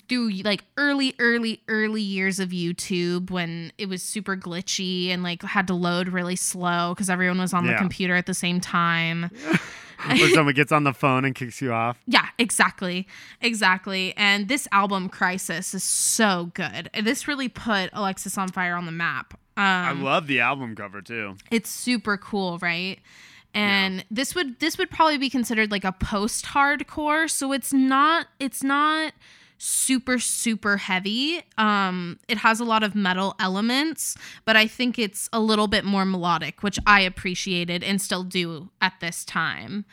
through 0.09 0.29
like 0.43 0.63
early 0.77 1.13
early 1.19 1.61
early 1.67 2.01
years 2.01 2.39
of 2.39 2.49
YouTube 2.49 3.29
when 3.29 3.71
it 3.77 3.87
was 3.87 4.01
super 4.01 4.35
glitchy 4.35 5.09
and 5.09 5.23
like 5.23 5.43
had 5.43 5.67
to 5.67 5.73
load 5.73 6.09
really 6.09 6.35
slow 6.35 6.93
because 6.93 7.09
everyone 7.09 7.39
was 7.39 7.53
on 7.53 7.65
the 7.67 7.75
computer 7.75 8.15
at 8.15 8.25
the 8.25 8.33
same 8.33 8.59
time. 8.59 9.29
Or 10.09 10.17
someone 10.29 10.53
gets 10.53 10.73
on 10.73 10.83
the 10.83 10.91
phone 10.91 11.23
and 11.23 11.33
kicks 11.33 11.61
you 11.61 11.71
off. 11.71 11.97
Yeah, 12.05 12.27
exactly. 12.37 13.07
Exactly. 13.39 14.13
And 14.17 14.49
this 14.49 14.67
album 14.73 15.07
Crisis 15.07 15.73
is 15.73 15.81
so 15.83 16.51
good. 16.55 16.89
This 17.01 17.25
really 17.25 17.47
put 17.47 17.89
Alexisonfire 17.93 18.77
on 18.77 18.85
the 18.85 18.91
map. 18.91 19.33
Um 19.55 19.63
I 19.63 19.91
love 19.93 20.27
the 20.27 20.41
album 20.41 20.75
cover 20.75 21.01
too. 21.01 21.37
it's 21.51 21.69
super 21.69 22.17
cool, 22.17 22.57
right? 22.57 22.99
And 23.53 24.03
this 24.11 24.35
would 24.35 24.59
this 24.59 24.77
would 24.77 24.89
probably 24.89 25.17
be 25.19 25.29
considered 25.29 25.71
like 25.71 25.85
a 25.85 25.93
post 25.93 26.47
hardcore, 26.47 27.29
so 27.29 27.53
it's 27.53 27.71
not 27.71 28.27
it's 28.41 28.61
not 28.61 29.13
super 29.65 30.19
super 30.19 30.75
heavy. 30.75 31.41
Um 31.57 32.19
it 32.27 32.37
has 32.39 32.59
a 32.59 32.65
lot 32.65 32.83
of 32.83 32.95
metal 32.95 33.33
elements, 33.39 34.17
but 34.43 34.57
I 34.57 34.67
think 34.67 34.99
it's 34.99 35.29
a 35.31 35.39
little 35.39 35.67
bit 35.67 35.85
more 35.85 36.03
melodic, 36.05 36.63
which 36.63 36.77
I 36.85 36.99
appreciated 37.01 37.81
and 37.81 38.01
still 38.01 38.23
do 38.23 38.69
at 38.81 38.93
this 38.99 39.23
time. 39.23 39.85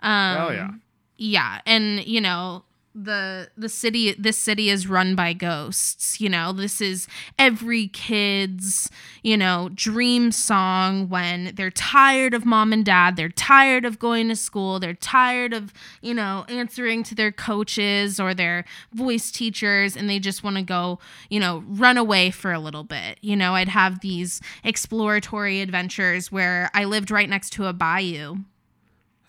Um 0.00 0.36
Oh, 0.40 0.50
yeah. 0.50 0.70
Yeah, 1.18 1.60
and 1.66 2.02
you 2.06 2.20
know, 2.22 2.64
the 2.94 3.48
the 3.56 3.68
city 3.68 4.12
this 4.14 4.36
city 4.36 4.68
is 4.68 4.88
run 4.88 5.14
by 5.14 5.32
ghosts 5.32 6.20
you 6.20 6.28
know? 6.28 6.52
This 6.52 6.80
is 6.80 7.06
every 7.38 7.88
kid's 7.88 8.90
you 9.22 9.36
know 9.36 9.70
dream 9.74 10.32
song 10.32 11.08
when 11.08 11.52
they're 11.54 11.70
tired 11.70 12.34
of 12.34 12.44
mom 12.44 12.72
and 12.72 12.84
dad 12.84 13.16
they're 13.16 13.28
tired 13.28 13.84
of 13.84 13.98
going 13.98 14.28
to 14.28 14.36
school 14.36 14.80
they're 14.80 14.94
tired 14.94 15.52
of 15.52 15.72
you 16.02 16.14
know 16.14 16.44
answering 16.48 17.02
to 17.04 17.14
their 17.14 17.32
coaches 17.32 18.18
or 18.18 18.34
their 18.34 18.64
voice 18.92 19.30
teachers 19.30 19.96
and 19.96 20.08
they 20.10 20.18
just 20.18 20.42
want 20.42 20.56
to 20.56 20.62
go 20.62 20.98
you 21.28 21.38
know 21.38 21.62
run 21.68 21.96
away 21.96 22.30
for 22.30 22.52
a 22.52 22.60
little 22.60 22.84
bit. 22.84 23.18
You 23.20 23.36
know 23.36 23.54
i'd 23.54 23.68
have 23.68 24.00
these 24.00 24.40
exploratory 24.64 25.60
adventures 25.60 26.32
where 26.32 26.70
i 26.74 26.84
lived 26.84 27.10
right 27.10 27.28
next 27.28 27.50
to 27.50 27.66
a 27.66 27.72
bayou 27.72 28.38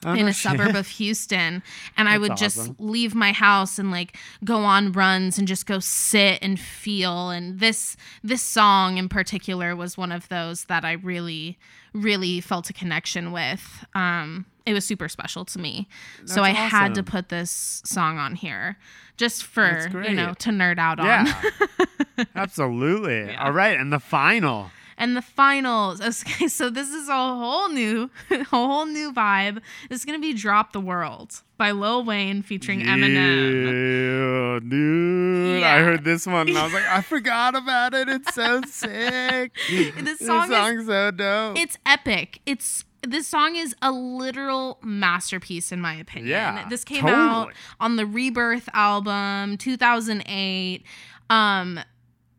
Oh, 0.04 0.14
in 0.14 0.28
a 0.28 0.34
shit. 0.34 0.52
suburb 0.52 0.76
of 0.76 0.88
Houston 0.88 1.62
and 1.96 2.10
I 2.10 2.18
That's 2.18 2.22
would 2.30 2.38
just 2.38 2.58
awesome. 2.60 2.76
leave 2.80 3.14
my 3.14 3.32
house 3.34 3.78
and 3.78 3.92
like 3.92 4.18
go 4.44 4.60
on 4.64 4.92
runs 4.94 5.38
and 5.38 5.48
just 5.48 5.66
go 5.68 5.80
sit 5.80 6.40
and 6.42 6.60
feel 6.60 7.30
and 7.30 7.60
this 7.60 7.96
this 8.24 8.42
song 8.42 8.98
in 8.98 9.10
particular 9.10 9.76
was 9.76 9.98
one 9.98 10.12
of 10.12 10.28
those 10.30 10.66
that 10.66 10.84
I 10.84 10.94
really 10.94 11.60
really 11.94 12.42
felt 12.42 12.70
a 12.70 12.74
connection 12.74 13.32
with 13.32 13.86
um 13.94 14.46
it 14.66 14.74
was 14.74 14.86
super 14.86 15.08
special 15.10 15.46
to 15.46 15.60
me 15.60 15.88
so 16.26 16.42
I 16.44 16.54
That's 16.54 16.72
had 16.72 16.96
to 16.96 17.04
put 17.04 17.30
this 17.30 17.82
song 17.86 18.18
on 18.18 18.36
here 18.36 18.78
just 19.18 19.44
for 19.44 19.88
you 20.08 20.16
know 20.16 20.34
to 20.40 20.50
nerd 20.50 20.80
out 20.80 21.00
on 21.00 21.06
Yeah. 21.06 21.42
Absolutely. 22.36 23.36
All 23.36 23.52
right, 23.52 23.80
and 23.80 23.92
the 23.92 24.00
final. 24.00 24.72
And 25.02 25.18
the 25.18 25.22
finals. 25.22 26.00
Okay, 26.22 26.48
so 26.48 26.70
this 26.70 26.90
is 26.90 27.10
a 27.10 27.14
whole 27.14 27.70
new, 27.70 28.10
a 28.32 28.44
whole 28.44 28.86
new 28.86 29.12
vibe. 29.12 29.62
This 29.90 30.00
is 30.02 30.06
gonna 30.06 30.20
be 30.20 30.34
"Drop 30.34 30.72
the 30.74 30.80
World" 30.80 31.42
by 31.58 31.72
Lil 31.72 32.04
Wayne 32.06 32.42
featuring 32.44 32.82
Eminem. 32.82 34.62
Yeah, 34.64 34.70
dude. 34.70 35.64
I 35.64 35.80
heard 35.80 36.04
this 36.04 36.26
one 36.28 36.50
and 36.50 36.58
I 36.58 36.64
was 36.64 36.74
like, 36.74 36.86
I 36.86 37.02
forgot 37.14 37.56
about 37.56 37.94
it. 37.94 38.08
It's 38.10 38.34
so 38.36 38.62
sick. 38.68 39.54
This 39.70 40.20
song 40.20 40.52
is- 40.52 40.58
song's 40.58 40.86
so 40.86 41.12
dope. 41.12 41.58
It's 41.58 41.78
epic. 41.86 42.40
It's 42.46 42.86
this 43.02 43.28
song 43.28 43.56
is 43.56 43.76
a 43.82 43.92
literal 43.92 44.78
masterpiece 44.84 45.72
in 45.72 45.82
my 45.82 45.96
opinion. 45.96 46.30
Yeah, 46.30 46.70
This 46.70 46.84
came 46.84 47.08
out 47.08 47.52
on 47.80 47.96
the 47.96 48.06
Rebirth 48.06 48.70
album, 48.74 49.58
2008. 49.58 50.84
Um 51.32 51.80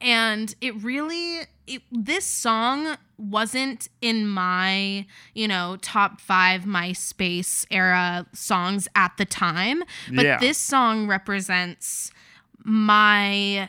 and 0.00 0.54
it 0.60 0.74
really 0.82 1.42
it, 1.66 1.82
this 1.92 2.24
song 2.24 2.96
wasn't 3.18 3.88
in 4.00 4.26
my, 4.26 5.06
you 5.34 5.46
know, 5.46 5.76
top 5.80 6.20
5 6.20 6.62
MySpace 6.62 7.64
era 7.70 8.26
songs 8.32 8.88
at 8.96 9.16
the 9.16 9.24
time, 9.24 9.82
but 10.12 10.24
Yeah. 10.24 10.38
this 10.38 10.58
song 10.58 11.06
represents 11.06 12.10
my 12.64 13.68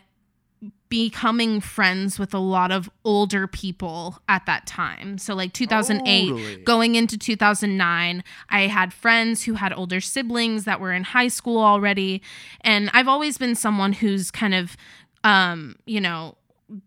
becoming 0.89 1.59
friends 1.59 2.19
with 2.19 2.33
a 2.35 2.39
lot 2.39 2.71
of 2.71 2.87
older 3.03 3.47
people 3.47 4.19
at 4.29 4.45
that 4.45 4.67
time. 4.67 5.17
So 5.17 5.33
like 5.33 5.51
2008 5.51 6.29
Totally. 6.29 6.55
going 6.63 6.93
into 6.95 7.17
2009, 7.17 8.23
I 8.49 8.61
had 8.67 8.93
friends 8.93 9.43
who 9.43 9.55
had 9.55 9.73
older 9.73 9.99
siblings 9.99 10.65
that 10.65 10.79
were 10.79 10.93
in 10.93 11.03
high 11.03 11.29
school 11.29 11.59
already, 11.63 12.21
and 12.61 12.91
I've 12.93 13.07
always 13.07 13.39
been 13.39 13.55
someone 13.55 13.93
who's 13.93 14.29
kind 14.29 14.53
of 14.53 14.77
um, 15.23 15.77
you 15.85 16.01
know, 16.01 16.35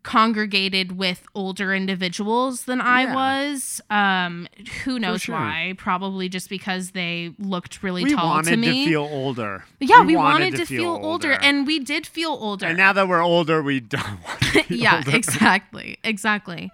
congregated 0.02 0.96
with 0.96 1.24
older 1.34 1.74
individuals 1.74 2.64
than 2.64 2.80
I 2.80 3.02
Yeah. 3.02 3.14
was. 3.14 3.80
Um, 3.90 4.48
who 4.84 4.98
knows 4.98 5.22
sure. 5.22 5.34
why? 5.34 5.74
Probably 5.76 6.28
just 6.28 6.48
because 6.48 6.92
they 6.92 7.32
looked 7.38 7.82
really 7.82 8.04
we 8.04 8.14
tall 8.14 8.28
wanted 8.28 8.50
to 8.52 8.56
me. 8.56 8.86
feel 8.86 9.02
older. 9.02 9.64
yeah, 9.80 10.02
we, 10.02 10.16
wanted, 10.16 10.56
to, 10.56 10.64
feel, 10.66 10.98
older. 11.02 11.32
and 11.32 11.66
we 11.66 11.78
did 11.78 12.06
feel 12.06 12.30
older. 12.30 12.66
and 12.66 12.76
now 12.78 12.92
that 12.92 13.06
we're 13.08 13.22
older, 13.22 13.62
we 13.62 13.80
don't 13.80 14.02
want 14.24 14.40
to 14.40 14.62
feel 14.62 14.78
yeah, 14.78 14.96
older. 14.96 15.16
exactly, 15.16 15.98
exactly. 16.02 16.70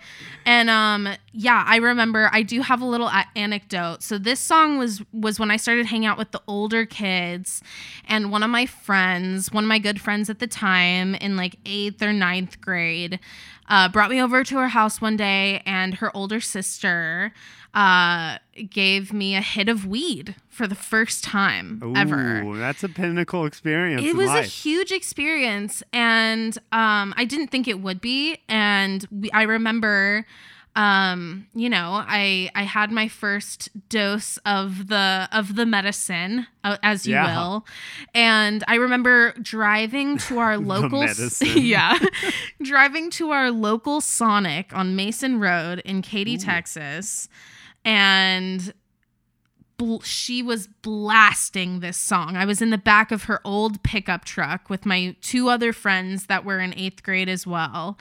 And 0.46 0.70
um, 0.70 1.08
yeah, 1.32 1.64
I 1.66 1.76
remember. 1.76 2.28
I 2.32 2.42
do 2.42 2.62
have 2.62 2.80
a 2.80 2.84
little 2.86 3.08
a- 3.08 3.26
anecdote. 3.36 4.02
So 4.02 4.18
this 4.18 4.40
song 4.40 4.78
was 4.78 5.02
was 5.12 5.38
when 5.40 5.50
I 5.50 5.56
started 5.56 5.86
hanging 5.86 6.06
out 6.06 6.18
with 6.18 6.30
the 6.32 6.40
older 6.46 6.84
kids, 6.86 7.62
and 8.06 8.30
one 8.30 8.42
of 8.42 8.50
my 8.50 8.66
friends, 8.66 9.52
one 9.52 9.64
of 9.64 9.68
my 9.68 9.78
good 9.78 10.00
friends 10.00 10.28
at 10.30 10.38
the 10.38 10.46
time, 10.46 11.14
in 11.16 11.36
like 11.36 11.56
eighth 11.66 12.02
or 12.02 12.12
ninth 12.12 12.60
grade, 12.60 13.01
uh, 13.68 13.88
brought 13.88 14.10
me 14.10 14.20
over 14.20 14.44
to 14.44 14.56
her 14.58 14.68
house 14.68 15.00
one 15.00 15.16
day, 15.16 15.62
and 15.66 15.94
her 15.94 16.14
older 16.16 16.40
sister 16.40 17.32
uh, 17.74 18.38
gave 18.70 19.12
me 19.12 19.34
a 19.34 19.40
hit 19.40 19.68
of 19.68 19.86
weed 19.86 20.34
for 20.48 20.66
the 20.66 20.74
first 20.74 21.24
time 21.24 21.80
ever 21.96 22.44
that's 22.58 22.84
a 22.84 22.88
pinnacle 22.88 23.46
experience. 23.46 24.02
it 24.02 24.14
was 24.14 24.28
a 24.28 24.42
huge 24.42 24.92
experience 24.92 25.82
and 25.92 26.58
um 26.72 27.14
i 27.16 27.24
didn't 27.24 27.48
think 27.48 27.66
it 27.66 27.80
would 27.80 27.98
be 28.02 28.36
and 28.50 29.06
we, 29.10 29.30
i 29.32 29.40
remember 29.42 30.26
um 30.74 31.46
you 31.54 31.68
know 31.68 32.02
i 32.06 32.50
i 32.54 32.62
had 32.62 32.90
my 32.90 33.06
first 33.06 33.68
dose 33.90 34.38
of 34.46 34.88
the 34.88 35.28
of 35.30 35.54
the 35.54 35.66
medicine 35.66 36.46
uh, 36.64 36.78
as 36.82 37.06
you 37.06 37.12
Yeah. 37.12 37.36
will 37.36 37.66
and 38.14 38.64
i 38.68 38.76
remember 38.76 39.32
driving 39.42 40.16
to 40.28 40.38
our 40.38 40.56
local 40.56 41.04
yeah 41.42 41.98
driving 42.62 43.10
to 43.10 43.30
our 43.32 43.50
local 43.50 44.00
sonic 44.00 44.74
on 44.74 44.96
mason 44.96 45.38
road 45.40 45.80
in 45.84 46.00
katy 46.00 46.38
texas 46.38 47.28
and 47.84 48.72
bl- 49.76 49.98
she 50.00 50.42
was 50.42 50.68
blasting 50.82 51.80
this 51.80 51.96
song. 51.96 52.36
I 52.36 52.44
was 52.44 52.62
in 52.62 52.70
the 52.70 52.78
back 52.78 53.10
of 53.10 53.24
her 53.24 53.40
old 53.44 53.82
pickup 53.82 54.24
truck 54.24 54.70
with 54.70 54.86
my 54.86 55.16
two 55.20 55.48
other 55.48 55.72
friends 55.72 56.26
that 56.26 56.44
were 56.44 56.60
in 56.60 56.72
eighth 56.78 57.02
grade 57.02 57.28
as 57.28 57.44
well. 57.46 57.98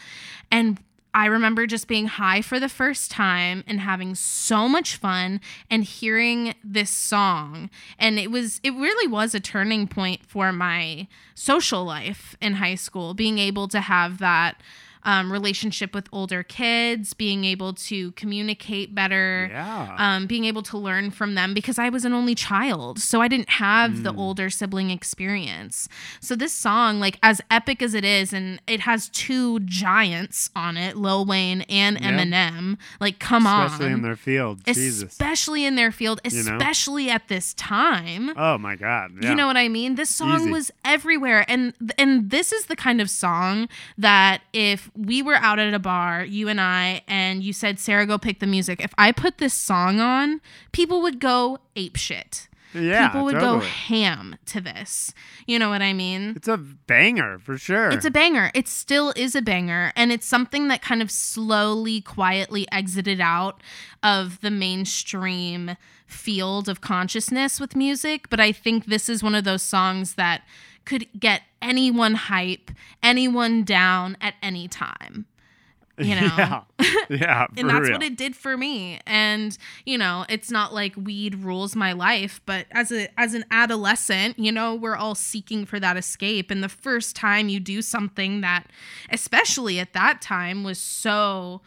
And 0.51 0.79
I 1.13 1.25
remember 1.25 1.67
just 1.67 1.87
being 1.87 2.07
high 2.07 2.41
for 2.41 2.59
the 2.59 2.69
first 2.69 3.11
time 3.11 3.63
and 3.67 3.81
having 3.81 4.15
so 4.15 4.67
much 4.69 4.95
fun 4.95 5.41
and 5.69 5.83
hearing 5.83 6.55
this 6.63 6.89
song. 6.89 7.69
And 7.99 8.17
it 8.17 8.31
was, 8.31 8.59
it 8.63 8.71
really 8.71 9.07
was 9.07 9.35
a 9.35 9.39
turning 9.39 9.87
point 9.87 10.25
for 10.25 10.53
my 10.53 11.07
social 11.35 11.83
life 11.83 12.35
in 12.39 12.53
high 12.53 12.75
school, 12.75 13.13
being 13.13 13.39
able 13.39 13.67
to 13.69 13.81
have 13.81 14.19
that. 14.19 14.61
Um, 15.03 15.31
relationship 15.31 15.95
with 15.95 16.07
older 16.11 16.43
kids, 16.43 17.13
being 17.15 17.43
able 17.43 17.73
to 17.73 18.11
communicate 18.11 18.93
better, 18.93 19.49
Yeah. 19.51 19.95
um, 19.97 20.27
being 20.27 20.45
able 20.45 20.61
to 20.63 20.77
learn 20.77 21.09
from 21.09 21.33
them 21.35 21.53
because 21.55 21.79
I 21.79 21.89
was 21.89 22.05
an 22.05 22.13
only 22.13 22.35
child. 22.35 22.99
So 22.99 23.19
I 23.21 23.27
didn't 23.27 23.49
have 23.49 23.91
Mm. 23.91 24.03
the 24.03 24.13
older 24.13 24.49
sibling 24.51 24.91
experience. 24.91 25.89
So 26.19 26.35
this 26.35 26.53
song, 26.53 26.99
like 26.99 27.17
as 27.23 27.41
epic 27.49 27.81
as 27.81 27.93
it 27.95 28.05
is, 28.05 28.31
and 28.31 28.61
it 28.67 28.81
has 28.81 29.09
two 29.09 29.59
giants 29.61 30.49
on 30.55 30.77
it, 30.77 30.95
Lil 30.97 31.25
Wayne 31.25 31.61
and 31.63 31.99
Yeah. 31.99 32.11
Eminem. 32.11 32.77
Like, 32.99 33.17
come 33.19 33.45
Especially 33.47 33.87
on. 33.87 33.91
in 33.93 34.01
their 34.03 34.15
field. 34.15 34.63
Jesus. 34.65 35.11
Especially 35.11 35.65
in 35.65 35.75
their 35.75 35.91
field, 35.91 36.21
You 36.29 36.43
know? 36.43 36.57
especially 36.57 37.09
at 37.09 37.27
this 37.27 37.53
time. 37.55 38.33
Oh 38.37 38.57
my 38.57 38.75
God. 38.75 39.11
Yeah. 39.21 39.29
You 39.29 39.35
know 39.35 39.47
what 39.47 39.57
I 39.57 39.67
mean? 39.67 39.95
This 39.95 40.09
song 40.09 40.41
Easy. 40.41 40.51
was 40.51 40.71
everywhere, 40.85 41.43
and 41.47 41.73
and 41.97 42.29
this 42.29 42.51
is 42.51 42.65
the 42.65 42.75
kind 42.75 43.01
of 43.01 43.09
song 43.09 43.67
that 43.97 44.41
if 44.53 44.90
we 44.95 45.21
were 45.21 45.35
out 45.35 45.59
at 45.59 45.73
a 45.73 45.79
bar, 45.79 46.23
you 46.23 46.47
and 46.47 46.59
I, 46.59 47.01
and 47.07 47.43
you 47.43 47.53
said, 47.53 47.79
"Sarah, 47.79 48.05
go 48.05 48.17
pick 48.17 48.39
the 48.39 48.47
music." 48.47 48.81
If 48.83 48.93
I 48.97 49.11
put 49.11 49.37
this 49.37 49.53
song 49.53 49.99
on, 49.99 50.41
people 50.71 51.01
would 51.01 51.19
go 51.19 51.59
ape 51.75 51.95
shit. 51.95 52.47
yeah. 52.73 53.07
people 53.07 53.25
would 53.25 53.39
go 53.39 53.59
ham 53.59 54.37
to 54.45 54.61
this. 54.61 55.13
You 55.45 55.59
know 55.59 55.69
what 55.69 55.81
I 55.81 55.91
mean? 55.91 56.33
It's 56.37 56.47
a 56.47 56.57
banger 56.57 57.37
for 57.39 57.57
sure. 57.57 57.89
It's 57.89 58.05
a 58.05 58.11
banger. 58.11 58.49
It 58.53 58.67
still 58.69 59.11
is 59.17 59.35
a 59.35 59.41
banger. 59.41 59.91
And 59.95 60.11
it's 60.11 60.25
something 60.25 60.69
that 60.69 60.81
kind 60.81 61.01
of 61.01 61.11
slowly, 61.11 61.99
quietly 61.99 62.65
exited 62.71 63.19
out 63.19 63.61
of 64.03 64.39
the 64.39 64.51
mainstream 64.51 65.75
field 66.07 66.69
of 66.69 66.79
consciousness 66.79 67.59
with 67.59 67.75
music. 67.75 68.29
But 68.29 68.39
I 68.39 68.53
think 68.53 68.85
this 68.85 69.09
is 69.09 69.21
one 69.21 69.35
of 69.35 69.43
those 69.43 69.61
songs 69.61 70.13
that 70.13 70.43
could 70.85 71.07
get 71.19 71.41
anyone 71.61 72.15
hype, 72.15 72.71
anyone 73.03 73.63
down 73.63 74.17
at 74.21 74.35
any 74.41 74.67
time. 74.67 75.25
You 75.97 76.15
know? 76.21 76.27
Yeah. 76.37 76.63
Yeah. 77.09 77.47
and 77.57 77.69
that's 77.69 77.81
real. 77.89 77.93
what 77.93 78.03
it 78.03 78.17
did 78.17 78.35
for 78.35 78.57
me 78.57 78.99
and 79.05 79.55
you 79.85 79.97
know 79.97 80.25
it's 80.29 80.49
not 80.49 80.73
like 80.73 80.95
weed 80.95 81.35
rules 81.35 81.75
my 81.75 81.91
life 81.91 82.41
but 82.45 82.65
as 82.71 82.91
a 82.91 83.07
as 83.19 83.33
an 83.33 83.43
adolescent 83.51 84.39
you 84.39 84.51
know 84.51 84.73
we're 84.73 84.95
all 84.95 85.13
seeking 85.13 85.65
for 85.65 85.79
that 85.79 85.97
escape 85.97 86.49
and 86.49 86.63
the 86.63 86.69
first 86.69 87.15
time 87.15 87.49
you 87.49 87.59
do 87.59 87.81
something 87.81 88.41
that 88.41 88.65
especially 89.11 89.77
at 89.79 89.93
that 89.93 90.21
time 90.21 90.63
was 90.63 90.79
so 90.79 91.61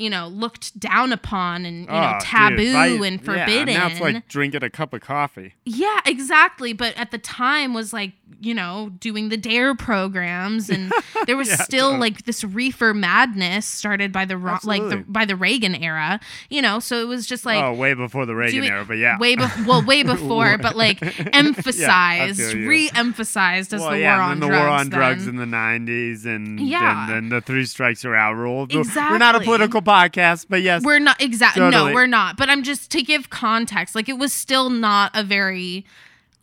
you 0.00 0.08
know 0.10 0.28
looked 0.28 0.78
down 0.80 1.12
upon 1.12 1.64
and 1.66 1.80
you 1.80 1.86
know 1.86 2.10
Oh, 2.14 2.18
dude, 2.18 2.22
taboo 2.28 2.74
right- 2.74 3.02
and 3.02 3.20
yeah, 3.20 3.24
forbidden 3.24 3.74
now 3.74 3.86
it's 3.88 4.00
like 4.00 4.26
drinking 4.28 4.64
a 4.64 4.70
cup 4.70 4.94
of 4.94 5.00
coffee. 5.02 5.54
yeah, 5.64 6.00
exactly. 6.06 6.72
But 6.72 6.96
at 6.96 7.10
the 7.10 7.18
time 7.18 7.74
was 7.74 7.92
like, 7.92 8.12
you 8.40 8.54
know, 8.54 8.90
doing 8.98 9.28
the 9.28 9.36
DARE 9.36 9.74
programs 9.74 10.70
and 10.70 10.90
there 11.26 11.36
was 11.36 11.48
Yeah, 11.48 11.56
still 11.56 11.88
totally. 11.90 12.00
like 12.10 12.24
this 12.24 12.42
reefer 12.44 12.94
madness 12.94 13.66
started 13.66 14.10
by 14.12 14.24
the 14.24 14.36
Ro- 14.38 14.58
like 14.64 14.82
the, 14.88 15.04
by 15.06 15.24
the 15.26 15.36
Reagan 15.36 15.74
era, 15.74 16.18
you 16.48 16.62
know, 16.62 16.80
so 16.80 17.00
it 17.00 17.06
was 17.06 17.26
just 17.26 17.44
like 17.44 17.62
oh, 17.62 17.74
way 17.74 17.92
before 17.94 18.24
the 18.26 18.34
Reagan 18.34 18.60
doing- 18.62 18.70
era, 18.72 18.84
but 18.86 18.94
yeah. 18.98 19.18
way 19.18 19.36
before 19.36 19.64
well 19.66 19.82
way 19.84 20.02
before 20.14 20.56
but 20.58 20.74
like 20.76 20.98
emphasized 21.34 22.38
feel 22.40 22.56
you. 22.56 22.68
re-emphasized 22.68 23.72
as 23.74 23.80
well, 23.80 23.90
the 23.90 23.98
yeah, 24.00 24.16
war 24.16 24.22
and 24.22 24.32
on 24.32 24.40
then 24.40 24.40
the 24.40 24.46
drugs 24.56 24.60
war 24.68 24.68
on 24.78 24.88
drugs 24.88 25.24
then. 25.26 25.34
in 25.40 25.50
the 25.50 25.56
'90s, 25.56 26.24
and 26.26 26.60
Yeah. 26.60 27.02
and 27.04 27.12
then 27.12 27.28
the 27.28 27.40
three 27.40 27.64
strikes 27.66 28.04
are 28.04 28.14
out 28.16 28.34
rule. 28.36 28.64
Exactly. 28.70 29.14
We're 29.14 29.18
not 29.18 29.34
a 29.36 29.40
political 29.40 29.80
podcast, 29.90 30.46
but 30.48 30.62
yes, 30.62 30.82
We're 30.84 30.98
not 31.00 31.20
exactly 31.20 31.60
Totally. 31.60 31.90
no, 31.90 31.94
we're 31.94 32.06
not. 32.06 32.36
But 32.36 32.48
I'm 32.48 32.62
just 32.62 32.90
to 32.92 33.02
give 33.02 33.30
context. 33.30 33.94
Like 33.94 34.08
it 34.08 34.18
was 34.18 34.32
still 34.32 34.70
not 34.70 35.10
a 35.14 35.22
very 35.24 35.84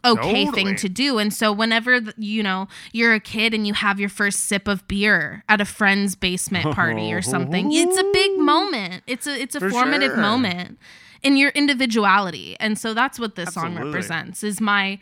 okay 0.06 0.46
Totally. 0.46 0.64
thing 0.64 0.76
to 0.78 0.90
do. 0.90 1.18
And 1.18 1.34
so 1.34 1.52
whenever 1.52 2.00
you 2.18 2.44
know 2.44 2.68
you're 2.94 3.14
a 3.14 3.20
kid 3.20 3.54
and 3.54 3.66
you 3.66 3.74
have 3.74 4.00
your 4.00 4.10
first 4.10 4.42
sip 4.42 4.68
of 4.68 4.88
beer 4.88 5.44
at 5.50 5.60
a 5.62 5.66
friend's 5.66 6.16
basement 6.16 6.72
party 6.76 7.12
or 7.14 7.22
something, 7.22 7.70
it's 7.72 7.98
a 7.98 8.04
big 8.14 8.38
moment. 8.54 9.04
It's 9.08 9.28
a 9.28 9.40
it's 9.42 9.56
a 9.56 9.60
For 9.60 9.70
formative 9.70 10.12
sure. 10.12 10.18
moment 10.18 10.78
in 11.24 11.36
your 11.36 11.50
individuality. 11.50 12.56
And 12.60 12.78
so 12.78 12.94
that's 12.94 13.20
what 13.20 13.36
this 13.36 13.54
song 13.56 13.76
represents. 13.76 14.44
Is 14.44 14.62
my 14.62 15.00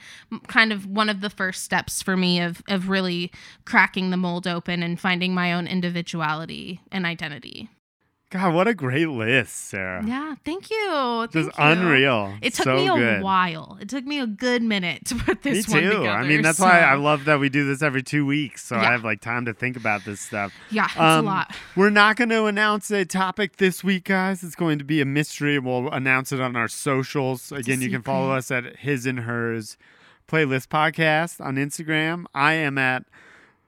kind 0.48 0.72
of 0.72 0.86
one 0.88 1.10
of 1.10 1.20
the 1.22 1.30
first 1.30 1.64
steps 1.64 2.02
for 2.02 2.16
me 2.16 2.40
of 2.40 2.64
of 2.70 2.88
really 2.90 3.32
cracking 3.66 4.12
the 4.12 4.18
mold 4.18 4.48
open 4.48 4.82
and 4.82 5.00
finding 5.00 5.34
my 5.34 5.52
own 5.54 5.68
individuality 5.68 6.80
and 6.92 7.06
identity. 7.06 7.70
God, 8.36 8.54
what 8.54 8.68
a 8.68 8.74
great 8.74 9.08
list, 9.08 9.56
Sarah. 9.70 10.04
Yeah, 10.06 10.36
thank 10.44 10.70
you. 10.70 11.28
Just 11.32 11.50
unreal. 11.58 12.34
It 12.42 12.54
took 12.54 12.66
so 12.66 12.76
me 12.76 12.88
a 12.90 12.94
good. 12.96 13.22
while. 13.24 13.78
It 13.80 13.88
took 13.88 14.04
me 14.04 14.20
a 14.20 14.28
good 14.28 14.62
minute 14.62 15.06
to 15.06 15.16
put 15.16 15.44
Me 15.46 15.52
this 15.54 15.70
one 15.70 15.80
too. 15.82 15.88
together. 15.90 16.10
I 16.10 16.28
mean, 16.28 16.42
that's 16.42 16.60
why 16.60 16.82
I 16.82 16.96
love 16.96 17.24
that 17.26 17.40
we 17.40 17.48
do 17.48 17.66
this 17.66 17.82
every 17.82 18.04
two 18.04 18.26
weeks, 18.26 18.66
so 18.66 18.76
I 18.76 18.92
have 18.92 19.06
like 19.06 19.22
time 19.22 19.46
to 19.46 19.54
think 19.54 19.78
about 19.78 20.04
this 20.04 20.20
stuff. 20.20 20.54
Yeah, 20.70 20.86
it's 20.86 20.98
Um, 20.98 21.26
a 21.26 21.30
lot. 21.30 21.56
We're 21.78 21.90
not 21.90 22.18
going 22.18 22.30
to 22.30 22.46
announce 22.46 22.92
a 22.92 23.06
topic 23.06 23.56
this 23.58 23.84
week, 23.84 24.04
guys. 24.04 24.44
It's 24.44 24.56
going 24.56 24.80
to 24.80 24.84
be 24.84 25.00
a 25.00 25.06
mystery. 25.06 25.58
We'll 25.58 25.90
announce 25.92 26.34
it 26.34 26.42
on 26.42 26.58
our 26.58 26.68
socials. 26.68 27.52
Again, 27.54 27.80
you 27.82 27.90
can 27.90 28.02
follow 28.02 28.32
us 28.32 28.52
at 28.52 28.76
His 28.80 29.06
and 29.06 29.22
Hers 29.22 29.78
Playlist 30.28 30.68
Podcast 30.68 31.40
on 31.40 31.56
Instagram. 31.56 32.26
I 32.34 32.54
am 32.54 32.78
at 32.78 33.06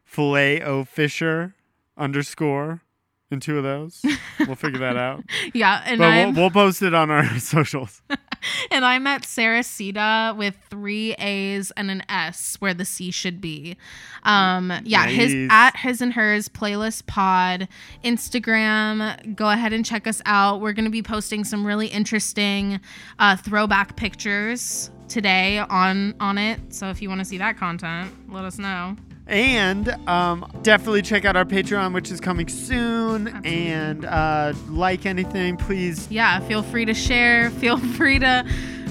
Filet 0.03 0.61
O 0.61 0.84
Fisher 0.84 1.53
underscore 1.97 2.82
in 3.30 3.40
two 3.40 3.58
of 3.58 3.64
those. 3.64 4.02
We'll 4.40 4.56
figure 4.56 4.80
that 4.80 4.98
out. 4.98 5.24
Yeah, 5.54 5.82
and 5.86 6.00
we'll, 6.00 6.44
we'll 6.44 6.52
post 6.52 6.82
it 6.82 6.94
on 6.94 7.10
our 7.10 7.40
socials. 7.40 8.02
and 8.72 8.86
I'm 8.86 9.08
at 9.08 9.26
Sarah 9.26 9.64
Sita 9.64 10.36
with 10.38 10.56
three 10.70 11.14
A's 11.14 11.72
and 11.72 11.90
an 11.90 12.04
S 12.10 12.58
where 12.60 12.74
the 12.74 12.86
C 12.86 13.12
should 13.12 13.40
be. 13.42 13.78
Um, 14.24 14.72
yeah, 14.84 15.08
his 15.08 15.48
at 15.50 15.78
his 15.78 16.02
and 16.02 16.14
hers 16.14 16.50
playlist 16.50 17.08
pod 17.08 17.68
Instagram. 18.04 19.36
Go 19.36 19.50
ahead 19.50 19.74
and 19.74 19.86
check 19.86 20.06
us 20.06 20.22
out. 20.26 20.62
We're 20.62 20.74
gonna 20.74 20.90
be 20.90 21.04
posting 21.04 21.44
some 21.44 21.66
really 21.66 21.88
interesting 21.88 22.80
uh, 23.20 23.38
throwback 23.38 23.96
pictures 23.96 24.92
today 25.08 25.60
on 25.60 26.14
on 26.20 26.38
it. 26.38 26.60
So 26.74 26.90
if 26.90 27.02
you 27.02 27.10
want 27.10 27.20
to 27.20 27.26
see 27.26 27.38
that 27.38 27.58
content, 27.58 28.12
let 28.32 28.44
us 28.44 28.58
know. 28.58 28.96
And 29.28 29.90
um, 30.08 30.50
definitely 30.62 31.02
check 31.02 31.26
out 31.26 31.36
our 31.36 31.46
Patreon, 31.46 31.94
which 31.94 32.12
is 32.12 32.20
coming 32.22 32.48
soon. 32.48 33.28
Absolutely. 33.28 33.68
And 33.72 34.06
uh, 34.06 34.54
like 34.70 35.06
anything, 35.06 35.58
please. 35.58 36.10
Yeah, 36.10 36.40
feel 36.42 36.64
free 36.64 36.86
to 36.86 36.94
share. 36.94 37.50
Feel 37.58 37.78
free 37.78 38.20
to 38.20 38.46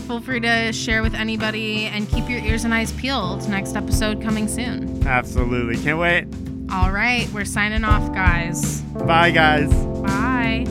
feel 0.07 0.21
free 0.21 0.39
to 0.41 0.73
share 0.73 1.03
with 1.03 1.15
anybody 1.15 1.87
and 1.87 2.09
keep 2.09 2.29
your 2.29 2.39
ears 2.41 2.65
and 2.65 2.73
eyes 2.73 2.93
peeled. 2.93 3.49
Next 3.49 3.75
episode 3.75 4.23
coming 4.23 4.47
soon. 4.47 5.05
Absolutely. 5.07 5.83
Can't 5.83 5.99
wait. 5.99 6.27
All 6.71 6.93
right, 6.93 7.29
we're 7.33 7.45
signing 7.45 7.85
off, 7.85 8.13
guys. 8.13 8.83
Bye, 8.83 9.31
guys. 9.31 9.73
Bye. 10.03 10.65